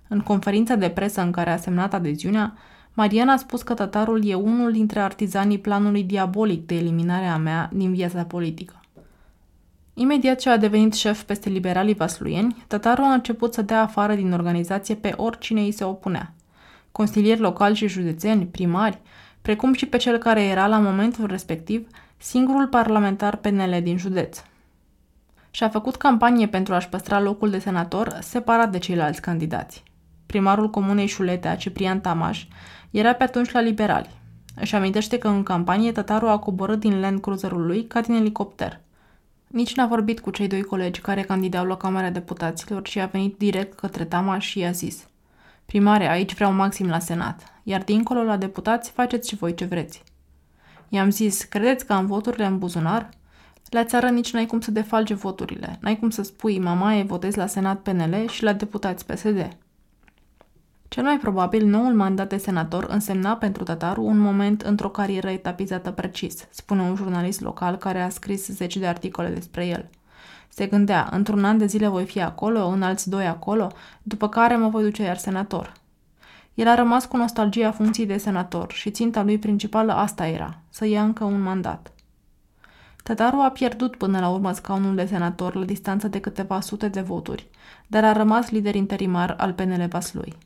În 0.08 0.20
conferința 0.20 0.74
de 0.74 0.88
presă 0.88 1.20
în 1.20 1.30
care 1.30 1.50
a 1.50 1.56
semnat 1.56 1.94
adeziunea, 1.94 2.54
Mariana 2.96 3.32
a 3.32 3.36
spus 3.36 3.62
că 3.62 3.74
tătarul 3.74 4.28
e 4.28 4.34
unul 4.34 4.72
dintre 4.72 5.00
artizanii 5.00 5.58
planului 5.58 6.02
diabolic 6.02 6.66
de 6.66 6.74
eliminare 6.74 7.26
a 7.26 7.36
mea 7.36 7.70
din 7.72 7.92
viața 7.92 8.24
politică. 8.24 8.80
Imediat 9.94 10.38
ce 10.38 10.50
a 10.50 10.56
devenit 10.56 10.94
șef 10.94 11.22
peste 11.22 11.48
liberalii 11.48 11.94
vasluieni, 11.94 12.64
tătarul 12.66 13.04
a 13.04 13.12
început 13.12 13.54
să 13.54 13.62
dea 13.62 13.82
afară 13.82 14.14
din 14.14 14.32
organizație 14.32 14.94
pe 14.94 15.12
oricine 15.16 15.60
îi 15.60 15.72
se 15.72 15.84
opunea. 15.84 16.32
Consilieri 16.92 17.40
locali 17.40 17.74
și 17.74 17.88
județeni, 17.88 18.46
primari, 18.46 19.00
precum 19.42 19.72
și 19.72 19.86
pe 19.86 19.96
cel 19.96 20.18
care 20.18 20.42
era 20.42 20.66
la 20.66 20.78
momentul 20.78 21.26
respectiv 21.26 21.88
singurul 22.16 22.66
parlamentar 22.66 23.36
PNL 23.36 23.80
din 23.82 23.98
județ. 23.98 24.42
Și-a 25.50 25.68
făcut 25.68 25.96
campanie 25.96 26.46
pentru 26.46 26.74
a-și 26.74 26.88
păstra 26.88 27.20
locul 27.20 27.50
de 27.50 27.58
senator 27.58 28.18
separat 28.20 28.70
de 28.70 28.78
ceilalți 28.78 29.20
candidați. 29.20 29.82
Primarul 30.26 30.70
comunei 30.70 31.06
Șuletea, 31.06 31.56
Ciprian 31.56 32.00
Tamaș, 32.00 32.46
era 32.90 33.12
pe 33.12 33.22
atunci 33.22 33.50
la 33.50 33.60
liberali. 33.60 34.10
Își 34.60 34.74
amintește 34.74 35.18
că 35.18 35.28
în 35.28 35.42
campanie 35.42 35.92
tătarul 35.92 36.28
a 36.28 36.38
coborât 36.38 36.80
din 36.80 37.00
Land 37.00 37.20
Cruiserul 37.20 37.66
lui 37.66 37.86
ca 37.86 38.00
din 38.00 38.14
elicopter. 38.14 38.80
Nici 39.46 39.74
n-a 39.74 39.86
vorbit 39.86 40.20
cu 40.20 40.30
cei 40.30 40.46
doi 40.46 40.62
colegi 40.62 41.00
care 41.00 41.22
candidau 41.22 41.64
la 41.64 41.76
Camera 41.76 42.10
Deputaților, 42.10 42.82
ci 42.82 42.96
a 42.96 43.06
venit 43.06 43.38
direct 43.38 43.78
către 43.78 44.04
Tama 44.04 44.38
și 44.38 44.58
i-a 44.58 44.70
zis 44.70 45.06
Primare, 45.66 46.08
aici 46.08 46.34
vreau 46.34 46.52
maxim 46.52 46.88
la 46.88 46.98
Senat, 46.98 47.42
iar 47.62 47.82
dincolo 47.82 48.22
la 48.22 48.36
deputați 48.36 48.90
faceți 48.90 49.28
și 49.28 49.36
voi 49.36 49.54
ce 49.54 49.64
vreți. 49.64 50.02
I-am 50.88 51.10
zis, 51.10 51.44
credeți 51.44 51.86
că 51.86 51.92
am 51.92 52.06
voturile 52.06 52.46
în 52.46 52.58
buzunar? 52.58 53.08
La 53.70 53.84
țară 53.84 54.08
nici 54.08 54.32
n-ai 54.32 54.46
cum 54.46 54.60
să 54.60 54.70
defalge 54.70 55.14
voturile. 55.14 55.78
N-ai 55.80 55.98
cum 55.98 56.10
să 56.10 56.22
spui, 56.22 56.58
mamaie, 56.58 57.02
votezi 57.02 57.38
la 57.38 57.46
Senat 57.46 57.80
PNL 57.80 58.28
și 58.28 58.42
la 58.42 58.52
deputați 58.52 59.06
PSD. 59.06 59.56
Cel 60.88 61.04
mai 61.04 61.18
probabil, 61.18 61.66
noul 61.66 61.94
mandat 61.94 62.28
de 62.28 62.36
senator 62.36 62.84
însemna 62.88 63.36
pentru 63.36 63.62
Tataru 63.62 64.02
un 64.02 64.18
moment 64.18 64.62
într-o 64.62 64.88
carieră 64.88 65.30
etapizată 65.30 65.90
precis, 65.90 66.46
spune 66.50 66.82
un 66.82 66.96
jurnalist 66.96 67.40
local 67.40 67.76
care 67.76 68.00
a 68.00 68.08
scris 68.08 68.46
zeci 68.46 68.76
de 68.76 68.86
articole 68.86 69.28
despre 69.28 69.66
el. 69.66 69.88
Se 70.48 70.66
gândea, 70.66 71.08
într-un 71.12 71.44
an 71.44 71.58
de 71.58 71.66
zile 71.66 71.88
voi 71.88 72.04
fi 72.04 72.20
acolo, 72.20 72.66
în 72.66 72.82
alți 72.82 73.08
doi 73.08 73.26
acolo, 73.26 73.72
după 74.02 74.28
care 74.28 74.56
mă 74.56 74.68
voi 74.68 74.82
duce 74.82 75.02
iar 75.02 75.16
senator. 75.16 75.72
El 76.54 76.68
a 76.68 76.74
rămas 76.74 77.06
cu 77.06 77.16
nostalgia 77.16 77.70
funcției 77.70 78.06
de 78.06 78.16
senator 78.16 78.72
și 78.72 78.90
ținta 78.90 79.22
lui 79.22 79.38
principală 79.38 79.92
asta 79.92 80.26
era, 80.26 80.58
să 80.70 80.86
ia 80.86 81.02
încă 81.02 81.24
un 81.24 81.40
mandat. 81.40 81.92
Tătaru 83.02 83.36
a 83.36 83.50
pierdut 83.50 83.96
până 83.96 84.20
la 84.20 84.28
urmă 84.28 84.52
scaunul 84.52 84.94
de 84.94 85.04
senator 85.04 85.54
la 85.54 85.64
distanță 85.64 86.08
de 86.08 86.20
câteva 86.20 86.60
sute 86.60 86.88
de 86.88 87.00
voturi, 87.00 87.46
dar 87.86 88.04
a 88.04 88.12
rămas 88.12 88.50
lider 88.50 88.74
interimar 88.74 89.34
al 89.38 89.52
PNL 89.52 89.86
Vaslui. 89.88 90.36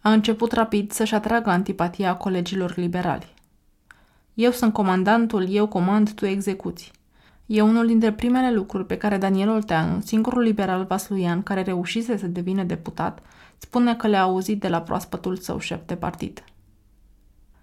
A 0.00 0.12
început 0.12 0.52
rapid 0.52 0.90
să-și 0.92 1.14
atragă 1.14 1.50
antipatia 1.50 2.16
colegilor 2.16 2.76
liberali. 2.76 3.34
Eu 4.34 4.50
sunt 4.50 4.72
comandantul, 4.72 5.48
eu 5.48 5.66
comand, 5.66 6.12
tu 6.12 6.26
execuți. 6.26 6.92
E 7.46 7.62
unul 7.62 7.86
dintre 7.86 8.12
primele 8.12 8.52
lucruri 8.52 8.86
pe 8.86 8.96
care 8.96 9.18
Daniel 9.18 9.48
Olteanu, 9.48 10.00
singurul 10.00 10.42
liberal 10.42 10.84
vasluian 10.84 11.42
care 11.42 11.62
reușise 11.62 12.16
să 12.16 12.26
devină 12.26 12.62
deputat, 12.62 13.22
spune 13.58 13.94
că 13.94 14.06
le-a 14.06 14.22
auzit 14.22 14.60
de 14.60 14.68
la 14.68 14.80
proaspătul 14.80 15.36
său 15.36 15.58
șef 15.58 15.80
de 15.86 15.96
partid. 15.96 16.44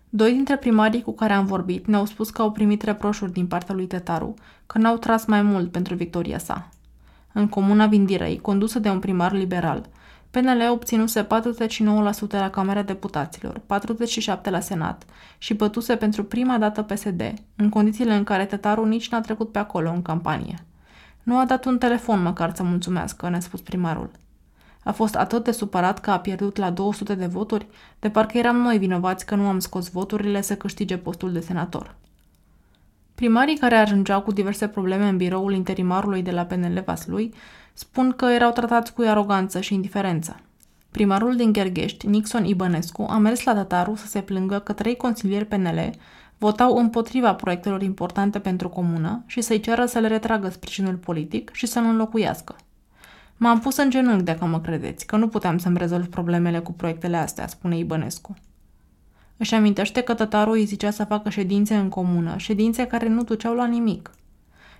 Doi 0.09 0.31
dintre 0.31 0.57
primarii 0.57 1.01
cu 1.01 1.13
care 1.13 1.33
am 1.33 1.45
vorbit 1.45 1.87
ne-au 1.87 2.05
spus 2.05 2.29
că 2.29 2.41
au 2.41 2.51
primit 2.51 2.81
reproșuri 2.81 3.31
din 3.31 3.47
partea 3.47 3.75
lui 3.75 3.87
Tătaru, 3.87 4.33
că 4.65 4.77
n-au 4.77 4.97
tras 4.97 5.25
mai 5.25 5.41
mult 5.41 5.71
pentru 5.71 5.95
victoria 5.95 6.37
sa. 6.37 6.69
În 7.33 7.47
comuna 7.47 7.87
Vindirei, 7.87 8.39
condusă 8.39 8.79
de 8.79 8.89
un 8.89 8.99
primar 8.99 9.31
liberal, 9.33 9.89
PNL 10.39 10.69
obținuse 10.71 11.23
49% 11.23 11.27
la 12.29 12.49
Camera 12.49 12.81
Deputaților, 12.81 13.61
47% 14.47 14.49
la 14.49 14.59
Senat 14.59 15.05
și 15.37 15.53
bătuse 15.53 15.95
pentru 15.95 16.23
prima 16.23 16.57
dată 16.57 16.81
PSD, 16.81 17.33
în 17.55 17.69
condițiile 17.69 18.13
în 18.13 18.23
care 18.23 18.45
Tătaru 18.45 18.85
nici 18.85 19.09
n-a 19.09 19.21
trecut 19.21 19.51
pe 19.51 19.59
acolo 19.59 19.89
în 19.89 20.01
campanie. 20.01 20.65
Nu 21.23 21.37
a 21.37 21.45
dat 21.45 21.65
un 21.65 21.77
telefon 21.77 22.21
măcar 22.21 22.55
să 22.55 22.63
mulțumească, 22.63 23.29
ne-a 23.29 23.39
spus 23.39 23.61
primarul. 23.61 24.11
A 24.83 24.91
fost 24.91 25.15
atât 25.15 25.43
de 25.43 25.51
supărat 25.51 25.99
că 25.99 26.11
a 26.11 26.19
pierdut 26.19 26.57
la 26.57 26.69
200 26.69 27.15
de 27.15 27.25
voturi, 27.25 27.67
de 27.99 28.09
parcă 28.09 28.37
eram 28.37 28.55
noi 28.55 28.77
vinovați 28.77 29.25
că 29.25 29.35
nu 29.35 29.47
am 29.47 29.59
scos 29.59 29.89
voturile 29.89 30.41
să 30.41 30.55
câștige 30.55 30.97
postul 30.97 31.31
de 31.31 31.39
senator. 31.39 31.95
Primarii 33.15 33.57
care 33.57 33.75
ajungeau 33.75 34.21
cu 34.21 34.31
diverse 34.31 34.67
probleme 34.67 35.07
în 35.07 35.17
biroul 35.17 35.53
interimarului 35.53 36.21
de 36.21 36.31
la 36.31 36.45
PNL 36.45 36.83
Vaslui 36.85 37.33
spun 37.77 38.11
că 38.11 38.25
erau 38.25 38.51
tratați 38.51 38.93
cu 38.93 39.01
aroganță 39.07 39.61
și 39.61 39.73
indiferență. 39.73 40.39
Primarul 40.91 41.35
din 41.35 41.51
Gherghești, 41.51 42.07
Nixon 42.07 42.45
Ibănescu, 42.45 43.05
a 43.09 43.17
mers 43.17 43.43
la 43.43 43.53
Tataru 43.53 43.95
să 43.95 44.07
se 44.07 44.21
plângă 44.21 44.59
că 44.59 44.73
trei 44.73 44.95
consilieri 44.95 45.45
PNL 45.45 45.91
votau 46.37 46.77
împotriva 46.77 47.33
proiectelor 47.33 47.81
importante 47.81 48.39
pentru 48.39 48.69
comună 48.69 49.23
și 49.25 49.41
să-i 49.41 49.59
ceară 49.59 49.85
să 49.85 49.99
le 49.99 50.07
retragă 50.07 50.49
sprijinul 50.49 50.95
politic 50.95 51.51
și 51.53 51.65
să 51.65 51.79
nu 51.79 51.89
înlocuiască. 51.89 52.55
M-am 53.35 53.59
pus 53.59 53.77
în 53.77 53.89
genunchi 53.89 54.23
dacă 54.23 54.45
mă 54.45 54.59
credeți, 54.59 55.05
că 55.05 55.15
nu 55.15 55.27
puteam 55.27 55.57
să-mi 55.57 55.77
rezolv 55.77 56.07
problemele 56.07 56.59
cu 56.59 56.71
proiectele 56.71 57.17
astea, 57.17 57.47
spune 57.47 57.77
Ibănescu. 57.77 58.35
Își 59.37 59.55
amintește 59.55 60.01
că 60.01 60.13
tătarul 60.13 60.53
îi 60.53 60.65
zicea 60.65 60.91
să 60.91 61.03
facă 61.03 61.29
ședințe 61.29 61.75
în 61.75 61.89
comună, 61.89 62.37
ședințe 62.37 62.87
care 62.87 63.07
nu 63.07 63.23
duceau 63.23 63.55
la 63.55 63.65
nimic. 63.65 64.11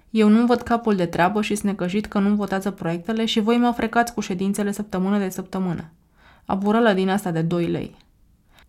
Eu 0.10 0.30
nu 0.30 0.46
văd 0.46 0.62
capul 0.62 0.96
de 0.96 1.06
treabă 1.06 1.42
și 1.42 1.56
snecăjit 1.56 2.06
că 2.06 2.20
nu 2.20 2.36
votează 2.36 2.72
proiectele 2.72 3.26
și 3.26 3.40
voi 3.40 3.58
mă 3.58 3.72
frecați 3.72 4.14
cu 4.14 4.22
ședințele 4.22 4.72
săptămână 4.72 5.18
de 5.18 5.30
săptămână. 5.30 5.92
Aburălă 6.46 6.94
din 6.94 7.10
asta 7.10 7.32
de 7.32 7.42
2 7.42 7.66
lei. 7.66 7.96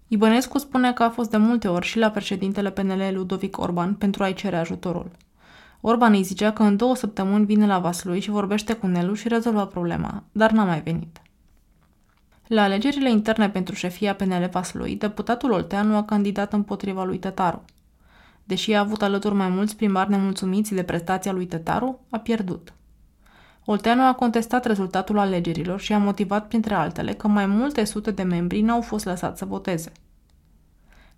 Ibănescu 0.09 0.59
spune 0.59 0.93
că 0.93 1.03
a 1.03 1.11
fost 1.11 1.30
de 1.30 1.36
multe 1.36 1.68
ori 1.68 1.86
și 1.86 1.99
la 1.99 2.11
președintele 2.11 2.70
PNL 2.70 3.03
Ludovic 3.12 3.59
Orban 3.59 3.95
pentru 3.95 4.22
a-i 4.22 4.34
cere 4.34 4.57
ajutorul. 4.57 5.11
Orban 5.80 6.12
îi 6.12 6.22
zicea 6.22 6.53
că 6.53 6.62
în 6.62 6.76
două 6.76 6.97
săptămâni 6.97 7.45
vine 7.45 7.66
la 7.66 7.78
Vaslui 7.78 8.20
și 8.20 8.30
vorbește 8.30 8.72
cu 8.72 8.86
Nelu 8.86 9.14
și 9.14 9.28
rezolvă 9.28 9.66
problema, 9.66 10.22
dar 10.32 10.51
n-a 10.51 10.64
mai 10.64 10.80
venit. 10.80 11.20
La 12.47 12.62
alegerile 12.62 13.11
interne 13.11 13.51
pentru 13.51 13.74
șefia 13.74 14.14
PNL 14.14 14.49
Vaslui, 14.51 14.97
deputatul 14.97 15.53
Olteanu 15.53 15.97
a 15.97 16.03
candidat 16.05 16.53
împotriva 16.53 17.05
lui 17.05 17.18
Tătaru. 17.18 17.64
Deși 18.49 18.72
a 18.72 18.80
avut 18.80 19.03
alături 19.03 19.34
mai 19.34 19.49
mulți 19.49 19.76
primari 19.76 20.11
nemulțumiți 20.11 20.74
de 20.74 20.82
prestația 20.82 21.32
lui 21.32 21.46
Tătaru, 21.46 22.01
a 22.11 22.18
pierdut. 22.18 22.72
Olteanu 23.64 24.03
a 24.03 24.14
contestat 24.14 24.64
rezultatul 24.64 25.18
alegerilor 25.18 25.80
și 25.80 25.92
a 25.92 25.99
motivat, 25.99 26.49
printre 26.49 26.74
altele, 26.74 27.12
că 27.12 27.28
mai 27.28 27.46
multe 27.46 27.84
sute 27.84 28.11
de 28.11 28.22
membri 28.22 28.61
n-au 28.61 28.80
fost 28.80 29.05
lăsați 29.05 29.38
să 29.38 29.44
voteze. 29.44 29.92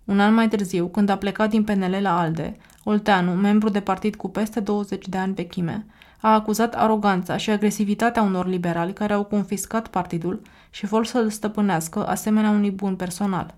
Un 0.03 0.19
an 0.19 0.33
mai 0.33 0.47
târziu, 0.47 0.87
când 0.87 1.09
a 1.09 1.17
plecat 1.17 1.49
din 1.49 1.63
PNL 1.63 1.97
la 2.01 2.19
ALDE, 2.19 2.57
Olteanu, 2.83 3.31
membru 3.31 3.69
de 3.69 3.79
partid 3.79 4.15
cu 4.15 4.29
peste 4.29 4.59
20 4.59 5.07
de 5.07 5.17
ani 5.17 5.33
vechime, 5.33 5.85
a 6.21 6.33
acuzat 6.33 6.75
aroganța 6.75 7.37
și 7.37 7.49
agresivitatea 7.49 8.21
unor 8.21 8.47
liberali 8.47 8.93
care 8.93 9.13
au 9.13 9.23
confiscat 9.23 9.87
partidul 9.87 10.41
și 10.69 10.85
vor 10.85 11.05
să-l 11.05 11.29
stăpânească 11.29 12.07
asemenea 12.07 12.49
unui 12.49 12.71
bun 12.71 12.95
personal. 12.95 13.55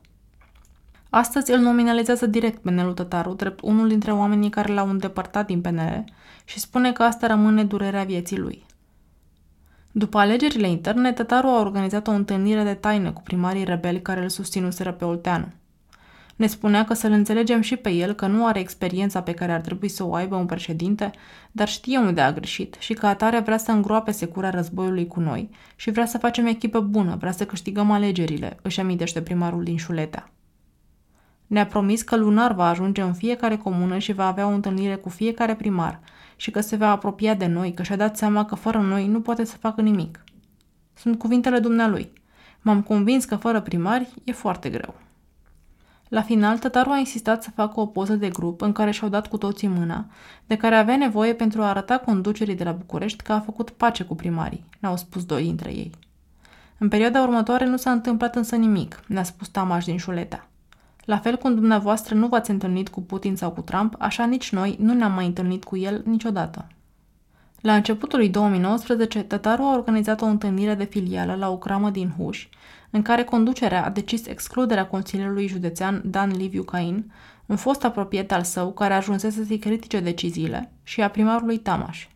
Astăzi 1.16 1.51
îl 1.51 1.59
nominalizează 1.59 2.26
direct 2.26 2.61
pe 2.61 2.70
Nelu 2.70 2.93
Tătaru, 2.93 3.34
drept 3.34 3.59
unul 3.61 3.88
dintre 3.88 4.11
oamenii 4.11 4.49
care 4.49 4.74
l-au 4.74 4.89
îndepărtat 4.89 5.45
din 5.45 5.61
PNL 5.61 6.03
și 6.45 6.59
spune 6.59 6.91
că 6.91 7.03
asta 7.03 7.28
rămâne 7.28 7.64
durerea 7.64 8.03
vieții 8.03 8.38
lui. 8.38 8.66
După 9.91 10.18
alegerile 10.18 10.70
interne, 10.70 11.14
Tătaru 11.14 11.47
a 11.47 11.59
organizat 11.59 12.07
o 12.07 12.11
întâlnire 12.11 12.64
de 12.64 12.74
taină 12.74 13.11
cu 13.11 13.22
primarii 13.22 13.64
rebeli 13.64 14.01
care 14.01 14.22
îl 14.22 14.30
susținuseră 14.30 14.91
pe 14.91 15.05
Olteanu. 15.05 15.51
Ne 16.36 16.47
spunea 16.47 16.86
că 16.86 16.93
să-l 16.93 17.11
înțelegem 17.11 17.61
și 17.61 17.76
pe 17.76 17.89
el 17.89 18.14
că 18.14 18.28
nu 18.28 18.45
are 18.45 18.59
experiența 18.59 19.22
pe 19.22 19.34
care 19.34 19.51
ar 19.51 19.61
trebui 19.61 19.88
să 19.88 20.03
o 20.03 20.14
aibă 20.14 20.36
un 20.36 20.45
președinte, 20.45 21.11
dar 21.51 21.68
știe 21.68 21.97
unde 21.97 22.22
a 22.22 22.32
greșit 22.32 22.76
și 22.80 22.93
că 22.93 23.05
atare 23.05 23.39
vrea 23.39 23.57
să 23.57 23.72
îngroape 23.72 24.11
secura 24.11 24.49
războiului 24.49 25.07
cu 25.07 25.20
noi 25.20 25.49
și 25.76 25.91
vrea 25.91 26.05
să 26.05 26.18
facem 26.18 26.45
echipă 26.45 26.80
bună, 26.80 27.16
vrea 27.20 27.32
să 27.32 27.45
câștigăm 27.45 27.91
alegerile, 27.91 28.57
își 28.61 28.80
amintește 28.80 29.22
primarul 29.22 29.64
din 29.64 29.78
Șuletea. 29.78 30.28
Ne-a 31.53 31.65
promis 31.65 32.01
că 32.01 32.15
lunar 32.15 32.53
va 32.53 32.67
ajunge 32.67 33.01
în 33.01 33.13
fiecare 33.13 33.57
comună 33.57 33.97
și 33.97 34.13
va 34.13 34.27
avea 34.27 34.47
o 34.47 34.49
întâlnire 34.49 34.95
cu 34.95 35.09
fiecare 35.09 35.55
primar 35.55 35.99
și 36.35 36.51
că 36.51 36.61
se 36.61 36.75
va 36.75 36.89
apropia 36.89 37.33
de 37.33 37.45
noi, 37.45 37.73
că 37.73 37.83
și-a 37.83 37.95
dat 37.95 38.17
seama 38.17 38.45
că 38.45 38.55
fără 38.55 38.77
noi 38.77 39.07
nu 39.07 39.21
poate 39.21 39.43
să 39.43 39.57
facă 39.57 39.81
nimic. 39.81 40.23
Sunt 40.93 41.19
cuvintele 41.19 41.59
dumnealui. 41.59 42.13
M-am 42.61 42.81
convins 42.81 43.25
că 43.25 43.35
fără 43.35 43.61
primari 43.61 44.13
e 44.23 44.31
foarte 44.31 44.69
greu. 44.69 44.95
La 46.07 46.21
final, 46.21 46.57
tătarul 46.57 46.91
a 46.91 46.97
insistat 46.97 47.43
să 47.43 47.51
facă 47.51 47.79
o 47.79 47.85
poză 47.85 48.15
de 48.15 48.29
grup 48.29 48.61
în 48.61 48.71
care 48.71 48.91
și-au 48.91 49.09
dat 49.09 49.27
cu 49.27 49.37
toții 49.37 49.67
mâna, 49.67 50.05
de 50.45 50.55
care 50.57 50.75
avea 50.75 50.97
nevoie 50.97 51.33
pentru 51.33 51.61
a 51.61 51.69
arăta 51.69 51.97
conducerii 51.97 52.55
de 52.55 52.63
la 52.63 52.71
București 52.71 53.23
că 53.23 53.31
a 53.31 53.39
făcut 53.39 53.69
pace 53.69 54.03
cu 54.03 54.15
primarii, 54.15 54.65
ne-au 54.79 54.97
spus 54.97 55.25
doi 55.25 55.43
dintre 55.43 55.69
ei. 55.69 55.91
În 56.77 56.87
perioada 56.87 57.21
următoare 57.21 57.65
nu 57.65 57.77
s-a 57.77 57.91
întâmplat 57.91 58.35
însă 58.35 58.55
nimic, 58.55 58.99
ne-a 59.07 59.23
spus 59.23 59.47
Tamaș 59.47 59.85
din 59.85 59.97
Șuletea. 59.97 60.47
La 61.05 61.17
fel 61.17 61.35
cum 61.35 61.55
dumneavoastră 61.55 62.15
nu 62.15 62.27
v-ați 62.27 62.51
întâlnit 62.51 62.89
cu 62.89 63.01
Putin 63.01 63.35
sau 63.35 63.51
cu 63.51 63.61
Trump, 63.61 63.95
așa 63.99 64.25
nici 64.25 64.51
noi 64.51 64.75
nu 64.79 64.93
ne-am 64.93 65.11
mai 65.11 65.25
întâlnit 65.25 65.63
cu 65.63 65.77
el 65.77 66.01
niciodată. 66.05 66.67
La 67.61 67.75
începutul 67.75 68.19
lui 68.19 68.29
2019, 68.29 69.23
Tătaru 69.23 69.61
a 69.61 69.73
organizat 69.73 70.21
o 70.21 70.25
întâlnire 70.25 70.75
de 70.75 70.83
filială 70.83 71.35
la 71.35 71.49
o 71.49 71.57
cramă 71.57 71.89
din 71.89 72.13
Huș, 72.17 72.47
în 72.89 73.01
care 73.01 73.23
conducerea 73.23 73.85
a 73.85 73.89
decis 73.89 74.27
excluderea 74.27 74.87
consilierului 74.87 75.47
județean 75.47 76.01
Dan 76.05 76.31
Liviu 76.31 76.63
Cain, 76.63 77.11
un 77.45 77.55
fost 77.55 77.83
apropiat 77.83 78.31
al 78.31 78.43
său 78.43 78.71
care 78.71 78.93
ajunsese 78.93 79.45
să-i 79.45 79.57
critique 79.57 79.99
deciziile, 79.99 80.71
și 80.83 81.01
a 81.01 81.09
primarului 81.09 81.57
Tamaș. 81.57 82.07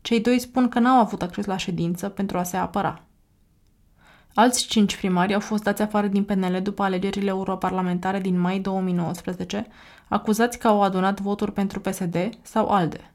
Cei 0.00 0.20
doi 0.20 0.38
spun 0.38 0.68
că 0.68 0.78
n-au 0.78 0.98
avut 0.98 1.22
acces 1.22 1.44
la 1.44 1.56
ședință 1.56 2.08
pentru 2.08 2.38
a 2.38 2.42
se 2.42 2.56
apăra. 2.56 3.02
Alți 4.34 4.66
cinci 4.66 4.96
primari 4.96 5.34
au 5.34 5.40
fost 5.40 5.62
dați 5.62 5.82
afară 5.82 6.06
din 6.06 6.24
PNL 6.24 6.60
după 6.62 6.82
alegerile 6.82 7.30
europarlamentare 7.30 8.20
din 8.20 8.40
mai 8.40 8.58
2019, 8.58 9.66
acuzați 10.08 10.58
că 10.58 10.68
au 10.68 10.82
adunat 10.82 11.20
voturi 11.20 11.52
pentru 11.52 11.80
PSD 11.80 12.30
sau 12.42 12.68
ALDE. 12.68 13.12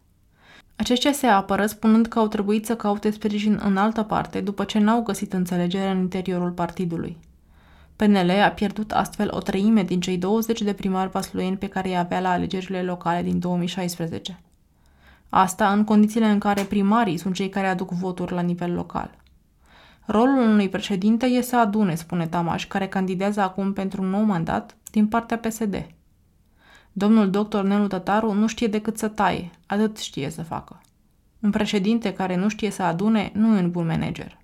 Aceștia 0.76 1.12
se 1.12 1.28
apără 1.28 1.66
spunând 1.66 2.06
că 2.06 2.20
au 2.20 2.28
trebuit 2.28 2.66
să 2.66 2.76
caute 2.76 3.12
sprijin 3.12 3.60
în 3.64 3.78
altă 3.78 4.04
parte 4.04 4.42
după 4.42 4.64
ce 4.64 4.80
n-au 4.80 5.02
găsit 5.02 5.34
înțelegere 5.34 5.90
în 5.90 5.98
interiorul 5.98 6.52
partidului. 6.52 7.18
PNL 7.96 8.30
a 8.30 8.50
pierdut 8.50 8.92
astfel 8.92 9.30
o 9.32 9.40
treime 9.40 9.84
din 9.84 10.00
cei 10.00 10.18
20 10.18 10.62
de 10.62 10.74
primari 10.74 11.10
vasluieni 11.10 11.58
pe 11.58 11.68
care 11.68 11.88
îi 11.88 11.98
avea 11.98 12.20
la 12.20 12.32
alegerile 12.32 12.84
locale 12.84 13.22
din 13.22 13.40
2016. 13.40 14.40
Asta 15.30 15.72
în 15.72 15.84
condițiile 15.84 16.26
în 16.26 16.40
care 16.40 16.64
primarii 16.64 17.18
sunt 17.18 17.36
cei 17.36 17.50
care 17.50 17.68
aduc 17.68 17.92
voturi 17.92 18.34
la 18.34 18.42
nivel 18.42 18.74
local. 18.74 19.19
Rolul 20.12 20.38
unui 20.38 20.70
președinte 20.70 21.26
e 21.26 21.42
să 21.42 21.58
adune, 21.58 21.96
spune 21.96 22.28
Tamaș, 22.28 22.68
care 22.68 22.88
candidează 22.88 23.42
acum 23.42 23.74
pentru 23.74 24.02
un 24.02 24.10
nou 24.10 24.22
mandat 24.22 24.76
din 24.92 25.08
partea 25.08 25.38
PSD. 25.38 25.88
Domnul 26.92 27.30
doctor 27.30 27.64
Nelu 27.64 27.88
Tătaru 27.88 28.32
nu 28.32 28.48
știe 28.48 28.68
decât 28.68 28.98
să 28.98 29.08
taie, 29.08 29.52
atât 29.66 29.98
știe 29.98 30.30
să 30.30 30.44
facă. 30.44 30.82
Un 31.40 31.50
președinte 31.50 32.14
care 32.14 32.36
nu 32.36 32.48
știe 32.48 32.70
să 32.70 32.84
adune 32.84 33.32
nu 33.34 33.56
e 33.56 33.60
un 33.60 33.72
bun 33.72 33.86
manager. 33.86 34.38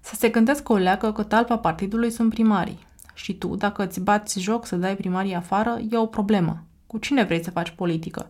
Să 0.00 0.14
se 0.14 0.28
gândească 0.28 0.72
o 0.72 0.76
leacă 0.76 1.12
că 1.12 1.22
talpa 1.22 1.58
partidului 1.58 2.10
sunt 2.10 2.30
primarii. 2.30 2.86
Și 3.14 3.34
tu, 3.34 3.56
dacă 3.56 3.84
îți 3.84 4.00
bați 4.00 4.40
joc 4.40 4.66
să 4.66 4.76
dai 4.76 4.96
primarii 4.96 5.34
afară, 5.34 5.78
e 5.90 5.96
o 5.96 6.06
problemă. 6.06 6.62
Cu 6.86 6.98
cine 6.98 7.24
vrei 7.24 7.44
să 7.44 7.50
faci 7.50 7.70
politică? 7.70 8.26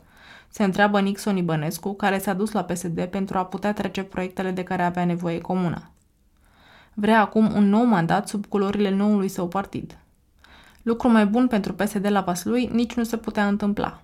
Se 0.49 0.65
întreabă 0.65 1.01
Nixon 1.01 1.37
Ibănescu, 1.37 1.95
care 1.95 2.19
s-a 2.19 2.33
dus 2.33 2.53
la 2.53 2.65
PSD 2.65 3.05
pentru 3.05 3.39
a 3.39 3.45
putea 3.45 3.73
trece 3.73 4.03
proiectele 4.03 4.51
de 4.51 4.63
care 4.63 4.83
avea 4.83 5.05
nevoie 5.05 5.39
comuna. 5.39 5.89
Vrea 6.95 7.21
acum 7.21 7.55
un 7.55 7.69
nou 7.69 7.85
mandat 7.85 8.29
sub 8.29 8.47
culorile 8.47 8.91
noului 8.91 9.29
său 9.29 9.49
partid. 9.49 9.99
Lucru 10.83 11.09
mai 11.09 11.27
bun 11.27 11.47
pentru 11.47 11.75
PSD 11.75 12.07
la 12.11 12.21
Vaslui 12.21 12.69
nici 12.73 12.95
nu 12.95 13.05
se 13.05 13.17
putea 13.17 13.49
întâmpla. 13.49 14.03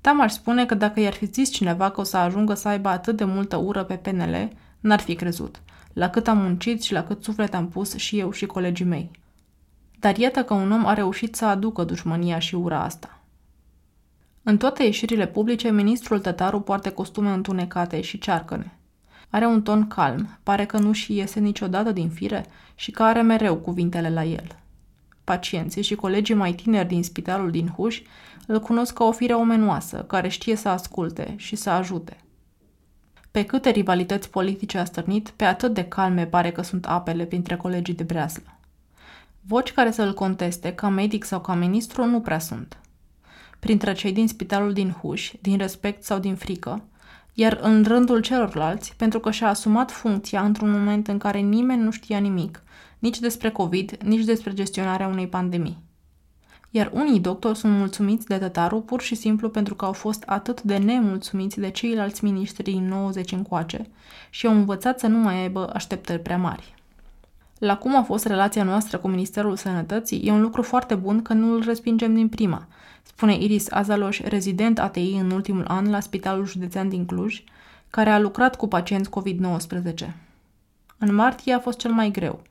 Tamaș 0.00 0.32
spune 0.32 0.66
că 0.66 0.74
dacă 0.74 1.00
i-ar 1.00 1.12
fi 1.12 1.24
zis 1.24 1.50
cineva 1.50 1.90
că 1.90 2.00
o 2.00 2.04
să 2.04 2.16
ajungă 2.16 2.54
să 2.54 2.68
aibă 2.68 2.88
atât 2.88 3.16
de 3.16 3.24
multă 3.24 3.56
ură 3.56 3.84
pe 3.84 3.94
PNL, 3.94 4.48
n-ar 4.80 5.00
fi 5.00 5.14
crezut, 5.14 5.62
la 5.92 6.10
cât 6.10 6.28
am 6.28 6.38
muncit 6.38 6.82
și 6.82 6.92
la 6.92 7.04
cât 7.04 7.24
suflet 7.24 7.54
am 7.54 7.68
pus 7.68 7.96
și 7.96 8.18
eu 8.18 8.30
și 8.30 8.46
colegii 8.46 8.84
mei. 8.84 9.10
Dar 9.98 10.16
iată 10.16 10.44
că 10.44 10.54
un 10.54 10.72
om 10.72 10.86
a 10.86 10.94
reușit 10.94 11.34
să 11.34 11.44
aducă 11.44 11.84
dușmânia 11.84 12.38
și 12.38 12.54
ura 12.54 12.82
asta. 12.82 13.18
În 14.42 14.56
toate 14.56 14.82
ieșirile 14.82 15.26
publice, 15.26 15.70
ministrul 15.70 16.20
Tătaru 16.20 16.60
poartă 16.60 16.90
costume 16.90 17.30
întunecate 17.30 18.00
și 18.00 18.18
cearcăne. 18.18 18.78
Are 19.34 19.46
un 19.46 19.62
ton 19.62 19.86
calm, 19.86 20.38
pare 20.42 20.64
că 20.64 20.78
nu 20.78 20.92
și 20.92 21.16
iese 21.16 21.40
niciodată 21.40 21.92
din 21.92 22.08
fire 22.08 22.46
și 22.74 22.90
că 22.90 23.02
are 23.02 23.22
mereu 23.22 23.56
cuvintele 23.56 24.10
la 24.10 24.24
el. 24.24 24.46
Pacienții 25.24 25.82
și 25.82 25.94
colegii 25.94 26.34
mai 26.34 26.52
tineri 26.52 26.88
din 26.88 27.02
spitalul 27.02 27.50
din 27.50 27.68
Huș 27.68 28.02
îl 28.46 28.60
cunosc 28.60 28.92
ca 28.92 29.04
o 29.04 29.12
fire 29.12 29.34
omenoasă, 29.34 30.02
care 30.02 30.28
știe 30.28 30.56
să 30.56 30.68
asculte 30.68 31.34
și 31.36 31.56
să 31.56 31.70
ajute. 31.70 32.16
Pe 33.30 33.44
câte 33.44 33.70
rivalități 33.70 34.30
politice 34.30 34.78
a 34.78 34.84
stârnit, 34.84 35.28
pe 35.28 35.44
atât 35.44 35.74
de 35.74 35.84
calme 35.84 36.26
pare 36.26 36.52
că 36.52 36.62
sunt 36.62 36.86
apele 36.86 37.24
printre 37.24 37.56
colegii 37.56 37.94
de 37.94 38.02
breaslă. 38.02 38.58
Voci 39.40 39.72
care 39.72 39.90
să-l 39.90 40.14
conteste, 40.14 40.72
ca 40.74 40.88
medic 40.88 41.24
sau 41.24 41.40
ca 41.40 41.54
ministru, 41.54 42.04
nu 42.04 42.20
prea 42.20 42.38
sunt. 42.38 42.78
Printre 43.58 43.92
cei 43.92 44.12
din 44.12 44.28
spitalul 44.28 44.72
din 44.72 44.90
Huș, 44.90 45.32
din 45.40 45.58
respect 45.58 46.02
sau 46.02 46.18
din 46.18 46.34
frică, 46.34 46.82
iar 47.34 47.58
în 47.62 47.82
rândul 47.82 48.20
celorlalți, 48.20 48.94
pentru 48.96 49.20
că 49.20 49.30
și-a 49.30 49.48
asumat 49.48 49.90
funcția 49.90 50.42
într-un 50.42 50.70
moment 50.70 51.08
în 51.08 51.18
care 51.18 51.38
nimeni 51.38 51.82
nu 51.82 51.90
știa 51.90 52.18
nimic, 52.18 52.62
nici 52.98 53.18
despre 53.18 53.50
COVID, 53.50 53.96
nici 54.04 54.24
despre 54.24 54.52
gestionarea 54.52 55.06
unei 55.06 55.28
pandemii. 55.28 55.82
Iar 56.70 56.90
unii 56.92 57.20
doctori 57.20 57.58
sunt 57.58 57.76
mulțumiți 57.76 58.26
de 58.26 58.38
tătaru 58.38 58.80
pur 58.80 59.00
și 59.00 59.14
simplu 59.14 59.48
pentru 59.48 59.74
că 59.74 59.84
au 59.84 59.92
fost 59.92 60.22
atât 60.26 60.62
de 60.62 60.76
nemulțumiți 60.76 61.60
de 61.60 61.70
ceilalți 61.70 62.24
miniștri 62.24 62.62
din 62.62 62.88
90 62.88 63.32
încoace 63.32 63.86
și 64.30 64.46
au 64.46 64.52
învățat 64.52 64.98
să 64.98 65.06
nu 65.06 65.18
mai 65.18 65.40
aibă 65.40 65.70
așteptări 65.72 66.22
prea 66.22 66.38
mari. 66.38 66.74
La 67.58 67.76
cum 67.76 67.96
a 67.96 68.02
fost 68.02 68.26
relația 68.26 68.62
noastră 68.62 68.98
cu 68.98 69.08
Ministerul 69.08 69.56
Sănătății, 69.56 70.22
e 70.24 70.30
un 70.30 70.40
lucru 70.40 70.62
foarte 70.62 70.94
bun 70.94 71.22
că 71.22 71.32
nu 71.32 71.54
îl 71.54 71.62
respingem 71.64 72.14
din 72.14 72.28
prima, 72.28 72.66
spune 73.14 73.36
Iris 73.38 73.70
Azaloș, 73.70 74.20
rezident 74.20 74.78
ATI 74.78 75.16
în 75.20 75.30
ultimul 75.30 75.64
an 75.68 75.90
la 75.90 76.00
Spitalul 76.00 76.46
Județean 76.46 76.88
din 76.88 77.06
Cluj, 77.06 77.42
care 77.90 78.10
a 78.10 78.18
lucrat 78.18 78.56
cu 78.56 78.68
pacienți 78.68 79.10
COVID-19. 79.10 80.08
În 80.98 81.14
martie 81.14 81.52
a 81.52 81.58
fost 81.58 81.78
cel 81.78 81.90
mai 81.90 82.10
greu. 82.10 82.42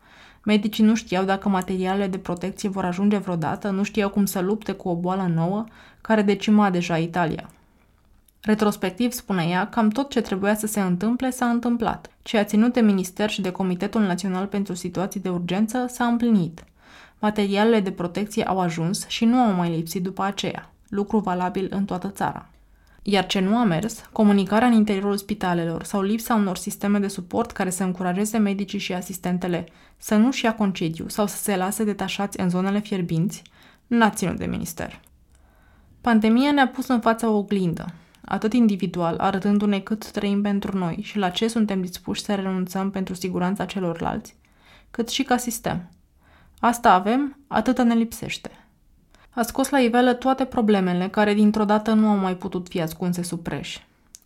Medicii 0.44 0.84
nu 0.84 0.96
știau 0.96 1.24
dacă 1.24 1.50
materialele 1.50 2.08
de 2.08 2.18
protecție 2.18 2.70
vor 2.70 2.86
ajunge 2.86 3.18
vreodată, 3.18 3.70
nu 3.70 3.84
știau 3.84 4.10
cum 4.10 4.26
să 4.26 4.40
lupte 4.40 4.72
cu 4.72 4.90
o 4.90 4.96
boală 4.96 5.32
nouă 5.36 5.66
care 6.02 6.22
decima 6.22 6.70
deja 6.70 6.98
Italia. 6.98 7.50
Retrospectiv, 8.42 9.12
spune 9.12 9.44
ea, 9.44 9.70
cam 9.70 9.90
tot 9.90 10.10
ce 10.10 10.22
trebuia 10.22 10.56
să 10.56 10.68
se 10.68 10.82
întâmple 10.82 11.30
s-a 11.30 11.46
întâmplat. 11.46 12.10
Ce 12.22 12.38
a 12.38 12.44
ținut 12.44 12.74
de 12.74 12.82
minister 12.82 13.30
și 13.30 13.42
de 13.42 13.52
Comitetul 13.52 14.02
Național 14.02 14.46
pentru 14.46 14.74
Situații 14.74 15.20
de 15.20 15.30
Urgență 15.30 15.86
s-a 15.90 16.06
împlinit. 16.06 16.64
Materialele 17.24 17.80
de 17.80 17.92
protecție 17.92 18.44
au 18.44 18.60
ajuns 18.60 19.08
și 19.08 19.26
nu 19.26 19.38
au 19.38 19.52
mai 19.52 19.70
lipsit 19.70 20.04
după 20.04 20.24
aceea, 20.24 20.74
lucru 20.90 21.18
valabil 21.20 21.68
în 21.70 21.86
toată 21.86 22.10
țara. 22.10 22.50
Iar 23.02 23.26
ce 23.26 23.40
nu 23.40 23.58
a 23.58 23.64
mers, 23.64 24.10
comunicarea 24.12 24.68
în 24.68 24.74
interiorul 24.74 25.18
spitalelor 25.18 25.84
sau 25.84 26.02
lipsa 26.02 26.36
unor 26.36 26.58
sisteme 26.58 27.00
de 27.00 27.08
suport 27.08 27.52
care 27.52 27.70
să 27.70 27.84
încurajeze 27.84 28.38
medicii 28.38 28.80
și 28.80 28.94
asistentele 28.94 29.66
să 29.98 30.16
nu-și 30.16 30.46
ia 30.46 30.56
concediu 30.56 31.08
sau 31.08 31.28
să 31.28 31.36
se 31.36 31.56
lase 31.56 31.84
detașați 31.84 32.40
în 32.40 32.50
zonele 32.50 32.80
fierbinți, 32.80 33.42
n-a 33.88 34.10
ținut 34.10 34.38
de 34.38 34.46
minister. 34.46 35.00
Pandemia 36.02 36.52
ne-a 36.52 36.68
pus 36.68 36.88
în 36.88 37.00
fața 37.00 37.30
o 37.30 37.38
oglindă, 37.38 37.86
atât 38.26 38.54
individual, 38.54 39.18
arătându-ne 39.18 39.80
cât 39.80 40.12
trăim 40.12 40.42
pentru 40.42 40.78
noi 40.78 41.00
și 41.02 41.18
la 41.18 41.30
ce 41.30 41.48
suntem 41.48 41.82
dispuși 41.82 42.22
să 42.22 42.36
renunțăm 42.36 42.90
pentru 42.90 43.14
siguranța 43.14 43.66
celorlalți, 43.66 44.36
cât 44.92 45.10
și 45.10 45.24
ca 45.24 45.38
sistem. 45.38 45.90
Asta 46.66 46.94
avem, 46.94 47.38
atâta 47.48 47.84
ne 47.84 47.94
lipsește. 47.94 48.50
A 49.30 49.42
scos 49.42 49.70
la 49.70 49.80
iveală 49.80 50.14
toate 50.14 50.46
problemele 50.46 51.08
care 51.08 51.34
dintr-o 51.34 51.66
dată 51.66 51.94
nu 51.94 52.08
au 52.08 52.18
mai 52.18 52.36
putut 52.36 52.68
fi 52.68 52.82
ascunse 52.82 53.24
sub 53.24 53.40
preș. 53.40 53.78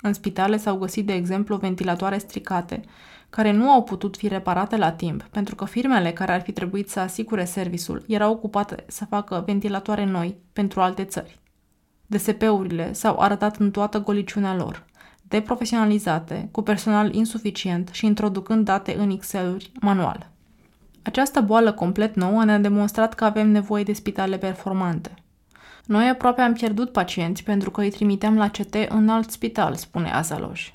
În 0.01 0.13
spitale 0.13 0.57
s-au 0.57 0.77
găsit, 0.77 1.05
de 1.05 1.13
exemplu, 1.13 1.55
ventilatoare 1.55 2.17
stricate, 2.17 2.81
care 3.29 3.51
nu 3.51 3.69
au 3.69 3.83
putut 3.83 4.17
fi 4.17 4.27
reparate 4.27 4.77
la 4.77 4.91
timp, 4.91 5.23
pentru 5.23 5.55
că 5.55 5.65
firmele 5.65 6.11
care 6.13 6.31
ar 6.31 6.41
fi 6.41 6.51
trebuit 6.51 6.89
să 6.89 6.99
asigure 6.99 7.45
serviciul 7.45 8.03
erau 8.07 8.31
ocupate 8.31 8.83
să 8.87 9.05
facă 9.05 9.43
ventilatoare 9.45 10.05
noi 10.05 10.37
pentru 10.53 10.81
alte 10.81 11.03
țări. 11.03 11.39
DSP-urile 12.05 12.93
s-au 12.93 13.19
arătat 13.19 13.57
în 13.57 13.71
toată 13.71 13.99
goliciunea 13.99 14.55
lor, 14.55 14.85
deprofesionalizate, 15.21 16.49
cu 16.51 16.61
personal 16.61 17.13
insuficient 17.13 17.89
și 17.91 18.05
introducând 18.05 18.65
date 18.65 18.95
în 18.97 19.09
Excel-uri 19.09 19.71
manual. 19.79 20.35
Această 21.07 21.41
boală 21.41 21.71
complet 21.71 22.15
nouă 22.15 22.43
ne-a 22.43 22.57
demonstrat 22.57 23.13
că 23.13 23.25
avem 23.25 23.49
nevoie 23.49 23.83
de 23.83 23.93
spitale 23.93 24.37
performante. 24.37 25.13
Noi 25.85 26.09
aproape 26.09 26.41
am 26.41 26.53
pierdut 26.53 26.91
pacienți 26.91 27.43
pentru 27.43 27.71
că 27.71 27.81
îi 27.81 27.89
trimiteam 27.89 28.37
la 28.37 28.49
CT 28.49 28.75
în 28.89 29.09
alt 29.09 29.31
spital, 29.31 29.75
spune 29.75 30.11
Azaloș. 30.11 30.69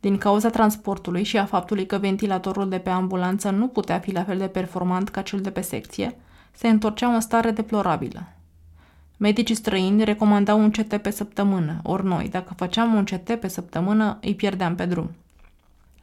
Din 0.00 0.18
cauza 0.18 0.50
transportului 0.50 1.22
și 1.22 1.38
a 1.38 1.44
faptului 1.44 1.86
că 1.86 1.98
ventilatorul 1.98 2.68
de 2.68 2.78
pe 2.78 2.90
ambulanță 2.90 3.50
nu 3.50 3.68
putea 3.68 3.98
fi 3.98 4.12
la 4.12 4.24
fel 4.24 4.38
de 4.38 4.46
performant 4.46 5.08
ca 5.08 5.22
cel 5.22 5.40
de 5.40 5.50
pe 5.50 5.60
secție, 5.60 6.16
se 6.52 6.68
întorceau 6.68 7.14
în 7.14 7.20
stare 7.20 7.50
deplorabilă. 7.50 8.22
Medicii 9.16 9.54
străini 9.54 10.04
recomandau 10.04 10.60
un 10.60 10.70
CT 10.70 10.96
pe 10.96 11.10
săptămână, 11.10 11.80
ori 11.82 12.04
noi, 12.04 12.28
dacă 12.28 12.54
făceam 12.56 12.94
un 12.94 13.04
CT 13.04 13.34
pe 13.34 13.48
săptămână, 13.48 14.18
îi 14.20 14.34
pierdeam 14.34 14.74
pe 14.74 14.86
drum. 14.86 15.10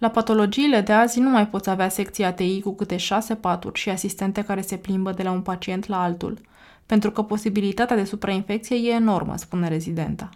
La 0.01 0.09
patologiile 0.09 0.81
de 0.81 0.93
azi 0.93 1.19
nu 1.19 1.29
mai 1.29 1.47
poți 1.47 1.69
avea 1.69 1.89
secția 1.89 2.27
ATI 2.27 2.61
cu 2.61 2.75
câte 2.75 2.97
șase 2.97 3.35
paturi 3.35 3.79
și 3.79 3.89
asistente 3.89 4.43
care 4.43 4.61
se 4.61 4.77
plimbă 4.77 5.11
de 5.11 5.23
la 5.23 5.31
un 5.31 5.41
pacient 5.41 5.87
la 5.87 6.03
altul, 6.03 6.39
pentru 6.85 7.11
că 7.11 7.21
posibilitatea 7.21 7.95
de 7.95 8.03
suprainfecție 8.03 8.75
e 8.75 8.93
enormă, 8.93 9.37
spune 9.37 9.67
rezidenta. 9.67 10.29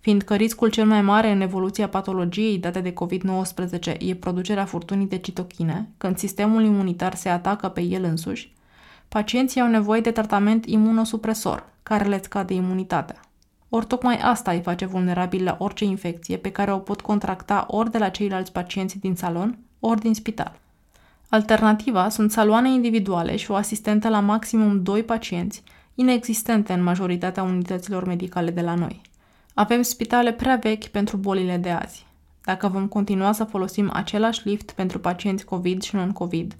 Fiindcă 0.00 0.34
riscul 0.34 0.70
cel 0.70 0.86
mai 0.86 1.02
mare 1.02 1.30
în 1.30 1.40
evoluția 1.40 1.88
patologiei 1.88 2.58
date 2.58 2.80
de 2.80 2.92
COVID-19 2.92 3.98
e 3.98 4.14
producerea 4.14 4.64
furtunii 4.64 5.06
de 5.08 5.18
citochine, 5.18 5.88
când 5.96 6.18
sistemul 6.18 6.64
imunitar 6.64 7.14
se 7.14 7.28
atacă 7.28 7.68
pe 7.68 7.80
el 7.80 8.04
însuși, 8.04 8.52
pacienții 9.08 9.60
au 9.60 9.68
nevoie 9.68 10.00
de 10.00 10.10
tratament 10.10 10.66
imunosupresor, 10.66 11.66
care 11.82 12.08
le 12.08 12.20
scade 12.22 12.54
imunitatea. 12.54 13.20
Ori 13.76 13.86
tocmai 13.86 14.18
asta 14.18 14.50
îi 14.50 14.60
face 14.60 14.84
vulnerabil 14.84 15.44
la 15.44 15.56
orice 15.58 15.84
infecție 15.84 16.36
pe 16.36 16.50
care 16.50 16.72
o 16.72 16.78
pot 16.78 17.00
contracta 17.00 17.66
ori 17.68 17.90
de 17.90 17.98
la 17.98 18.08
ceilalți 18.08 18.52
pacienți 18.52 18.98
din 18.98 19.14
salon, 19.14 19.58
ori 19.80 20.00
din 20.00 20.14
spital. 20.14 20.58
Alternativa 21.28 22.08
sunt 22.08 22.32
saloane 22.32 22.70
individuale 22.70 23.36
și 23.36 23.50
o 23.50 23.54
asistentă 23.54 24.08
la 24.08 24.20
maximum 24.20 24.82
2 24.82 25.02
pacienți, 25.02 25.62
inexistente 25.94 26.72
în 26.72 26.82
majoritatea 26.82 27.42
unităților 27.42 28.04
medicale 28.04 28.50
de 28.50 28.60
la 28.60 28.74
noi. 28.74 29.00
Avem 29.54 29.82
spitale 29.82 30.32
prea 30.32 30.56
vechi 30.56 30.86
pentru 30.86 31.16
bolile 31.16 31.56
de 31.56 31.70
azi. 31.70 32.06
Dacă 32.44 32.68
vom 32.68 32.86
continua 32.86 33.32
să 33.32 33.44
folosim 33.44 33.90
același 33.92 34.48
lift 34.48 34.70
pentru 34.70 34.98
pacienți 34.98 35.44
COVID 35.44 35.82
și 35.82 35.94
non-COVID, 35.94 36.56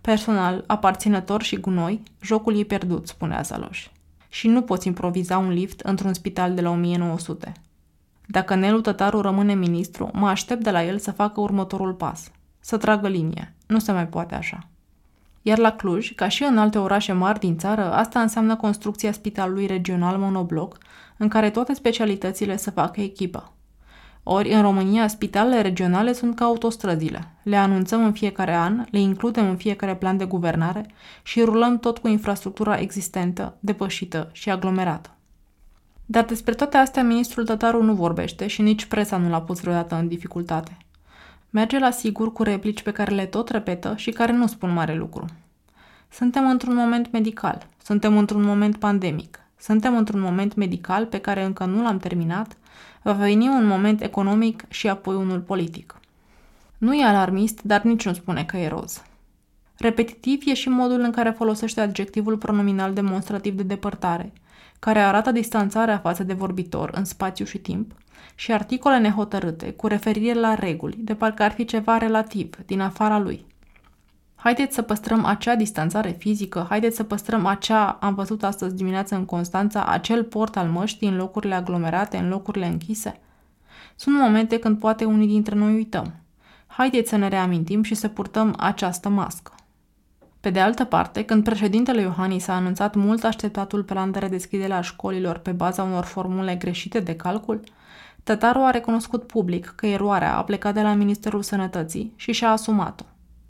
personal, 0.00 0.64
aparținător 0.66 1.42
și 1.42 1.56
gunoi, 1.56 2.02
jocul 2.20 2.58
e 2.58 2.62
pierdut, 2.62 3.06
spunea 3.06 3.42
Zaloș 3.42 3.88
și 4.28 4.48
nu 4.48 4.62
poți 4.62 4.86
improviza 4.86 5.38
un 5.38 5.50
lift 5.50 5.80
într-un 5.80 6.12
spital 6.12 6.54
de 6.54 6.60
la 6.60 6.70
1900. 6.70 7.52
Dacă 8.26 8.54
Nelu 8.54 8.80
Tătaru 8.80 9.20
rămâne 9.20 9.54
ministru, 9.54 10.10
mă 10.12 10.28
aștept 10.28 10.62
de 10.62 10.70
la 10.70 10.84
el 10.84 10.98
să 10.98 11.10
facă 11.10 11.40
următorul 11.40 11.94
pas. 11.94 12.30
Să 12.60 12.76
tragă 12.76 13.08
linie. 13.08 13.54
Nu 13.66 13.78
se 13.78 13.92
mai 13.92 14.06
poate 14.06 14.34
așa. 14.34 14.68
Iar 15.42 15.58
la 15.58 15.72
Cluj, 15.72 16.14
ca 16.14 16.28
și 16.28 16.42
în 16.42 16.58
alte 16.58 16.78
orașe 16.78 17.12
mari 17.12 17.38
din 17.38 17.58
țară, 17.58 17.92
asta 17.92 18.20
înseamnă 18.20 18.56
construcția 18.56 19.12
spitalului 19.12 19.66
regional 19.66 20.18
monobloc, 20.18 20.78
în 21.16 21.28
care 21.28 21.50
toate 21.50 21.74
specialitățile 21.74 22.56
să 22.56 22.70
facă 22.70 23.00
echipă. 23.00 23.52
Ori, 24.30 24.52
în 24.52 24.62
România, 24.62 25.06
spitalele 25.06 25.60
regionale 25.60 26.12
sunt 26.12 26.36
ca 26.36 26.44
autostrăzile. 26.44 27.30
Le 27.42 27.56
anunțăm 27.56 28.04
în 28.04 28.12
fiecare 28.12 28.54
an, 28.54 28.84
le 28.90 28.98
includem 28.98 29.48
în 29.48 29.56
fiecare 29.56 29.96
plan 29.96 30.16
de 30.16 30.24
guvernare 30.24 30.86
și 31.22 31.42
rulăm 31.42 31.78
tot 31.78 31.98
cu 31.98 32.08
infrastructura 32.08 32.78
existentă, 32.78 33.56
depășită 33.60 34.28
și 34.32 34.50
aglomerată. 34.50 35.10
Dar 36.06 36.24
despre 36.24 36.54
toate 36.54 36.76
astea 36.76 37.02
ministrul 37.02 37.44
Tătaru 37.44 37.82
nu 37.82 37.94
vorbește 37.94 38.46
și 38.46 38.62
nici 38.62 38.84
presa 38.84 39.16
nu 39.16 39.28
l-a 39.28 39.40
pus 39.40 39.60
vreodată 39.60 39.94
în 39.94 40.08
dificultate. 40.08 40.76
Merge 41.50 41.78
la 41.78 41.90
sigur 41.90 42.32
cu 42.32 42.42
replici 42.42 42.82
pe 42.82 42.92
care 42.92 43.14
le 43.14 43.26
tot 43.26 43.48
repetă 43.48 43.94
și 43.96 44.10
care 44.10 44.32
nu 44.32 44.46
spun 44.46 44.72
mare 44.72 44.94
lucru. 44.94 45.24
Suntem 46.08 46.48
într-un 46.48 46.74
moment 46.74 47.12
medical, 47.12 47.66
suntem 47.82 48.18
într-un 48.18 48.42
moment 48.42 48.76
pandemic, 48.76 49.40
suntem 49.58 49.96
într-un 49.96 50.20
moment 50.20 50.54
medical 50.54 51.06
pe 51.06 51.18
care 51.18 51.44
încă 51.44 51.64
nu 51.64 51.82
l-am 51.82 51.98
terminat 51.98 52.56
Va 53.08 53.14
veni 53.14 53.48
un 53.48 53.66
moment 53.66 54.02
economic 54.02 54.64
și 54.68 54.88
apoi 54.88 55.14
unul 55.14 55.40
politic. 55.40 56.00
Nu 56.78 56.94
e 56.94 57.04
alarmist, 57.04 57.62
dar 57.62 57.82
nici 57.82 58.04
nu 58.04 58.12
spune 58.12 58.44
că 58.44 58.56
e 58.56 58.68
roz. 58.68 59.02
Repetitiv 59.76 60.42
e 60.46 60.54
și 60.54 60.68
modul 60.68 61.00
în 61.00 61.10
care 61.10 61.30
folosește 61.30 61.80
adjectivul 61.80 62.36
pronominal 62.36 62.92
demonstrativ 62.92 63.54
de 63.54 63.62
depărtare, 63.62 64.32
care 64.78 64.98
arată 64.98 65.30
distanțarea 65.30 65.98
față 65.98 66.22
de 66.22 66.32
vorbitor 66.32 66.90
în 66.94 67.04
spațiu 67.04 67.44
și 67.44 67.58
timp, 67.58 67.92
și 68.34 68.52
articole 68.52 68.98
nehotărâte 68.98 69.72
cu 69.72 69.86
referire 69.86 70.40
la 70.40 70.54
reguli, 70.54 70.96
de 70.98 71.14
parcă 71.14 71.42
ar 71.42 71.52
fi 71.52 71.64
ceva 71.64 71.98
relativ, 71.98 72.54
din 72.66 72.80
afara 72.80 73.18
lui. 73.18 73.46
Haideți 74.40 74.74
să 74.74 74.82
păstrăm 74.82 75.24
acea 75.24 75.54
distanțare 75.54 76.10
fizică, 76.10 76.66
haideți 76.68 76.96
să 76.96 77.02
păstrăm 77.02 77.46
acea, 77.46 77.90
am 78.00 78.14
văzut 78.14 78.42
astăzi 78.42 78.74
dimineață 78.74 79.14
în 79.14 79.24
Constanța, 79.24 79.84
acel 79.84 80.24
port 80.24 80.56
al 80.56 80.68
măștii 80.68 81.08
în 81.08 81.16
locurile 81.16 81.54
aglomerate, 81.54 82.16
în 82.16 82.28
locurile 82.28 82.66
închise. 82.66 83.20
Sunt 83.96 84.16
momente 84.18 84.58
când 84.58 84.78
poate 84.78 85.04
unii 85.04 85.26
dintre 85.26 85.54
noi 85.54 85.74
uităm. 85.74 86.14
Haideți 86.66 87.08
să 87.08 87.16
ne 87.16 87.28
reamintim 87.28 87.82
și 87.82 87.94
să 87.94 88.08
purtăm 88.08 88.54
această 88.58 89.08
mască. 89.08 89.52
Pe 90.40 90.50
de 90.50 90.60
altă 90.60 90.84
parte, 90.84 91.24
când 91.24 91.44
președintele 91.44 92.00
Iohannis 92.00 92.48
a 92.48 92.54
anunțat 92.54 92.94
mult 92.94 93.24
așteptatul 93.24 93.82
plan 93.82 94.10
de 94.10 94.18
redeschidere 94.18 94.72
a 94.72 94.80
școlilor 94.80 95.38
pe 95.38 95.50
baza 95.50 95.82
unor 95.82 96.04
formule 96.04 96.54
greșite 96.54 97.00
de 97.00 97.16
calcul, 97.16 97.60
Tătaru 98.22 98.58
a 98.58 98.70
recunoscut 98.70 99.26
public 99.26 99.72
că 99.76 99.86
eroarea 99.86 100.36
a 100.36 100.44
plecat 100.44 100.74
de 100.74 100.82
la 100.82 100.94
Ministerul 100.94 101.42
Sănătății 101.42 102.12
și 102.16 102.32
și-a 102.32 102.50
asumat-o. 102.50 103.04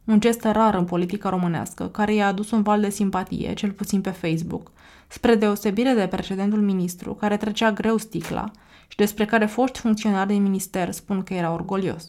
Un 0.09 0.21
gest 0.21 0.45
rar 0.45 0.75
în 0.75 0.85
politica 0.85 1.29
românească, 1.29 1.89
care 1.89 2.15
i-a 2.15 2.27
adus 2.27 2.51
un 2.51 2.63
val 2.63 2.81
de 2.81 2.91
simpatie, 2.91 3.55
cel 3.55 3.71
puțin 3.71 4.01
pe 4.01 4.11
Facebook, 4.11 4.71
spre 5.09 5.35
deosebire 5.35 5.93
de 5.93 6.07
precedentul 6.07 6.61
ministru, 6.61 7.15
care 7.15 7.37
trecea 7.37 7.73
greu 7.73 7.97
sticla 7.97 8.51
și 8.89 8.97
despre 8.97 9.25
care 9.25 9.47
foști 9.47 9.79
funcționari 9.79 10.29
din 10.29 10.43
minister 10.43 10.91
spun 10.91 11.23
că 11.23 11.35
era 11.35 11.53
orgolios. 11.53 12.07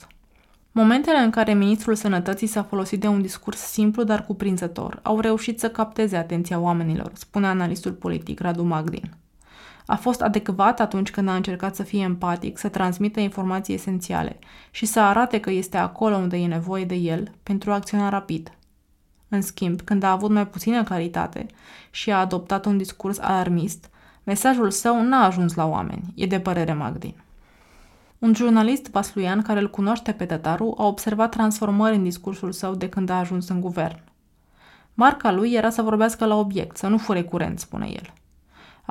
Momentele 0.71 1.17
în 1.17 1.29
care 1.29 1.53
ministrul 1.53 1.95
sănătății 1.95 2.47
s-a 2.47 2.63
folosit 2.63 2.99
de 2.99 3.07
un 3.07 3.21
discurs 3.21 3.57
simplu, 3.57 4.03
dar 4.03 4.25
cuprinzător, 4.25 4.99
au 5.03 5.19
reușit 5.19 5.59
să 5.59 5.69
capteze 5.69 6.17
atenția 6.17 6.59
oamenilor, 6.59 7.11
spune 7.13 7.47
analistul 7.47 7.91
politic 7.91 8.39
Radu 8.39 8.63
Magdin. 8.63 9.13
A 9.89 9.95
fost 9.95 10.21
adecvat 10.21 10.79
atunci 10.79 11.11
când 11.11 11.27
a 11.27 11.35
încercat 11.35 11.75
să 11.75 11.83
fie 11.83 12.01
empatic, 12.01 12.57
să 12.57 12.67
transmită 12.67 13.19
informații 13.19 13.73
esențiale 13.73 14.39
și 14.71 14.85
să 14.85 14.99
arate 14.99 15.39
că 15.39 15.51
este 15.51 15.77
acolo 15.77 16.15
unde 16.15 16.37
e 16.37 16.47
nevoie 16.47 16.85
de 16.85 16.95
el 16.95 17.31
pentru 17.43 17.71
a 17.71 17.73
acționa 17.73 18.09
rapid. 18.09 18.51
În 19.29 19.41
schimb, 19.41 19.81
când 19.81 20.03
a 20.03 20.11
avut 20.11 20.29
mai 20.29 20.47
puțină 20.47 20.83
claritate 20.83 21.45
și 21.91 22.11
a 22.11 22.19
adoptat 22.19 22.65
un 22.65 22.77
discurs 22.77 23.19
alarmist, 23.19 23.89
mesajul 24.23 24.71
său 24.71 25.01
n-a 25.01 25.25
ajuns 25.25 25.53
la 25.53 25.65
oameni, 25.65 26.13
e 26.15 26.25
de 26.25 26.39
părere 26.39 26.73
Magdin. 26.73 27.15
Un 28.19 28.33
jurnalist 28.35 28.89
vasluian 28.89 29.41
care 29.41 29.59
îl 29.59 29.69
cunoaște 29.69 30.11
pe 30.11 30.25
Tătaru 30.25 30.75
a 30.77 30.85
observat 30.85 31.31
transformări 31.31 31.95
în 31.95 32.03
discursul 32.03 32.51
său 32.51 32.75
de 32.75 32.89
când 32.89 33.09
a 33.09 33.19
ajuns 33.19 33.49
în 33.49 33.61
guvern. 33.61 33.99
Marca 34.93 35.31
lui 35.31 35.53
era 35.53 35.69
să 35.69 35.81
vorbească 35.81 36.25
la 36.25 36.35
obiect, 36.35 36.77
să 36.77 36.87
nu 36.87 36.97
fure 36.97 37.23
curent, 37.23 37.59
spune 37.59 37.87
el. 37.87 38.13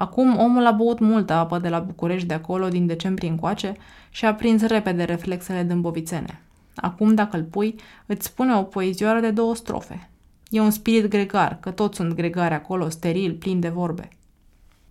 Acum 0.01 0.39
omul 0.39 0.67
a 0.67 0.71
băut 0.71 0.99
multă 0.99 1.33
apă 1.33 1.59
de 1.59 1.69
la 1.69 1.79
București 1.79 2.27
de 2.27 2.35
acolo 2.35 2.69
din 2.69 2.87
decembrie 2.87 3.29
încoace 3.29 3.77
și 4.11 4.25
a 4.25 4.35
prins 4.35 4.63
repede 4.63 5.05
reflexele 5.05 5.63
dâmbovițene. 5.63 6.41
Acum, 6.75 7.15
dacă 7.15 7.37
îl 7.37 7.43
pui, 7.43 7.75
îți 8.07 8.27
spune 8.27 8.55
o 8.55 8.63
poezioară 8.63 9.21
de 9.21 9.31
două 9.31 9.55
strofe. 9.55 10.09
E 10.49 10.61
un 10.61 10.71
spirit 10.71 11.11
gregar, 11.11 11.59
că 11.61 11.71
toți 11.71 11.97
sunt 11.97 12.13
gregari 12.13 12.55
acolo, 12.55 12.89
steril, 12.89 13.33
plin 13.33 13.61
de 13.61 13.69
vorbe. 13.69 14.09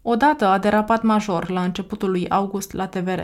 Odată 0.01 0.45
a 0.45 0.57
derapat 0.57 1.03
major 1.03 1.49
la 1.49 1.63
începutul 1.63 2.09
lui 2.09 2.29
august 2.29 2.73
la 2.73 2.87
TVR. 2.87 3.19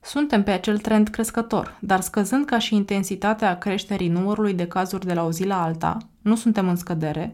Suntem 0.00 0.42
pe 0.42 0.50
acel 0.50 0.78
trend 0.78 1.08
crescător, 1.08 1.76
dar 1.80 2.00
scăzând 2.00 2.44
ca 2.44 2.58
și 2.58 2.74
intensitatea 2.74 3.58
creșterii 3.58 4.08
numărului 4.08 4.54
de 4.54 4.66
cazuri 4.66 5.06
de 5.06 5.14
la 5.14 5.24
o 5.24 5.30
zi 5.30 5.44
la 5.44 5.62
alta, 5.62 5.96
nu 6.22 6.36
suntem 6.36 6.68
în 6.68 6.76
scădere, 6.76 7.30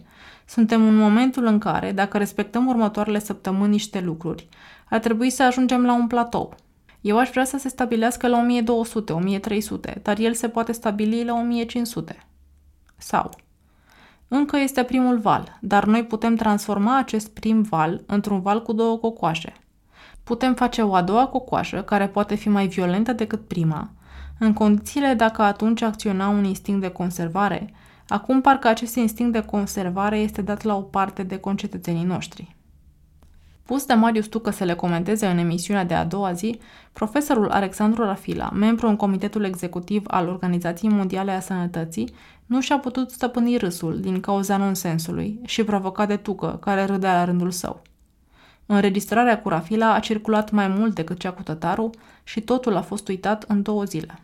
suntem 0.47 0.87
în 0.87 0.97
momentul 0.97 1.45
în 1.45 1.59
care, 1.59 1.93
dacă 1.93 2.19
respectăm 2.19 2.67
următoarele 2.67 3.19
săptămâni 3.19 3.71
niște 3.71 4.01
lucruri, 4.01 4.49
ar 4.91 4.99
trebui 5.01 5.31
să 5.31 5.43
ajungem 5.43 5.85
la 5.85 5.95
un 5.95 6.07
platou. 6.07 6.55
Eu 7.01 7.19
aș 7.19 7.31
vrea 7.31 7.45
să 7.45 7.59
se 7.59 7.69
stabilească 7.69 8.29
la 8.29 8.39
1200, 8.39 9.12
1300, 9.12 10.01
dar 10.03 10.19
el 10.19 10.35
se 10.35 10.49
poate 10.49 10.73
stabili 10.73 11.25
la 11.25 11.35
1500. 11.35 12.27
Sau, 12.97 13.31
încă 14.29 14.57
este 14.57 14.83
primul 14.83 15.19
val, 15.19 15.59
dar 15.61 15.85
noi 15.85 16.05
putem 16.05 16.35
transforma 16.35 16.99
acest 16.99 17.29
prim 17.29 17.62
val 17.62 18.03
într-un 18.07 18.41
val 18.41 18.62
cu 18.62 18.73
două 18.73 18.99
cocoașe. 18.99 19.53
Putem 20.25 20.55
face 20.55 20.83
o 20.83 20.95
a 20.95 21.03
doua 21.03 21.27
cocoașă, 21.27 21.83
care 21.83 22.07
poate 22.07 22.35
fi 22.35 22.49
mai 22.49 22.66
violentă 22.66 23.12
decât 23.12 23.49
prima, 23.49 23.91
în 24.39 24.53
condițiile 24.53 25.14
dacă 25.14 25.43
atunci 25.43 25.83
acționa 25.83 26.29
un 26.29 26.45
instinct 26.45 26.81
de 26.81 26.89
conservare, 26.89 27.75
Acum 28.09 28.41
parcă 28.41 28.68
acest 28.68 28.97
instinct 28.97 29.33
de 29.33 29.41
conservare 29.41 30.18
este 30.18 30.43
dat 30.43 30.62
la 30.62 30.77
o 30.77 30.81
parte 30.81 31.22
de 31.22 31.37
concetățenii 31.37 32.05
noștri. 32.05 32.57
Pus 33.62 33.87
de 33.87 33.95
Marius 33.95 34.27
Tucă 34.27 34.51
să 34.51 34.64
le 34.64 34.75
comenteze 34.75 35.27
în 35.27 35.39
emisiunea 35.39 35.85
de 35.85 35.95
a 35.95 36.05
doua 36.05 36.33
zi, 36.33 36.59
profesorul 36.93 37.51
Alexandru 37.51 38.05
Rafila, 38.05 38.51
membru 38.51 38.89
în 38.89 38.97
comitetul 38.97 39.45
executiv 39.45 40.03
al 40.07 40.29
Organizației 40.29 40.91
Mondiale 40.91 41.31
a 41.31 41.41
Sănătății, 41.41 42.14
nu 42.47 42.61
și-a 42.61 42.79
putut 42.79 43.11
stăpâni 43.11 43.57
râsul 43.57 44.01
din 44.01 44.20
cauza 44.20 44.57
nonsensului 44.57 45.41
și 45.45 45.64
provocat 45.64 46.09
de 46.09 46.16
Tucă, 46.16 46.59
care 46.61 46.85
râdea 46.85 47.12
la 47.12 47.25
rândul 47.25 47.51
său. 47.51 47.83
Înregistrarea 48.67 49.41
cu 49.41 49.49
Rafila 49.49 49.95
a 49.95 50.01
circulat 50.01 50.51
mai 50.51 50.69
mult 50.69 50.95
decât 50.95 51.19
cea 51.19 51.33
cu 51.33 51.43
Tătaru 51.43 51.91
și 52.23 52.41
totul 52.41 52.77
a 52.77 52.81
fost 52.81 53.09
uitat 53.09 53.45
în 53.49 53.62
două 53.62 53.85
zile. 53.85 54.19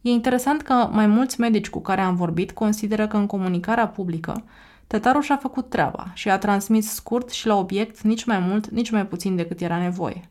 E 0.00 0.10
interesant 0.10 0.62
că 0.62 0.88
mai 0.92 1.06
mulți 1.06 1.40
medici 1.40 1.70
cu 1.70 1.80
care 1.80 2.00
am 2.00 2.16
vorbit 2.16 2.50
consideră 2.52 3.06
că 3.06 3.16
în 3.16 3.26
comunicarea 3.26 3.88
publică 3.88 4.44
Tătaru 4.86 5.20
și-a 5.20 5.36
făcut 5.36 5.68
treaba 5.68 6.10
și 6.14 6.30
a 6.30 6.38
transmis 6.38 6.94
scurt 6.94 7.30
și 7.30 7.46
la 7.46 7.54
obiect 7.54 8.00
nici 8.00 8.24
mai 8.24 8.38
mult, 8.38 8.68
nici 8.68 8.90
mai 8.90 9.06
puțin 9.06 9.36
decât 9.36 9.60
era 9.60 9.78
nevoie. 9.78 10.28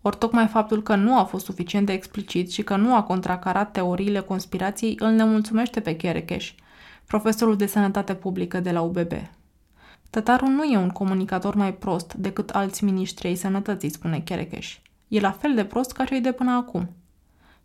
Ori 0.00 0.16
tocmai 0.16 0.46
faptul 0.46 0.82
că 0.82 0.94
nu 0.94 1.18
a 1.18 1.24
fost 1.24 1.44
suficient 1.44 1.86
de 1.86 1.92
explicit 1.92 2.50
și 2.50 2.62
că 2.62 2.76
nu 2.76 2.94
a 2.94 3.02
contracarat 3.02 3.72
teoriile 3.72 4.20
conspirației 4.20 4.96
îl 4.98 5.10
nemulțumește 5.10 5.80
pe 5.80 5.96
Cherecheș, 5.96 6.54
profesorul 7.06 7.56
de 7.56 7.66
sănătate 7.66 8.14
publică 8.14 8.60
de 8.60 8.70
la 8.70 8.80
UBB. 8.80 9.12
Tătaru 10.12 10.46
nu 10.46 10.62
e 10.62 10.76
un 10.76 10.90
comunicator 10.90 11.54
mai 11.54 11.74
prost 11.74 12.14
decât 12.14 12.50
alți 12.50 12.84
miniștri 12.84 13.26
ai 13.26 13.34
sănătății, 13.34 13.90
spune 13.90 14.18
Cherecheș. 14.18 14.78
E 15.08 15.20
la 15.20 15.30
fel 15.30 15.54
de 15.54 15.64
prost 15.64 15.92
ca 15.92 16.04
cei 16.04 16.20
de 16.20 16.32
până 16.32 16.50
acum– 16.50 16.88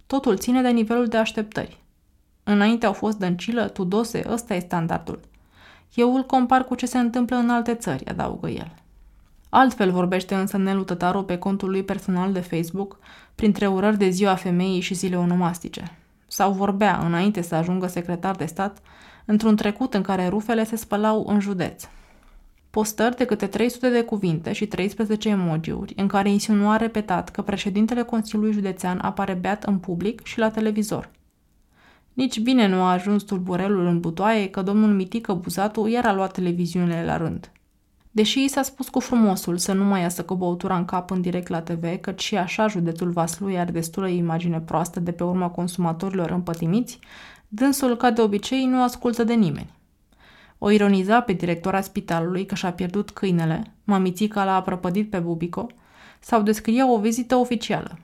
Totul 0.07 0.37
ține 0.37 0.61
de 0.61 0.69
nivelul 0.69 1.07
de 1.07 1.17
așteptări. 1.17 1.77
Înainte 2.43 2.85
au 2.85 2.93
fost 2.93 3.17
dăncilă, 3.17 3.67
tudose, 3.67 4.25
ăsta 4.29 4.53
e 4.55 4.59
standardul. 4.59 5.19
Eu 5.93 6.15
îl 6.15 6.23
compar 6.23 6.63
cu 6.63 6.75
ce 6.75 6.85
se 6.85 6.97
întâmplă 6.97 7.35
în 7.35 7.49
alte 7.49 7.73
țări, 7.73 8.05
adaugă 8.05 8.49
el. 8.49 8.73
Altfel 9.49 9.91
vorbește 9.91 10.35
însă 10.35 10.57
Nelu 10.57 10.83
Tătaru 10.83 11.23
pe 11.23 11.37
contul 11.37 11.69
lui 11.69 11.83
personal 11.83 12.31
de 12.31 12.39
Facebook, 12.39 12.99
printre 13.35 13.67
urări 13.67 13.97
de 13.97 14.09
ziua 14.09 14.35
femeii 14.35 14.79
și 14.79 14.93
zile 14.93 15.17
onomastice. 15.17 15.97
Sau 16.27 16.51
vorbea, 16.51 16.97
înainte 16.97 17.41
să 17.41 17.55
ajungă 17.55 17.87
secretar 17.87 18.35
de 18.35 18.45
stat, 18.45 18.81
într-un 19.25 19.55
trecut 19.55 19.93
în 19.93 20.01
care 20.01 20.27
rufele 20.27 20.63
se 20.63 20.75
spălau 20.75 21.25
în 21.27 21.39
județ 21.39 21.87
postări 22.77 23.15
de 23.15 23.25
câte 23.25 23.47
300 23.47 23.89
de 23.89 24.01
cuvinte 24.03 24.53
și 24.53 24.65
13 24.65 25.29
emojiuri, 25.29 25.93
în 25.95 26.07
care 26.07 26.29
insinua 26.29 26.77
repetat 26.77 27.29
că 27.29 27.41
președintele 27.41 28.01
Consiliului 28.01 28.53
Județean 28.53 28.99
apare 29.01 29.33
beat 29.33 29.63
în 29.63 29.77
public 29.77 30.23
și 30.23 30.39
la 30.39 30.49
televizor. 30.49 31.11
Nici 32.13 32.39
bine 32.39 32.67
nu 32.67 32.81
a 32.81 32.91
ajuns 32.91 33.23
tulburelul 33.23 33.85
în 33.85 33.99
butoaie 33.99 34.49
că 34.49 34.61
domnul 34.61 34.93
Mitică 34.93 35.33
Buzatu 35.33 35.87
iar 35.87 36.05
a 36.05 36.13
luat 36.13 36.33
televiziunile 36.33 37.05
la 37.05 37.17
rând. 37.17 37.51
Deși 38.11 38.43
i 38.43 38.47
s-a 38.47 38.61
spus 38.61 38.89
cu 38.89 38.99
frumosul 38.99 39.57
să 39.57 39.73
nu 39.73 39.83
mai 39.83 40.01
iasă 40.01 40.23
cu 40.23 40.35
băutura 40.35 40.77
în 40.77 40.85
cap 40.85 41.11
în 41.11 41.21
direct 41.21 41.47
la 41.47 41.61
TV, 41.61 41.99
căci 42.01 42.23
și 42.23 42.37
așa 42.37 42.67
județul 42.67 43.09
Vaslui 43.09 43.59
are 43.59 43.71
destulă 43.71 44.07
imagine 44.07 44.59
proastă 44.59 44.99
de 44.99 45.11
pe 45.11 45.23
urma 45.23 45.49
consumatorilor 45.49 46.31
împătimiți, 46.31 46.99
dânsul, 47.47 47.97
ca 47.97 48.11
de 48.11 48.21
obicei, 48.21 48.65
nu 48.65 48.81
ascultă 48.81 49.23
de 49.23 49.33
nimeni. 49.33 49.76
O 50.57 50.69
ironiza 50.69 51.21
pe 51.21 51.33
directora 51.33 51.81
spitalului 51.81 52.45
că 52.45 52.55
și-a 52.55 52.71
pierdut 52.71 53.11
câinele, 53.11 53.73
mamițica 53.83 54.43
l-a 54.43 54.61
prăpădit 54.61 55.09
pe 55.09 55.17
Bubico, 55.17 55.67
sau 56.19 56.41
descria 56.41 56.91
o 56.91 56.99
vizită 56.99 57.35
oficială. 57.35 57.97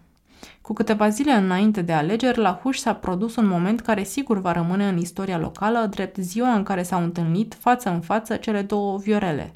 Cu 0.62 0.74
câteva 0.74 1.10
zile 1.10 1.32
înainte 1.32 1.82
de 1.82 1.94
alegeri, 1.94 2.38
la 2.38 2.60
Huș 2.64 2.78
s-a 2.78 2.94
produs 2.94 3.36
un 3.36 3.48
moment 3.48 3.82
care 3.82 4.04
sigur 4.04 4.40
va 4.40 4.52
rămâne 4.52 4.88
în 4.88 4.98
istoria 4.98 5.38
locală, 5.38 5.88
drept 5.90 6.18
ziua 6.18 6.54
în 6.54 6.64
care 6.64 6.84
s-au 6.84 7.04
întâlnit 7.04 7.58
față 7.60 7.90
în 7.90 8.02
față 8.02 8.36
cele 8.36 8.62
două 8.62 8.98
viorele, 8.98 9.52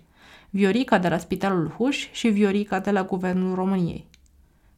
Viorica 0.50 0.98
de 0.98 1.08
la 1.08 1.18
Spitalul 1.18 1.74
Huș 1.78 2.08
și 2.12 2.28
Viorica 2.28 2.80
de 2.80 2.92
la 2.92 3.04
Guvernul 3.04 3.56
României. 3.56 4.08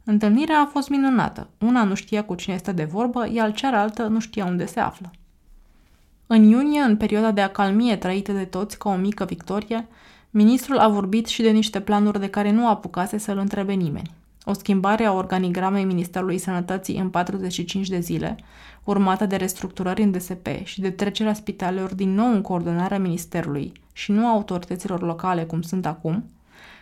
Întâlnirea 0.04 0.60
a 0.60 0.66
fost 0.66 0.90
minunată. 0.90 1.50
Una 1.60 1.84
nu 1.84 1.96
știa 1.96 2.24
cu 2.24 2.36
cine 2.36 2.58
stă 2.58 2.72
de 2.72 2.84
vorbă, 2.84 3.30
iar 3.32 3.52
cealaltă 3.52 4.04
nu 4.08 4.20
știa 4.20 4.46
unde 4.46 4.66
se 4.66 4.80
află. 4.80 5.12
În 6.32 6.44
iunie, 6.44 6.80
în 6.80 6.98
perioada 6.98 7.32
de 7.32 7.42
acalmie 7.42 7.96
trăită 7.96 8.32
de 8.32 8.46
toți 8.46 8.78
ca 8.78 8.90
o 8.90 8.96
mică 8.96 9.26
victorie, 9.26 9.88
ministrul 10.30 10.78
a 10.78 10.88
vorbit 10.88 11.28
și 11.28 11.42
de 11.42 11.50
niște 11.50 11.82
planuri 11.82 12.20
de 12.20 12.30
care 12.30 12.52
nu 12.52 12.68
apucase 12.68 13.18
să-l 13.18 13.38
întrebe 13.38 13.74
nimeni. 13.74 14.12
o 14.46 14.54
schimbare 14.54 15.06
a 15.06 15.14
organigramei 15.14 15.84
Ministerului 15.84 16.38
Sănătății 16.38 16.98
în 16.98 17.10
45 17.10 17.88
de 17.88 18.00
zile, 18.00 18.36
urmată 18.84 19.26
de 19.26 19.36
restructurări 19.36 20.02
în 20.02 20.12
DSP 20.12 20.48
și 20.64 20.82
de 20.82 20.90
trecerea 20.90 21.34
spitalelor 21.34 21.94
din 21.94 22.14
nou 22.14 22.32
în 22.32 22.42
coordonarea 22.42 23.00
Ministerului 23.00 23.72
și 23.94 24.12
nu 24.12 24.26
a 24.26 24.32
autorităților 24.32 25.02
locale 25.02 25.44
cum 25.44 25.62
sunt 25.62 25.86
acum, 25.86 26.30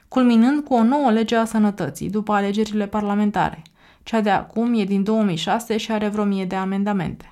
culminând 0.07 0.63
cu 0.63 0.73
o 0.73 0.83
nouă 0.83 1.11
lege 1.11 1.35
a 1.35 1.45
sănătății 1.45 2.09
după 2.09 2.33
alegerile 2.33 2.87
parlamentare. 2.87 3.61
Cea 4.03 4.21
de 4.21 4.29
acum 4.29 4.79
e 4.79 4.83
din 4.83 5.03
2006 5.03 5.77
și 5.77 5.91
are 5.91 6.07
vreo 6.07 6.23
mie 6.23 6.45
de 6.45 6.55
amendamente. 6.55 7.27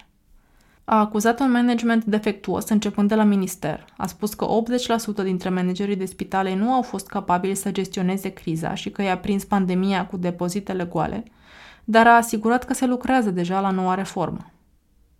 A 0.87 0.99
acuzat 0.99 1.39
un 1.39 1.51
management 1.51 2.03
defectuos 2.03 2.69
începând 2.69 3.09
de 3.09 3.15
la 3.15 3.23
minister. 3.23 3.85
A 3.97 4.07
spus 4.07 4.33
că 4.33 4.47
80% 5.21 5.23
dintre 5.23 5.49
managerii 5.49 5.95
de 5.95 6.05
spitale 6.05 6.55
nu 6.55 6.71
au 6.71 6.81
fost 6.81 7.07
capabili 7.07 7.55
să 7.55 7.71
gestioneze 7.71 8.29
criza 8.29 8.73
și 8.73 8.89
că 8.89 9.01
i-a 9.01 9.17
prins 9.17 9.43
pandemia 9.43 10.05
cu 10.05 10.17
depozitele 10.17 10.83
goale, 10.83 11.23
dar 11.83 12.07
a 12.07 12.15
asigurat 12.15 12.63
că 12.63 12.73
se 12.73 12.85
lucrează 12.85 13.31
deja 13.31 13.59
la 13.59 13.69
noua 13.69 13.93
reformă. 13.93 14.51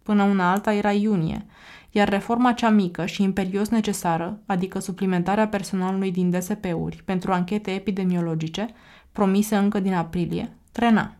Până 0.03 0.24
una 0.24 0.51
alta 0.51 0.74
era 0.74 0.91
iunie, 0.91 1.45
iar 1.91 2.09
reforma 2.09 2.51
cea 2.51 2.70
mică 2.70 3.05
și 3.05 3.24
imperios 3.24 3.70
necesară, 3.70 4.39
adică 4.45 4.80
suplimentarea 4.80 5.47
personalului 5.47 6.11
din 6.11 6.30
DSP-uri 6.30 7.01
pentru 7.05 7.32
anchete 7.32 7.72
epidemiologice, 7.72 8.68
promise 9.11 9.55
încă 9.55 9.80
din 9.80 9.93
aprilie, 9.93 10.51
trena. 10.72 11.16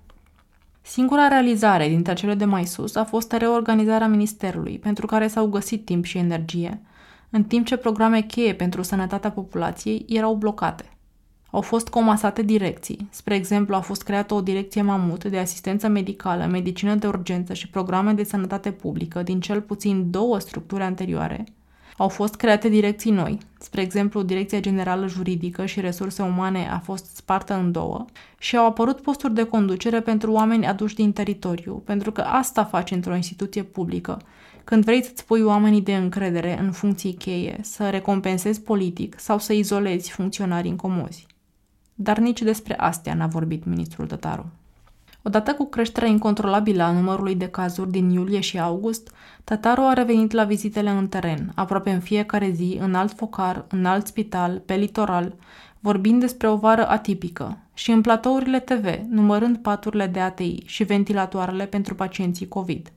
Singura 0.88 1.28
realizare 1.28 1.88
dintre 1.88 2.14
cele 2.14 2.34
de 2.34 2.46
mai 2.46 2.66
sus 2.66 2.96
a 2.96 3.04
fost 3.04 3.32
reorganizarea 3.32 4.08
ministerului, 4.08 4.80
pentru 4.80 5.06
care 5.06 5.28
s-au 5.28 5.48
găsit 5.48 5.86
timp 5.86 6.04
și 6.06 6.18
energie, 6.18 6.82
în 7.30 7.44
timp 7.44 7.66
ce 7.66 7.78
programe 7.78 8.22
cheie 8.22 8.54
pentru 8.54 8.82
sănătatea 8.82 9.32
populației 9.32 10.06
erau 10.08 10.36
blocate. 10.36 10.98
Au 11.52 11.62
fost 11.62 11.88
comasate 11.90 12.42
direcții. 12.42 13.08
Spre 13.10 13.36
exemplu, 13.36 13.76
a 13.76 13.80
fost 13.80 14.04
creată 14.04 14.34
o 14.34 14.42
direcție 14.42 14.82
mamut 14.82 15.24
de 15.24 15.38
asistență 15.38 15.88
medicală, 15.88 16.46
medicină 16.46 16.96
de 16.96 17.08
urgență 17.08 17.54
și 17.54 17.70
programe 17.70 18.14
de 18.14 18.24
sănătate 18.24 18.72
publică 18.72 19.24
din 19.24 19.40
cel 19.40 19.62
puțin 19.62 20.12
două 20.12 20.40
structuri 20.40 20.84
anterioare. 20.84 21.44
Au 21.98 22.08
fost 22.08 22.36
create 22.36 22.70
direcții 22.70 23.12
noi. 23.12 23.38
Spre 23.60 23.82
exemplu, 23.82 24.22
Direcția 24.22 24.60
Generală 24.60 25.08
Juridică 25.08 25.66
și 25.66 25.80
Resurse 25.80 26.22
Umane 26.22 26.70
a 26.70 26.80
fost 26.80 27.16
spartă 27.16 27.54
în 27.54 27.72
două 27.72 28.06
și 28.38 28.58
au 28.58 28.66
apărut 28.66 29.02
posturi 29.02 29.34
de 29.34 29.43
conducere 29.43 30.02
pentru 30.02 30.32
oameni 30.32 30.68
aduși 30.68 30.96
din 30.96 31.14
teritoriu, 31.14 31.82
pentru 31.86 32.12
că 32.12 32.22
asta 32.22 32.64
faci 32.64 32.91
într-o 32.91 33.16
instituție 33.16 33.64
publică, 33.64 34.22
când 34.64 34.84
vrei 34.84 35.04
să-ți 35.04 35.26
pui 35.26 35.41
oamenii 35.41 35.82
de 35.82 35.96
încredere 35.96 36.60
în 36.60 36.72
funcții 36.72 37.14
cheie, 37.14 37.60
să 37.62 37.89
recompensezi 37.89 38.62
politic 38.62 39.20
sau 39.20 39.39
să 39.39 39.54
izolezi 39.54 40.12
funcționarii 40.12 40.70
incomozi. 40.70 41.26
Dar 41.93 42.18
nici 42.18 42.41
despre 42.41 42.76
astea 42.78 43.14
n-a 43.14 43.28
vorbit 43.28 43.66
ministrul 43.66 44.08
Tătaru. 44.08 44.46
Odată 45.28 45.53
cu 45.53 45.65
creșterea 45.65 46.09
incontrolabilă 46.09 46.84
a 46.84 46.91
numărului 46.91 47.36
de 47.36 47.47
cazuri 47.47 47.91
din 47.91 48.09
iulie 48.09 48.39
și 48.39 48.59
august, 48.59 49.11
Tătaru 49.43 49.82
a 49.82 49.93
revenit 49.93 50.32
la 50.32 50.43
vizitele 50.43 50.89
în 50.89 51.07
teren, 51.07 51.51
aproape 51.55 51.89
în 51.89 51.99
fiecare 51.99 52.49
zi, 52.49 52.78
în 52.82 52.95
alt 52.95 53.13
focar, 53.13 53.65
în 53.69 53.86
alt 53.86 54.07
spital, 54.07 54.61
pe 54.65 54.76
litoral, 54.76 55.36
vorbind 55.80 56.19
despre 56.19 56.47
o 56.47 56.55
vară 56.55 56.88
atipică 56.88 57.57
și 57.73 57.91
în 57.91 58.01
platourile 58.01 58.59
TV, 58.59 58.86
numărând 59.09 59.57
paturile 59.57 60.07
de 60.07 60.19
ATI 60.19 60.63
și 60.65 60.84
ventilatoarele 60.84 61.65
pentru 61.65 61.95
pacienții 61.95 62.47
COVID. 62.47 62.91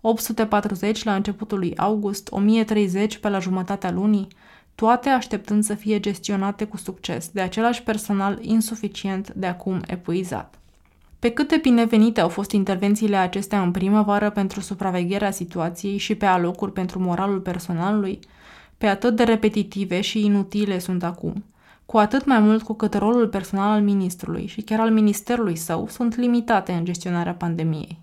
840 0.00 1.04
la 1.04 1.14
începutul 1.14 1.58
lui 1.58 1.76
august, 1.76 2.28
1030 2.30 3.18
pe 3.18 3.28
la 3.28 3.38
jumătatea 3.38 3.90
lunii, 3.90 4.28
toate 4.74 5.08
așteptând 5.08 5.64
să 5.64 5.74
fie 5.74 6.00
gestionate 6.00 6.64
cu 6.64 6.76
succes 6.76 7.28
de 7.28 7.40
același 7.40 7.82
personal 7.82 8.38
insuficient 8.40 9.32
de 9.32 9.46
acum 9.46 9.80
epuizat. 9.86 10.58
Pe 11.18 11.30
cât 11.30 11.48
de 11.48 11.56
binevenite 11.56 12.20
au 12.20 12.28
fost 12.28 12.50
intervențiile 12.50 13.16
acestea 13.16 13.62
în 13.62 13.70
primăvară 13.70 14.30
pentru 14.30 14.60
supravegherea 14.60 15.30
situației 15.30 15.96
și 15.96 16.14
pe 16.14 16.26
alocuri 16.26 16.72
pentru 16.72 16.98
moralul 16.98 17.40
personalului, 17.40 18.18
pe 18.78 18.86
atât 18.86 19.16
de 19.16 19.22
repetitive 19.22 20.00
și 20.00 20.24
inutile 20.24 20.78
sunt 20.78 21.02
acum, 21.02 21.44
cu 21.86 21.96
atât 21.96 22.24
mai 22.24 22.40
mult 22.40 22.62
cu 22.62 22.72
cât 22.72 22.94
rolul 22.94 23.28
personal 23.28 23.70
al 23.70 23.82
ministrului 23.82 24.46
și 24.46 24.60
chiar 24.60 24.80
al 24.80 24.90
ministerului 24.90 25.56
său 25.56 25.88
sunt 25.88 26.16
limitate 26.16 26.72
în 26.72 26.84
gestionarea 26.84 27.34
pandemiei. 27.34 28.00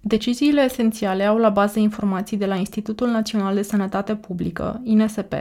Deciziile 0.00 0.60
esențiale 0.62 1.24
au 1.24 1.36
la 1.36 1.48
bază 1.48 1.78
informații 1.78 2.36
de 2.36 2.46
la 2.46 2.54
Institutul 2.54 3.08
Național 3.08 3.54
de 3.54 3.62
Sănătate 3.62 4.14
Publică, 4.14 4.80
INSP, 4.84 5.32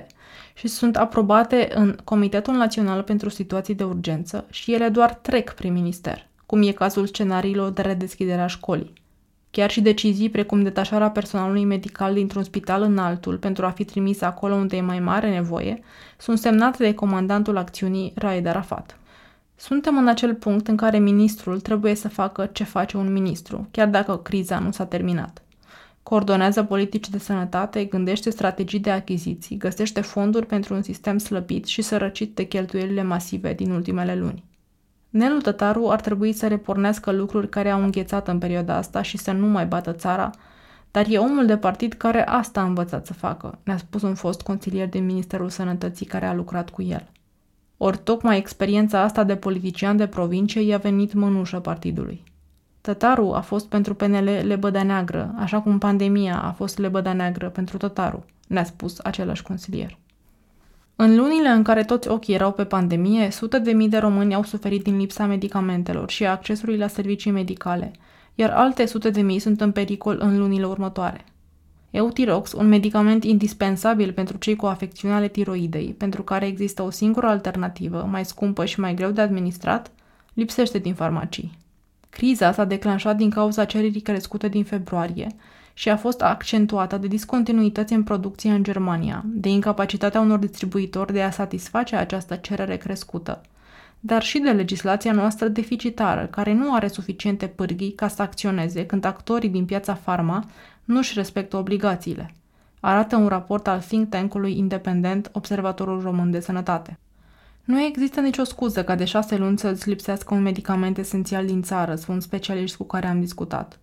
și 0.54 0.68
sunt 0.68 0.98
aprobate 0.98 1.70
în 1.74 1.98
Comitetul 2.04 2.54
Național 2.54 3.04
pentru 3.04 3.30
Situații 3.30 3.76
de 3.76 3.84
Urgență 3.84 4.46
și 4.50 4.74
ele 4.74 4.90
doar 4.90 5.14
trec 5.14 5.54
prin 5.54 5.74
minister, 5.74 6.28
cum 6.48 6.62
e 6.62 6.72
cazul 6.72 7.08
scenariilor 7.08 7.70
de 7.70 7.82
redeschidere 7.82 8.42
a 8.42 8.48
școlii. 8.48 8.94
Chiar 9.52 9.70
și 9.70 9.82
decizii 9.82 10.30
precum 10.30 10.64
detașarea 10.64 11.10
personalului 11.10 11.66
medical 11.66 12.14
dintr-un 12.14 12.44
spital 12.44 12.82
în 12.82 12.98
altul 12.98 13.38
pentru 13.38 13.66
a 13.66 13.70
fi 13.70 13.84
trimis 13.84 14.22
acolo 14.22 14.56
unde 14.56 14.76
e 14.76 14.82
mai 14.82 15.00
mare 15.00 15.30
nevoie, 15.30 15.80
sunt 16.18 16.38
semnate 16.38 16.84
de 16.84 16.94
comandantul 16.94 17.58
acțiunii 17.58 18.12
Raed 18.16 18.46
Arafat. 18.46 19.00
Suntem 19.56 19.98
în 19.98 20.08
acel 20.08 20.36
punct 20.36 20.68
în 20.68 20.76
care 20.76 21.00
ministrul 21.00 21.60
trebuie 21.60 21.96
să 21.96 22.10
facă 22.10 22.46
ce 22.46 22.64
face 22.64 22.98
un 22.98 23.12
ministru, 23.12 23.68
chiar 23.72 23.88
dacă 23.88 24.18
criza 24.18 24.60
nu 24.60 24.72
s-a 24.72 24.86
terminat. 24.86 25.42
Coordonează 26.04 26.64
politici 26.64 27.10
de 27.10 27.18
sănătate, 27.18 27.86
gândește 27.86 28.30
strategii 28.30 28.80
de 28.80 28.92
achiziții, 28.92 29.58
găsește 29.58 30.02
fonduri 30.02 30.46
pentru 30.46 30.74
un 30.74 30.82
sistem 30.82 31.18
slăbit 31.18 31.66
și 31.66 31.82
sărăcit 31.82 32.36
de 32.36 32.44
cheltuielile 32.44 33.04
masive 33.04 33.54
din 33.54 33.72
ultimele 33.72 34.16
luni. 34.16 34.44
Nelu 35.10 35.38
Tătaru 35.38 35.90
ar 35.90 36.02
trebui 36.02 36.34
să 36.34 36.48
repornească 36.48 37.12
lucruri 37.12 37.50
care 37.50 37.70
au 37.70 37.84
înghețat 37.84 38.28
în 38.28 38.38
perioada 38.38 38.76
asta 38.76 39.02
și 39.02 39.18
să 39.18 39.32
nu 39.32 39.48
mai 39.48 39.66
bată 39.66 39.94
țara, 39.94 40.30
dar 40.92 41.06
e 41.10 41.18
omul 41.18 41.46
de 41.46 41.58
partid 41.58 41.94
care 41.94 42.28
asta 42.28 42.62
a 42.62 42.66
învățat 42.66 43.06
să 43.06 43.14
facă, 43.14 43.60
ne-a 43.64 43.78
spus 43.78 44.02
un 44.02 44.16
fost 44.16 44.42
consilier 44.42 44.90
din 44.90 45.06
Ministerul 45.06 45.50
Sănătății 45.50 46.06
care 46.06 46.26
a 46.26 46.34
lucrat 46.34 46.70
cu 46.70 46.82
el. 46.82 47.12
Ori 47.78 47.98
tocmai 47.98 48.38
experiența 48.38 49.02
asta 49.02 49.24
de 49.24 49.36
politician 49.36 49.98
de 49.98 50.08
provincie 50.08 50.62
i-a 50.62 50.78
venit 50.78 51.14
mănușă 51.14 51.60
partidului. 51.60 52.24
Tătaru 52.82 53.34
a 53.34 53.40
fost 53.40 53.68
pentru 53.68 53.96
PNL 53.96 54.30
lebăda 54.44 54.84
neagră, 54.84 55.34
așa 55.38 55.62
cum 55.62 55.78
pandemia 55.78 56.42
a 56.42 56.52
fost 56.52 56.78
lebăda 56.78 57.14
neagră 57.14 57.50
pentru 57.50 57.78
Tătaru, 57.78 58.26
ne-a 58.48 58.64
spus 58.64 59.00
același 59.00 59.44
consilier. 59.44 59.98
În 61.00 61.16
lunile 61.16 61.50
în 61.50 61.64
care 61.64 61.84
toți 61.84 62.08
ochii 62.08 62.34
erau 62.34 62.52
pe 62.52 62.66
pandemie, 62.66 63.30
sute 63.32 63.60
de 63.60 63.72
mii 63.72 63.90
de 63.90 63.98
români 63.98 64.34
au 64.34 64.44
suferit 64.44 64.84
din 64.84 64.98
lipsa 64.98 65.26
medicamentelor 65.26 66.10
și 66.10 66.26
a 66.26 66.32
accesului 66.32 66.78
la 66.78 66.88
servicii 66.88 67.32
medicale, 67.32 67.92
iar 68.36 68.50
alte 68.50 68.86
sute 68.86 69.10
de 69.10 69.22
mii 69.22 69.40
sunt 69.40 69.62
în 69.62 69.72
pericol 69.72 70.18
în 70.20 70.38
lunile 70.38 70.66
următoare. 70.66 71.26
Eutirox, 71.92 72.52
un 72.52 72.68
medicament 72.68 73.24
indispensabil 73.24 74.14
pentru 74.14 74.38
cei 74.38 74.56
cu 74.56 74.66
afecțiuni 74.66 75.14
ale 75.14 75.28
tiroidei, 75.28 75.96
pentru 75.98 76.24
care 76.24 76.46
există 76.46 76.82
o 76.82 76.90
singură 76.90 77.28
alternativă, 77.28 78.08
mai 78.12 78.26
scumpă 78.26 78.66
și 78.66 78.80
mai 78.80 78.94
greu 78.94 79.12
de 79.12 79.22
administrat, 79.22 79.92
lipsește 80.34 80.78
din 80.78 80.94
farmacii. 80.94 81.58
Criza 82.10 82.52
s-a 82.52 82.66
declanșat 82.66 83.18
din 83.18 83.30
cauza 83.30 83.66
cererii 83.66 84.02
crescute 84.02 84.48
din 84.48 84.64
februarie 84.64 85.28
și 85.78 85.90
a 85.90 85.98
fost 85.98 86.22
accentuată 86.22 86.98
de 86.98 87.08
discontinuități 87.08 87.94
în 87.94 88.04
producție 88.04 88.52
în 88.52 88.64
Germania, 88.64 89.24
de 89.26 89.50
incapacitatea 89.50 90.22
unor 90.22 90.40
distribuitori 90.40 91.14
de 91.14 91.22
a 91.22 91.30
satisface 91.30 91.96
această 91.96 92.36
cerere 92.36 92.78
crescută, 92.78 93.42
dar 94.00 94.24
și 94.24 94.40
de 94.40 94.52
legislația 94.52 95.12
noastră 95.12 95.48
deficitară, 95.48 96.26
care 96.26 96.54
nu 96.54 96.74
are 96.74 96.88
suficiente 96.88 97.48
pârghii 97.48 97.92
ca 97.92 98.08
să 98.08 98.22
acționeze 98.22 98.86
când 98.86 99.06
actorii 99.06 99.50
din 99.50 99.66
piața 99.66 99.94
farma 99.94 100.46
nu 100.84 100.98
își 100.98 101.14
respectă 101.14 101.58
obligațiile, 101.58 102.34
arată 102.80 103.16
un 103.16 103.28
raport 103.28 103.68
al 103.68 103.80
think 103.80 104.10
tank-ului 104.10 104.58
independent 104.58 105.30
Observatorul 105.34 106.02
Român 106.02 106.32
de 106.32 106.40
Sănătate. 106.40 107.00
Nu 107.64 107.82
există 107.82 108.20
nicio 108.20 108.44
scuză 108.44 108.84
ca 108.84 108.96
de 108.96 109.06
șase 109.06 109.38
luni 109.38 109.58
să 109.58 109.68
îți 109.68 109.90
lipsească 109.90 110.34
un 110.34 110.42
medicament 110.42 110.98
esențial 110.98 111.46
din 111.46 111.62
țară, 111.62 111.96
spun 111.96 112.20
specialiști 112.20 112.78
cu 112.78 112.84
care 112.84 113.08
am 113.08 113.20
discutat. 113.20 113.80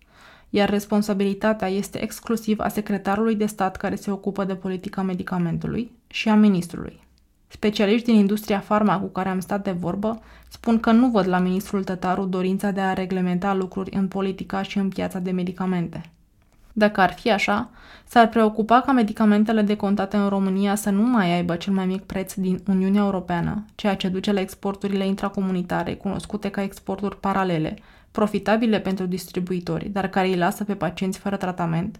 Iar 0.55 0.69
responsabilitatea 0.69 1.67
este 1.67 2.01
exclusiv 2.03 2.59
a 2.59 2.67
secretarului 2.67 3.35
de 3.35 3.45
stat 3.45 3.75
care 3.75 3.95
se 3.95 4.11
ocupă 4.11 4.43
de 4.43 4.55
politica 4.55 5.01
medicamentului 5.01 5.91
și 6.07 6.29
a 6.29 6.35
ministrului. 6.35 6.99
Specialiști 7.47 8.05
din 8.05 8.15
industria 8.15 8.59
farma 8.59 8.99
cu 8.99 9.05
care 9.05 9.29
am 9.29 9.39
stat 9.39 9.63
de 9.63 9.71
vorbă 9.71 10.21
spun 10.49 10.79
că 10.79 10.91
nu 10.91 11.07
văd 11.07 11.27
la 11.27 11.39
ministrul 11.39 11.83
Tătaru 11.83 12.25
dorința 12.25 12.71
de 12.71 12.81
a 12.81 12.93
reglementa 12.93 13.53
lucruri 13.53 13.95
în 13.95 14.07
politica 14.07 14.61
și 14.61 14.77
în 14.77 14.89
piața 14.89 15.19
de 15.19 15.31
medicamente. 15.31 16.01
Dacă 16.73 17.01
ar 17.01 17.13
fi 17.13 17.31
așa, 17.31 17.69
s-ar 18.05 18.29
preocupa 18.29 18.81
ca 18.81 18.91
medicamentele 18.91 19.61
decontate 19.61 20.17
în 20.17 20.29
România 20.29 20.75
să 20.75 20.89
nu 20.89 21.03
mai 21.03 21.33
aibă 21.33 21.55
cel 21.55 21.73
mai 21.73 21.85
mic 21.85 22.01
preț 22.03 22.33
din 22.33 22.59
Uniunea 22.67 23.01
Europeană, 23.01 23.65
ceea 23.75 23.95
ce 23.95 24.07
duce 24.07 24.31
la 24.31 24.39
exporturile 24.39 25.05
intracomunitare, 25.05 25.93
cunoscute 25.95 26.49
ca 26.49 26.61
exporturi 26.61 27.19
paralele, 27.19 27.77
profitabile 28.15 28.79
pentru 28.79 29.05
distribuitori, 29.05 29.89
dar 29.89 30.07
care 30.07 30.27
îi 30.27 30.35
lasă 30.35 30.63
pe 30.63 30.75
pacienți 30.75 31.19
fără 31.19 31.35
tratament, 31.35 31.99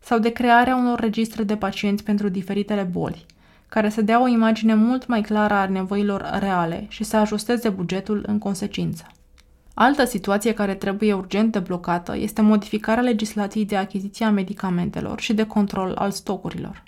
sau 0.00 0.18
de 0.18 0.30
crearea 0.30 0.76
unor 0.76 1.00
registre 1.00 1.42
de 1.42 1.56
pacienți 1.56 2.04
pentru 2.04 2.28
diferitele 2.28 2.82
boli, 2.82 3.26
care 3.68 3.88
să 3.88 4.02
dea 4.02 4.22
o 4.22 4.26
imagine 4.26 4.74
mult 4.74 5.06
mai 5.06 5.20
clară 5.20 5.54
a 5.54 5.66
nevoilor 5.66 6.30
reale 6.38 6.86
și 6.88 7.04
să 7.04 7.16
ajusteze 7.16 7.68
bugetul 7.68 8.24
în 8.26 8.38
consecință. 8.38 9.06
Altă 9.74 10.04
situație 10.04 10.54
care 10.54 10.74
trebuie 10.74 11.12
urgent 11.12 11.52
deblocată 11.52 12.16
este 12.16 12.40
modificarea 12.40 13.02
legislației 13.02 13.66
de 13.66 13.76
achiziție 13.76 14.26
a 14.26 14.30
medicamentelor 14.30 15.20
și 15.20 15.34
de 15.34 15.46
control 15.46 15.94
al 15.94 16.10
stocurilor. 16.10 16.82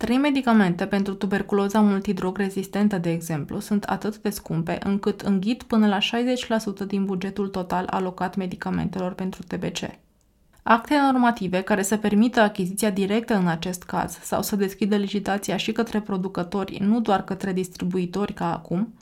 Trei 0.00 0.18
medicamente 0.18 0.86
pentru 0.86 1.14
tuberculoza 1.14 1.80
multidrog 1.80 2.36
rezistentă, 2.36 2.98
de 2.98 3.10
exemplu, 3.10 3.58
sunt 3.58 3.84
atât 3.84 4.18
de 4.18 4.30
scumpe 4.30 4.78
încât 4.82 5.20
înghit 5.20 5.62
până 5.62 5.86
la 5.86 5.98
60% 5.98 6.86
din 6.86 7.04
bugetul 7.04 7.48
total 7.48 7.86
alocat 7.90 8.36
medicamentelor 8.36 9.12
pentru 9.12 9.42
TBC. 9.42 9.78
Acte 10.62 10.94
normative 11.12 11.60
care 11.60 11.82
să 11.82 11.96
permită 11.96 12.40
achiziția 12.40 12.90
directă 12.90 13.34
în 13.34 13.46
acest 13.46 13.82
caz 13.82 14.18
sau 14.22 14.42
să 14.42 14.56
deschidă 14.56 14.96
licitația 14.96 15.56
și 15.56 15.72
către 15.72 16.00
producători, 16.00 16.78
nu 16.82 17.00
doar 17.00 17.24
către 17.24 17.52
distribuitori 17.52 18.32
ca 18.32 18.52
acum, 18.52 18.94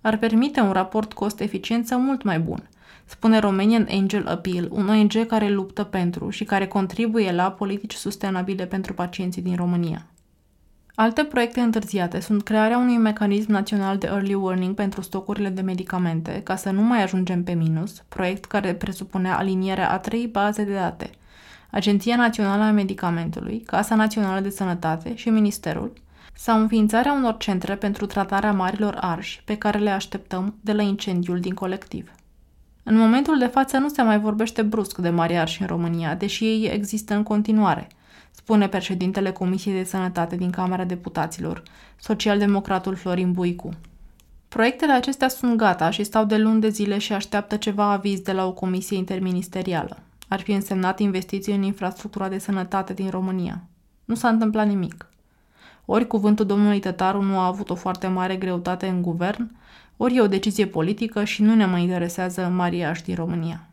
ar 0.00 0.16
permite 0.16 0.60
un 0.60 0.72
raport 0.72 1.12
cost-eficiență 1.12 1.96
mult 1.96 2.22
mai 2.22 2.40
bun, 2.40 2.68
spune 3.04 3.38
Romanian 3.38 3.86
Angel 3.90 4.26
Appeal, 4.26 4.68
un 4.70 4.88
ONG 4.88 5.26
care 5.26 5.48
luptă 5.48 5.84
pentru 5.84 6.30
și 6.30 6.44
care 6.44 6.66
contribuie 6.66 7.32
la 7.32 7.50
politici 7.50 7.94
sustenabile 7.94 8.66
pentru 8.66 8.94
pacienții 8.94 9.42
din 9.42 9.56
România. 9.56 10.06
Alte 10.96 11.24
proiecte 11.24 11.60
întârziate 11.60 12.20
sunt 12.20 12.42
crearea 12.42 12.78
unui 12.78 12.96
mecanism 12.96 13.50
național 13.50 13.98
de 13.98 14.06
early 14.06 14.34
warning 14.34 14.74
pentru 14.74 15.00
stocurile 15.00 15.48
de 15.48 15.60
medicamente, 15.60 16.40
ca 16.44 16.56
să 16.56 16.70
nu 16.70 16.82
mai 16.82 17.02
ajungem 17.02 17.44
pe 17.44 17.52
minus, 17.52 18.02
proiect 18.08 18.44
care 18.44 18.74
presupunea 18.74 19.36
alinierea 19.38 19.90
a 19.90 19.98
trei 19.98 20.26
baze 20.26 20.64
de 20.64 20.72
date, 20.72 21.10
Agenția 21.70 22.16
Națională 22.16 22.62
a 22.62 22.70
Medicamentului, 22.70 23.60
Casa 23.60 23.94
Națională 23.94 24.40
de 24.40 24.50
Sănătate 24.50 25.14
și 25.14 25.28
Ministerul, 25.28 25.92
sau 26.34 26.60
înființarea 26.60 27.12
unor 27.12 27.36
centre 27.36 27.74
pentru 27.74 28.06
tratarea 28.06 28.52
marilor 28.52 28.96
arși 29.00 29.42
pe 29.44 29.56
care 29.56 29.78
le 29.78 29.90
așteptăm 29.90 30.54
de 30.60 30.72
la 30.72 30.82
incendiul 30.82 31.40
din 31.40 31.54
colectiv. 31.54 32.10
În 32.82 32.96
momentul 32.96 33.38
de 33.38 33.46
față 33.46 33.78
nu 33.78 33.88
se 33.88 34.02
mai 34.02 34.20
vorbește 34.20 34.62
brusc 34.62 34.98
de 34.98 35.10
mari 35.10 35.36
arși 35.36 35.60
în 35.60 35.66
România, 35.66 36.14
deși 36.14 36.44
ei 36.44 36.70
există 36.72 37.14
în 37.14 37.22
continuare– 37.22 37.88
spune 38.44 38.68
președintele 38.68 39.32
Comisiei 39.32 39.74
de 39.74 39.84
Sănătate 39.84 40.36
din 40.36 40.50
Camera 40.50 40.84
Deputaților, 40.84 41.62
socialdemocratul 42.00 42.94
Florin 42.94 43.32
Buicu. 43.32 43.70
Proiectele 44.48 44.92
acestea 44.92 45.28
sunt 45.28 45.56
gata 45.56 45.90
și 45.90 46.04
stau 46.04 46.24
de 46.24 46.36
luni 46.36 46.60
de 46.60 46.68
zile 46.68 46.98
și 46.98 47.12
așteaptă 47.12 47.56
ceva 47.56 47.90
aviz 47.90 48.20
de 48.20 48.32
la 48.32 48.46
o 48.46 48.52
comisie 48.52 48.96
interministerială. 48.96 49.98
Ar 50.28 50.40
fi 50.40 50.52
însemnat 50.52 50.98
investiții 50.98 51.54
în 51.54 51.62
infrastructura 51.62 52.28
de 52.28 52.38
sănătate 52.38 52.92
din 52.92 53.10
România. 53.10 53.62
Nu 54.04 54.14
s-a 54.14 54.28
întâmplat 54.28 54.66
nimic. 54.66 55.08
Ori 55.84 56.06
cuvântul 56.06 56.46
domnului 56.46 56.80
Tătaru 56.80 57.22
nu 57.22 57.38
a 57.38 57.46
avut 57.46 57.70
o 57.70 57.74
foarte 57.74 58.06
mare 58.06 58.36
greutate 58.36 58.86
în 58.86 59.02
guvern, 59.02 59.56
ori 59.96 60.16
e 60.16 60.20
o 60.20 60.26
decizie 60.26 60.66
politică 60.66 61.24
și 61.24 61.42
nu 61.42 61.54
ne 61.54 61.66
mai 61.66 61.82
interesează 61.82 62.52
mariaș 62.54 63.02
din 63.02 63.14
România. 63.14 63.68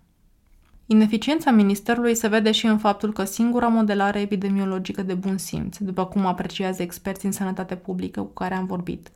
Ineficiența 0.92 1.52
ministerului 1.52 2.16
se 2.16 2.28
vede 2.28 2.52
și 2.52 2.66
în 2.66 2.78
faptul 2.78 3.14
că 3.14 3.24
singura 3.24 3.68
modelare 3.68 4.20
epidemiologică 4.20 5.02
de 5.02 5.14
bun 5.14 5.38
simț, 5.38 5.78
după 5.78 6.06
cum 6.06 6.26
apreciază 6.26 6.82
experții 6.82 7.28
în 7.28 7.34
sănătate 7.34 7.76
publică 7.76 8.22
cu 8.22 8.34
care 8.34 8.54
am 8.54 8.66
vorbit, 8.66 9.12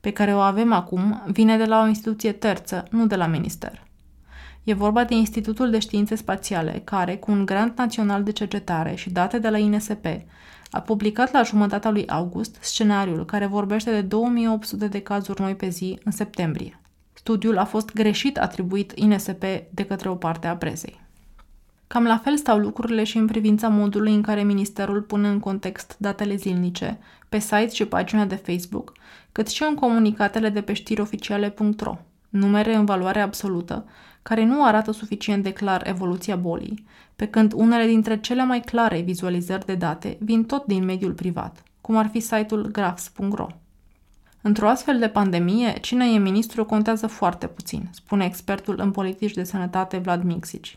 pe 0.00 0.10
care 0.10 0.34
o 0.34 0.38
avem 0.38 0.72
acum, 0.72 1.22
vine 1.26 1.56
de 1.56 1.64
la 1.64 1.82
o 1.82 1.86
instituție 1.86 2.32
terță, 2.32 2.84
nu 2.90 3.06
de 3.06 3.16
la 3.16 3.26
minister. 3.26 3.86
E 4.64 4.74
vorba 4.74 5.04
de 5.04 5.14
Institutul 5.14 5.70
de 5.70 5.78
Științe 5.78 6.14
Spațiale, 6.14 6.80
care, 6.84 7.16
cu 7.16 7.30
un 7.30 7.44
grant 7.44 7.78
național 7.78 8.22
de 8.22 8.32
cercetare 8.32 8.94
și 8.94 9.10
date 9.10 9.38
de 9.38 9.48
la 9.48 9.58
INSP, 9.58 10.06
a 10.70 10.80
publicat 10.80 11.32
la 11.32 11.42
jumătatea 11.42 11.90
lui 11.90 12.08
august 12.08 12.56
scenariul 12.60 13.24
care 13.24 13.46
vorbește 13.46 13.90
de 13.90 14.00
2800 14.00 14.88
de 14.88 15.00
cazuri 15.00 15.40
noi 15.40 15.54
pe 15.54 15.68
zi 15.68 15.98
în 16.04 16.12
septembrie. 16.12 16.80
Studiul 17.12 17.58
a 17.58 17.64
fost 17.64 17.92
greșit 17.92 18.38
atribuit 18.38 18.92
INSP 18.94 19.44
de 19.70 19.84
către 19.84 20.08
o 20.08 20.14
parte 20.14 20.46
a 20.46 20.56
presei. 20.56 20.99
Cam 21.92 22.04
la 22.04 22.16
fel 22.16 22.36
stau 22.36 22.58
lucrurile 22.58 23.04
și 23.04 23.16
în 23.16 23.26
privința 23.26 23.68
modului 23.68 24.14
în 24.14 24.22
care 24.22 24.42
ministerul 24.42 25.02
pune 25.02 25.28
în 25.28 25.38
context 25.38 25.96
datele 25.98 26.34
zilnice, 26.34 26.98
pe 27.28 27.38
site 27.38 27.68
și 27.68 27.84
pagina 27.84 28.24
de 28.24 28.34
Facebook, 28.34 28.92
cât 29.32 29.48
și 29.48 29.62
în 29.68 29.74
comunicatele 29.74 30.48
de 30.48 30.60
pe 30.60 30.72
știrioficiale.ro, 30.72 31.98
numere 32.28 32.74
în 32.74 32.84
valoare 32.84 33.20
absolută, 33.20 33.84
care 34.22 34.44
nu 34.44 34.64
arată 34.64 34.90
suficient 34.90 35.42
de 35.42 35.52
clar 35.52 35.86
evoluția 35.86 36.36
bolii, 36.36 36.84
pe 37.16 37.26
când 37.26 37.52
unele 37.52 37.86
dintre 37.86 38.20
cele 38.20 38.44
mai 38.44 38.60
clare 38.60 39.00
vizualizări 39.00 39.66
de 39.66 39.74
date 39.74 40.16
vin 40.20 40.44
tot 40.44 40.64
din 40.64 40.84
mediul 40.84 41.12
privat, 41.12 41.62
cum 41.80 41.96
ar 41.96 42.08
fi 42.08 42.20
site-ul 42.20 42.66
graphs.ro. 42.66 43.46
Într-o 44.42 44.68
astfel 44.68 44.98
de 44.98 45.08
pandemie, 45.08 45.72
cine 45.80 46.12
e 46.12 46.18
ministru 46.18 46.64
contează 46.64 47.06
foarte 47.06 47.46
puțin, 47.46 47.88
spune 47.92 48.24
expertul 48.24 48.80
în 48.80 48.90
politici 48.90 49.34
de 49.34 49.44
sănătate 49.44 49.96
Vlad 49.96 50.22
Mixici. 50.22 50.76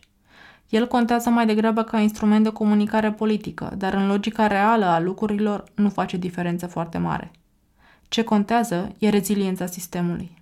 El 0.73 0.87
contează 0.87 1.29
mai 1.29 1.45
degrabă 1.45 1.83
ca 1.83 1.99
instrument 1.99 2.43
de 2.43 2.49
comunicare 2.49 3.11
politică, 3.11 3.73
dar 3.77 3.93
în 3.93 4.07
logica 4.07 4.47
reală 4.47 4.85
a 4.85 4.99
lucrurilor 4.99 5.63
nu 5.75 5.89
face 5.89 6.17
diferență 6.17 6.67
foarte 6.67 6.97
mare. 6.97 7.31
Ce 8.07 8.23
contează 8.23 8.91
e 8.97 9.09
reziliența 9.09 9.65
sistemului. 9.65 10.41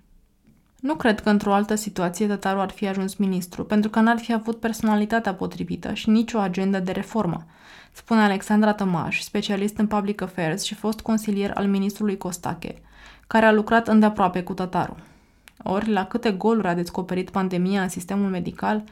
Nu 0.80 0.94
cred 0.94 1.20
că 1.20 1.30
într-o 1.30 1.54
altă 1.54 1.74
situație 1.74 2.26
Tătaru 2.26 2.60
ar 2.60 2.70
fi 2.70 2.88
ajuns 2.88 3.14
ministru, 3.14 3.64
pentru 3.64 3.90
că 3.90 4.00
n-ar 4.00 4.18
fi 4.18 4.32
avut 4.32 4.60
personalitatea 4.60 5.34
potrivită 5.34 5.94
și 5.94 6.10
nicio 6.10 6.38
agendă 6.38 6.78
de 6.78 6.92
reformă, 6.92 7.46
spune 7.92 8.20
Alexandra 8.20 8.72
Tămaș, 8.72 9.20
specialist 9.20 9.78
în 9.78 9.86
public 9.86 10.20
affairs 10.20 10.62
și 10.62 10.74
fost 10.74 11.00
consilier 11.00 11.50
al 11.54 11.66
ministrului 11.66 12.16
Costache, 12.16 12.82
care 13.26 13.46
a 13.46 13.52
lucrat 13.52 13.88
îndeaproape 13.88 14.42
cu 14.42 14.52
Tătaru. 14.52 14.96
Ori, 15.62 15.90
la 15.90 16.04
câte 16.04 16.30
goluri 16.30 16.68
a 16.68 16.74
descoperit 16.74 17.30
pandemia 17.30 17.82
în 17.82 17.88
sistemul 17.88 18.30
medical, 18.30 18.84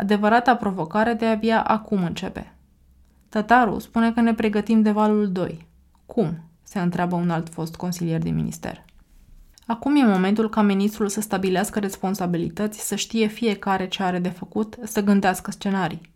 Adevărata 0.00 0.56
provocare 0.56 1.12
de 1.12 1.26
abia 1.26 1.62
acum 1.62 2.04
începe. 2.04 2.54
Tătaru 3.28 3.78
spune 3.78 4.12
că 4.12 4.20
ne 4.20 4.34
pregătim 4.34 4.82
de 4.82 4.90
valul 4.90 5.32
2. 5.32 5.66
Cum? 6.06 6.42
se 6.62 6.78
întreabă 6.78 7.14
un 7.16 7.30
alt 7.30 7.48
fost 7.48 7.76
consilier 7.76 8.22
din 8.22 8.34
minister. 8.34 8.84
Acum 9.66 9.96
e 9.96 10.04
momentul 10.04 10.48
ca 10.48 10.62
ministrul 10.62 11.08
să 11.08 11.20
stabilească 11.20 11.78
responsabilități, 11.78 12.86
să 12.86 12.94
știe 12.94 13.26
fiecare 13.26 13.88
ce 13.88 14.02
are 14.02 14.18
de 14.18 14.28
făcut, 14.28 14.76
să 14.82 15.02
gândească 15.02 15.50
scenarii. 15.50 16.12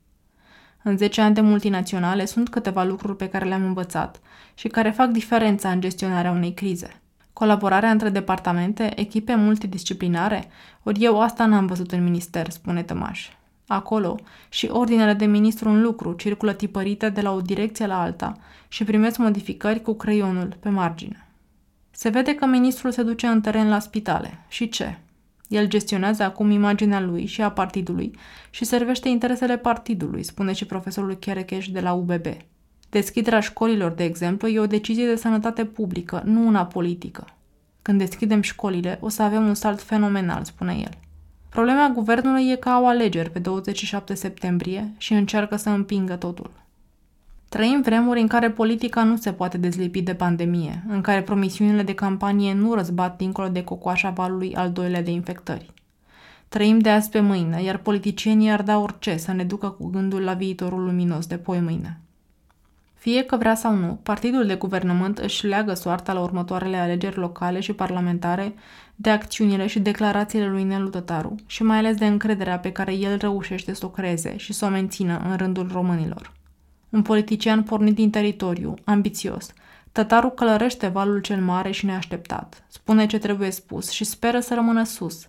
În 0.82 0.96
10 0.96 1.20
ani 1.20 1.34
de 1.34 1.40
multinaționale 1.40 2.24
sunt 2.24 2.48
câteva 2.48 2.84
lucruri 2.84 3.16
pe 3.16 3.28
care 3.28 3.44
le-am 3.44 3.64
învățat 3.64 4.20
și 4.54 4.68
care 4.68 4.90
fac 4.90 5.08
diferența 5.08 5.70
în 5.70 5.80
gestionarea 5.80 6.30
unei 6.30 6.54
crize. 6.54 7.00
Colaborarea 7.32 7.90
între 7.90 8.08
departamente, 8.08 9.00
echipe 9.00 9.34
multidisciplinare, 9.34 10.48
ori 10.82 11.04
eu 11.04 11.20
asta 11.20 11.46
n-am 11.46 11.66
văzut 11.66 11.92
în 11.92 12.02
minister, 12.02 12.50
spune 12.50 12.82
Tămaș 12.82 13.30
acolo 13.74 14.16
și 14.48 14.68
ordinele 14.70 15.12
de 15.12 15.24
ministru 15.24 15.68
în 15.68 15.82
lucru 15.82 16.12
circulă 16.12 16.52
tipărite 16.52 17.08
de 17.08 17.20
la 17.20 17.32
o 17.32 17.40
direcție 17.40 17.86
la 17.86 18.00
alta 18.00 18.36
și 18.68 18.84
primesc 18.84 19.18
modificări 19.18 19.82
cu 19.82 19.94
creionul 19.94 20.56
pe 20.60 20.68
margine. 20.68 21.26
Se 21.90 22.08
vede 22.08 22.34
că 22.34 22.46
ministrul 22.46 22.90
se 22.90 23.02
duce 23.02 23.26
în 23.26 23.40
teren 23.40 23.68
la 23.68 23.78
spitale. 23.78 24.38
Și 24.48 24.68
ce? 24.68 24.98
El 25.48 25.68
gestionează 25.68 26.22
acum 26.22 26.50
imaginea 26.50 27.00
lui 27.00 27.26
și 27.26 27.42
a 27.42 27.50
partidului 27.50 28.14
și 28.50 28.64
servește 28.64 29.08
interesele 29.08 29.56
partidului, 29.56 30.22
spune 30.22 30.52
și 30.52 30.66
profesorul 30.66 31.14
Cherecheș 31.14 31.68
de 31.68 31.80
la 31.80 31.92
UBB. 31.92 32.26
Deschiderea 32.90 33.40
școlilor, 33.40 33.90
de 33.90 34.04
exemplu, 34.04 34.48
e 34.48 34.58
o 34.58 34.66
decizie 34.66 35.06
de 35.06 35.16
sănătate 35.16 35.64
publică, 35.64 36.22
nu 36.24 36.46
una 36.46 36.66
politică. 36.66 37.24
Când 37.82 37.98
deschidem 37.98 38.40
școlile, 38.40 38.98
o 39.00 39.08
să 39.08 39.22
avem 39.22 39.46
un 39.46 39.54
salt 39.54 39.82
fenomenal, 39.82 40.44
spune 40.44 40.72
el. 40.72 40.98
Problema 41.52 41.88
guvernului 41.88 42.50
e 42.50 42.56
că 42.56 42.68
au 42.68 42.86
alegeri 42.86 43.30
pe 43.30 43.38
27 43.38 44.14
septembrie 44.14 44.92
și 44.96 45.12
încearcă 45.12 45.56
să 45.56 45.68
împingă 45.68 46.16
totul. 46.16 46.50
Trăim 47.48 47.80
vremuri 47.82 48.20
în 48.20 48.26
care 48.26 48.50
politica 48.50 49.02
nu 49.02 49.16
se 49.16 49.32
poate 49.32 49.58
dezlipi 49.58 50.02
de 50.02 50.14
pandemie, 50.14 50.84
în 50.88 51.00
care 51.00 51.22
promisiunile 51.22 51.82
de 51.82 51.94
campanie 51.94 52.54
nu 52.54 52.74
răzbat 52.74 53.16
dincolo 53.16 53.48
de 53.48 53.64
cocoașa 53.64 54.10
valului 54.10 54.54
al 54.54 54.70
doilea 54.70 55.02
de 55.02 55.10
infectări. 55.10 55.70
Trăim 56.48 56.78
de 56.78 56.90
azi 56.90 57.08
pe 57.10 57.20
mâine, 57.20 57.62
iar 57.62 57.76
politicienii 57.76 58.50
ar 58.50 58.62
da 58.62 58.78
orice 58.78 59.16
să 59.16 59.32
ne 59.32 59.44
ducă 59.44 59.68
cu 59.68 59.86
gândul 59.86 60.20
la 60.20 60.34
viitorul 60.34 60.84
luminos 60.84 61.26
de 61.26 61.36
poi 61.36 61.60
mâine. 61.60 62.00
Fie 62.94 63.22
că 63.22 63.36
vrea 63.36 63.54
sau 63.54 63.74
nu, 63.74 63.98
partidul 64.02 64.46
de 64.46 64.54
guvernământ 64.54 65.18
își 65.18 65.46
leagă 65.46 65.74
soarta 65.74 66.12
la 66.12 66.20
următoarele 66.20 66.76
alegeri 66.76 67.16
locale 67.16 67.60
și 67.60 67.72
parlamentare 67.72 68.54
de 69.02 69.10
acțiunile 69.10 69.66
și 69.66 69.80
declarațiile 69.80 70.48
lui 70.48 70.62
Nelu 70.62 70.88
Tătaru 70.88 71.34
și 71.46 71.62
mai 71.62 71.78
ales 71.78 71.96
de 71.96 72.06
încrederea 72.06 72.58
pe 72.58 72.72
care 72.72 72.92
el 72.94 73.16
reușește 73.16 73.74
să 73.74 73.84
o 73.84 73.88
creeze 73.88 74.36
și 74.36 74.52
să 74.52 74.64
o 74.64 74.68
mențină 74.68 75.22
în 75.24 75.36
rândul 75.36 75.68
românilor. 75.72 76.32
Un 76.88 77.02
politician 77.02 77.62
pornit 77.62 77.94
din 77.94 78.10
teritoriu, 78.10 78.74
ambițios, 78.84 79.52
Tătaru 79.92 80.28
călărește 80.28 80.86
valul 80.86 81.20
cel 81.20 81.40
mare 81.40 81.70
și 81.70 81.84
neașteptat, 81.84 82.64
spune 82.68 83.06
ce 83.06 83.18
trebuie 83.18 83.50
spus 83.50 83.90
și 83.90 84.04
speră 84.04 84.40
să 84.40 84.54
rămână 84.54 84.84
sus, 84.84 85.28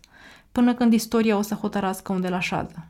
până 0.52 0.74
când 0.74 0.94
istoria 0.94 1.38
o 1.38 1.42
să 1.42 1.54
hotărască 1.54 2.14
unde 2.14 2.30
la 2.30 2.36
așează. 2.36 2.86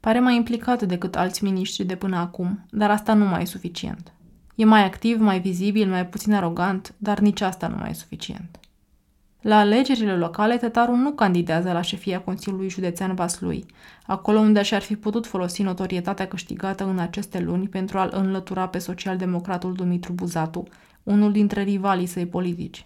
Pare 0.00 0.20
mai 0.20 0.36
implicat 0.36 0.82
decât 0.82 1.16
alți 1.16 1.44
miniștri 1.44 1.84
de 1.84 1.94
până 1.94 2.16
acum, 2.16 2.66
dar 2.70 2.90
asta 2.90 3.14
nu 3.14 3.24
mai 3.24 3.42
e 3.42 3.44
suficient. 3.44 4.12
E 4.54 4.64
mai 4.64 4.84
activ, 4.84 5.20
mai 5.20 5.40
vizibil, 5.40 5.88
mai 5.88 6.06
puțin 6.06 6.34
arogant, 6.34 6.94
dar 6.98 7.18
nici 7.18 7.40
asta 7.40 7.66
nu 7.66 7.76
mai 7.76 7.90
e 7.90 7.94
suficient. 7.94 8.58
La 9.44 9.58
alegerile 9.58 10.16
locale, 10.16 10.56
Tătaru 10.56 10.96
nu 10.96 11.12
candidează 11.12 11.72
la 11.72 11.80
șefia 11.80 12.20
Consiliului 12.20 12.68
Județean 12.68 13.14
Vaslui, 13.14 13.66
acolo 14.06 14.38
unde 14.38 14.62
și-ar 14.62 14.82
fi 14.82 14.96
putut 14.96 15.26
folosi 15.26 15.62
notorietatea 15.62 16.26
câștigată 16.26 16.84
în 16.84 16.98
aceste 16.98 17.40
luni 17.40 17.68
pentru 17.68 17.98
a-l 17.98 18.10
înlătura 18.14 18.68
pe 18.68 18.78
socialdemocratul 18.78 19.74
Dumitru 19.74 20.12
Buzatu, 20.12 20.62
unul 21.02 21.32
dintre 21.32 21.62
rivalii 21.62 22.06
săi 22.06 22.26
politici. 22.26 22.82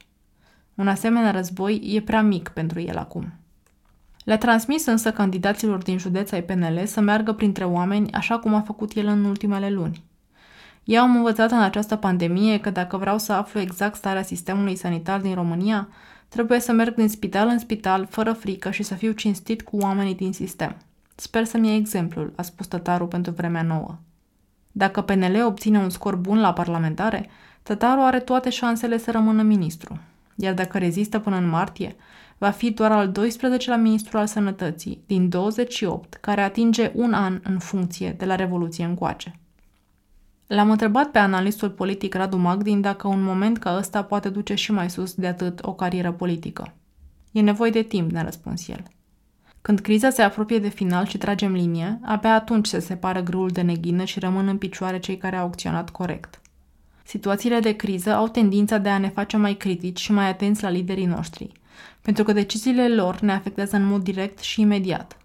Un 0.75 0.89
asemenea 0.89 1.31
război 1.31 1.81
e 1.95 2.01
prea 2.01 2.23
mic 2.23 2.49
pentru 2.49 2.81
el 2.81 2.97
acum. 2.97 3.33
Le-a 4.25 4.39
transmis 4.39 4.87
însă 4.87 5.13
candidaților 5.13 5.83
din 5.83 5.99
județ 5.99 6.31
ai 6.31 6.43
PNL 6.43 6.83
să 6.85 7.01
meargă 7.01 7.33
printre 7.33 7.65
oameni 7.65 8.13
așa 8.13 8.39
cum 8.39 8.55
a 8.55 8.61
făcut 8.61 8.93
el 8.95 9.07
în 9.07 9.25
ultimele 9.25 9.71
luni. 9.71 10.05
Eu 10.85 11.03
am 11.03 11.17
învățat 11.17 11.51
în 11.51 11.61
această 11.61 11.97
pandemie 11.97 12.61
că 12.61 12.71
dacă 12.71 12.97
vreau 12.97 13.19
să 13.19 13.33
aflu 13.33 13.61
exact 13.61 13.95
starea 13.95 14.23
sistemului 14.23 14.77
sanitar 14.77 15.21
din 15.21 15.35
România, 15.35 15.89
trebuie 16.29 16.61
să 16.61 16.73
merg 16.73 16.95
din 16.95 17.09
spital 17.09 17.49
în 17.49 17.59
spital, 17.59 18.07
fără 18.11 18.33
frică 18.33 18.71
și 18.71 18.83
să 18.83 18.95
fiu 18.95 19.13
cinstit 19.13 19.63
cu 19.63 19.77
oamenii 19.77 20.15
din 20.15 20.33
sistem. 20.33 20.77
Sper 21.15 21.45
să-mi 21.45 21.69
iei 21.69 21.77
exemplul, 21.77 22.33
a 22.37 22.43
spus 22.43 22.67
tătarul 22.67 23.07
pentru 23.07 23.33
vremea 23.33 23.63
nouă. 23.63 23.99
Dacă 24.73 25.01
PNL 25.01 25.45
obține 25.45 25.79
un 25.79 25.91
scor 25.91 26.17
bun 26.17 26.41
la 26.41 26.53
parlamentare, 26.53 27.29
tătarul 27.63 28.03
are 28.03 28.21
toate 28.21 28.51
șansele 28.51 28.99
să 28.99 29.11
rămână 29.11 29.43
ministru. 29.43 29.99
Iar 30.37 30.55
dacă 30.55 30.79
rezistă 30.79 31.19
până 31.19 31.37
în 31.37 31.49
martie, 31.49 31.97
va 32.39 32.51
fi 32.51 32.71
doar 32.71 32.93
al 32.93 33.13
12-lea 33.13 33.77
ministru 33.81 34.19
al 34.19 34.27
sănătății 34.27 35.03
din 35.07 35.29
28, 35.29 36.15
care 36.15 36.41
atinge 36.41 36.91
un 36.95 37.13
an 37.13 37.41
în 37.43 37.59
funcție 37.59 38.15
de 38.19 38.25
la 38.25 38.35
Revoluție 38.35 38.85
încoace. 38.85 39.39
L-am 40.49 40.71
întrebat 40.71 41.11
pe 41.11 41.19
analistul 41.19 41.71
politic 41.71 42.15
Radu 42.15 42.37
Magdin 42.37 42.81
dacă 42.81 43.09
un 43.09 43.23
moment 43.23 43.59
ca 43.59 43.77
ăsta 43.77 44.03
poate 44.03 44.29
duce 44.29 44.55
și 44.55 44.73
mai 44.73 44.91
sus 44.91 45.15
de 45.15 45.27
atât 45.27 45.59
o 45.63 45.73
carieră 45.73 46.13
politică. 46.13 46.75
E 47.33 47.41
nevoie 47.41 47.71
de 47.71 47.83
timp, 47.83 48.11
ne 48.11 48.23
răspuns 48.23 48.69
el. 48.69 48.83
Când 49.61 49.81
criza 49.81 50.11
se 50.11 50.23
apropie 50.23 50.59
de 50.59 50.69
final 50.69 51.07
și 51.07 51.19
tragem 51.19 51.53
linie, 51.53 52.01
abia 52.05 52.35
atunci 52.35 52.67
se 52.67 52.79
separă 52.79 53.21
grâul 53.21 53.49
de 53.49 53.61
neghină 53.61 54.05
și 54.05 54.19
rămân 54.19 54.49
în 54.49 54.59
picioare 54.59 54.99
cei 54.99 55.17
care 55.17 55.37
au 55.37 55.47
acționat 55.47 55.91
corect. 55.91 56.41
Situațiile 57.05 57.61
de 57.61 57.73
criză 57.73 58.15
au 58.15 58.29
tendința 58.29 58.79
de 58.79 58.89
a 58.89 58.99
ne 58.99 59.09
face 59.09 59.37
mai 59.37 59.55
critici 59.55 60.01
și 60.01 60.13
mai 60.13 60.29
atenți 60.29 60.63
la 60.63 60.71
liderii 60.71 61.07
noștri, 61.07 61.53
pentru 62.01 62.25
că 62.25 62.33
deciziile 62.33 62.89
lor 62.89 63.21
ne 63.21 63.33
afectează 63.33 63.77
în 63.77 63.85
mod 63.85 64.03
direct 64.03 64.39
și 64.39 64.61
imediat. 64.61 65.17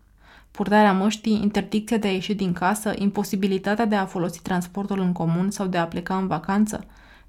Purtarea 0.53 0.93
măștii, 0.93 1.39
interdicția 1.41 1.97
de 1.97 2.07
a 2.07 2.11
ieși 2.11 2.33
din 2.33 2.53
casă, 2.53 2.93
imposibilitatea 2.97 3.85
de 3.85 3.95
a 3.95 4.05
folosi 4.05 4.41
transportul 4.41 4.99
în 4.99 5.11
comun 5.11 5.51
sau 5.51 5.67
de 5.67 5.77
a 5.77 5.87
pleca 5.87 6.17
în 6.17 6.27
vacanță, 6.27 6.85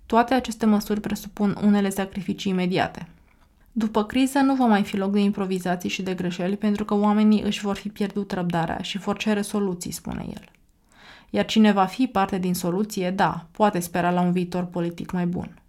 toate 0.06 0.34
aceste 0.34 0.66
măsuri 0.66 1.00
presupun 1.00 1.58
unele 1.62 1.88
sacrificii 1.88 2.50
imediate. 2.50 3.08
După 3.72 4.04
criză 4.04 4.38
nu 4.38 4.54
va 4.54 4.64
mai 4.64 4.82
fi 4.82 4.96
loc 4.96 5.12
de 5.12 5.20
improvizații 5.20 5.88
și 5.88 6.02
de 6.02 6.14
greșeli 6.14 6.56
pentru 6.56 6.84
că 6.84 6.94
oamenii 6.94 7.42
își 7.42 7.60
vor 7.60 7.76
fi 7.76 7.88
pierdut 7.88 8.32
răbdarea 8.32 8.78
și 8.82 8.98
vor 8.98 9.16
cere 9.16 9.42
soluții, 9.42 9.90
spune 9.90 10.24
el. 10.28 10.44
Iar 11.30 11.44
cine 11.44 11.72
va 11.72 11.84
fi 11.84 12.06
parte 12.06 12.38
din 12.38 12.54
soluție, 12.54 13.10
da, 13.10 13.46
poate 13.50 13.78
spera 13.78 14.10
la 14.10 14.20
un 14.20 14.32
viitor 14.32 14.64
politic 14.64 15.10
mai 15.10 15.26
bun. 15.26 15.62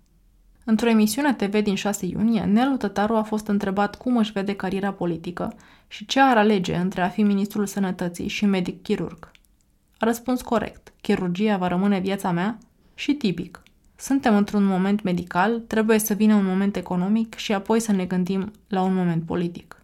Într-o 0.67 0.89
emisiune 0.89 1.33
TV 1.33 1.63
din 1.63 1.75
6 1.75 2.05
iunie, 2.05 2.41
Nelu 2.41 2.77
Tătaru 2.77 3.15
a 3.15 3.21
fost 3.21 3.47
întrebat 3.47 3.95
cum 3.95 4.17
își 4.17 4.31
vede 4.31 4.55
cariera 4.55 4.91
politică 4.91 5.53
și 5.87 6.05
ce 6.05 6.19
ar 6.19 6.37
alege 6.37 6.75
între 6.75 7.01
a 7.01 7.09
fi 7.09 7.23
ministrul 7.23 7.65
sănătății 7.65 8.27
și 8.27 8.45
medic 8.45 8.81
chirurg. 8.81 9.31
A 9.97 10.05
răspuns 10.05 10.41
corect. 10.41 10.93
Chirurgia 11.01 11.57
va 11.57 11.67
rămâne 11.67 11.99
viața 11.99 12.31
mea 12.31 12.57
și 12.95 13.13
tipic. 13.13 13.61
Suntem 13.95 14.35
într-un 14.35 14.63
moment 14.63 15.03
medical, 15.03 15.59
trebuie 15.59 15.99
să 15.99 16.13
vină 16.13 16.35
un 16.35 16.45
moment 16.45 16.75
economic 16.75 17.35
și 17.35 17.53
apoi 17.53 17.79
să 17.79 17.91
ne 17.91 18.05
gândim 18.05 18.51
la 18.67 18.81
un 18.81 18.93
moment 18.93 19.23
politic. 19.25 19.74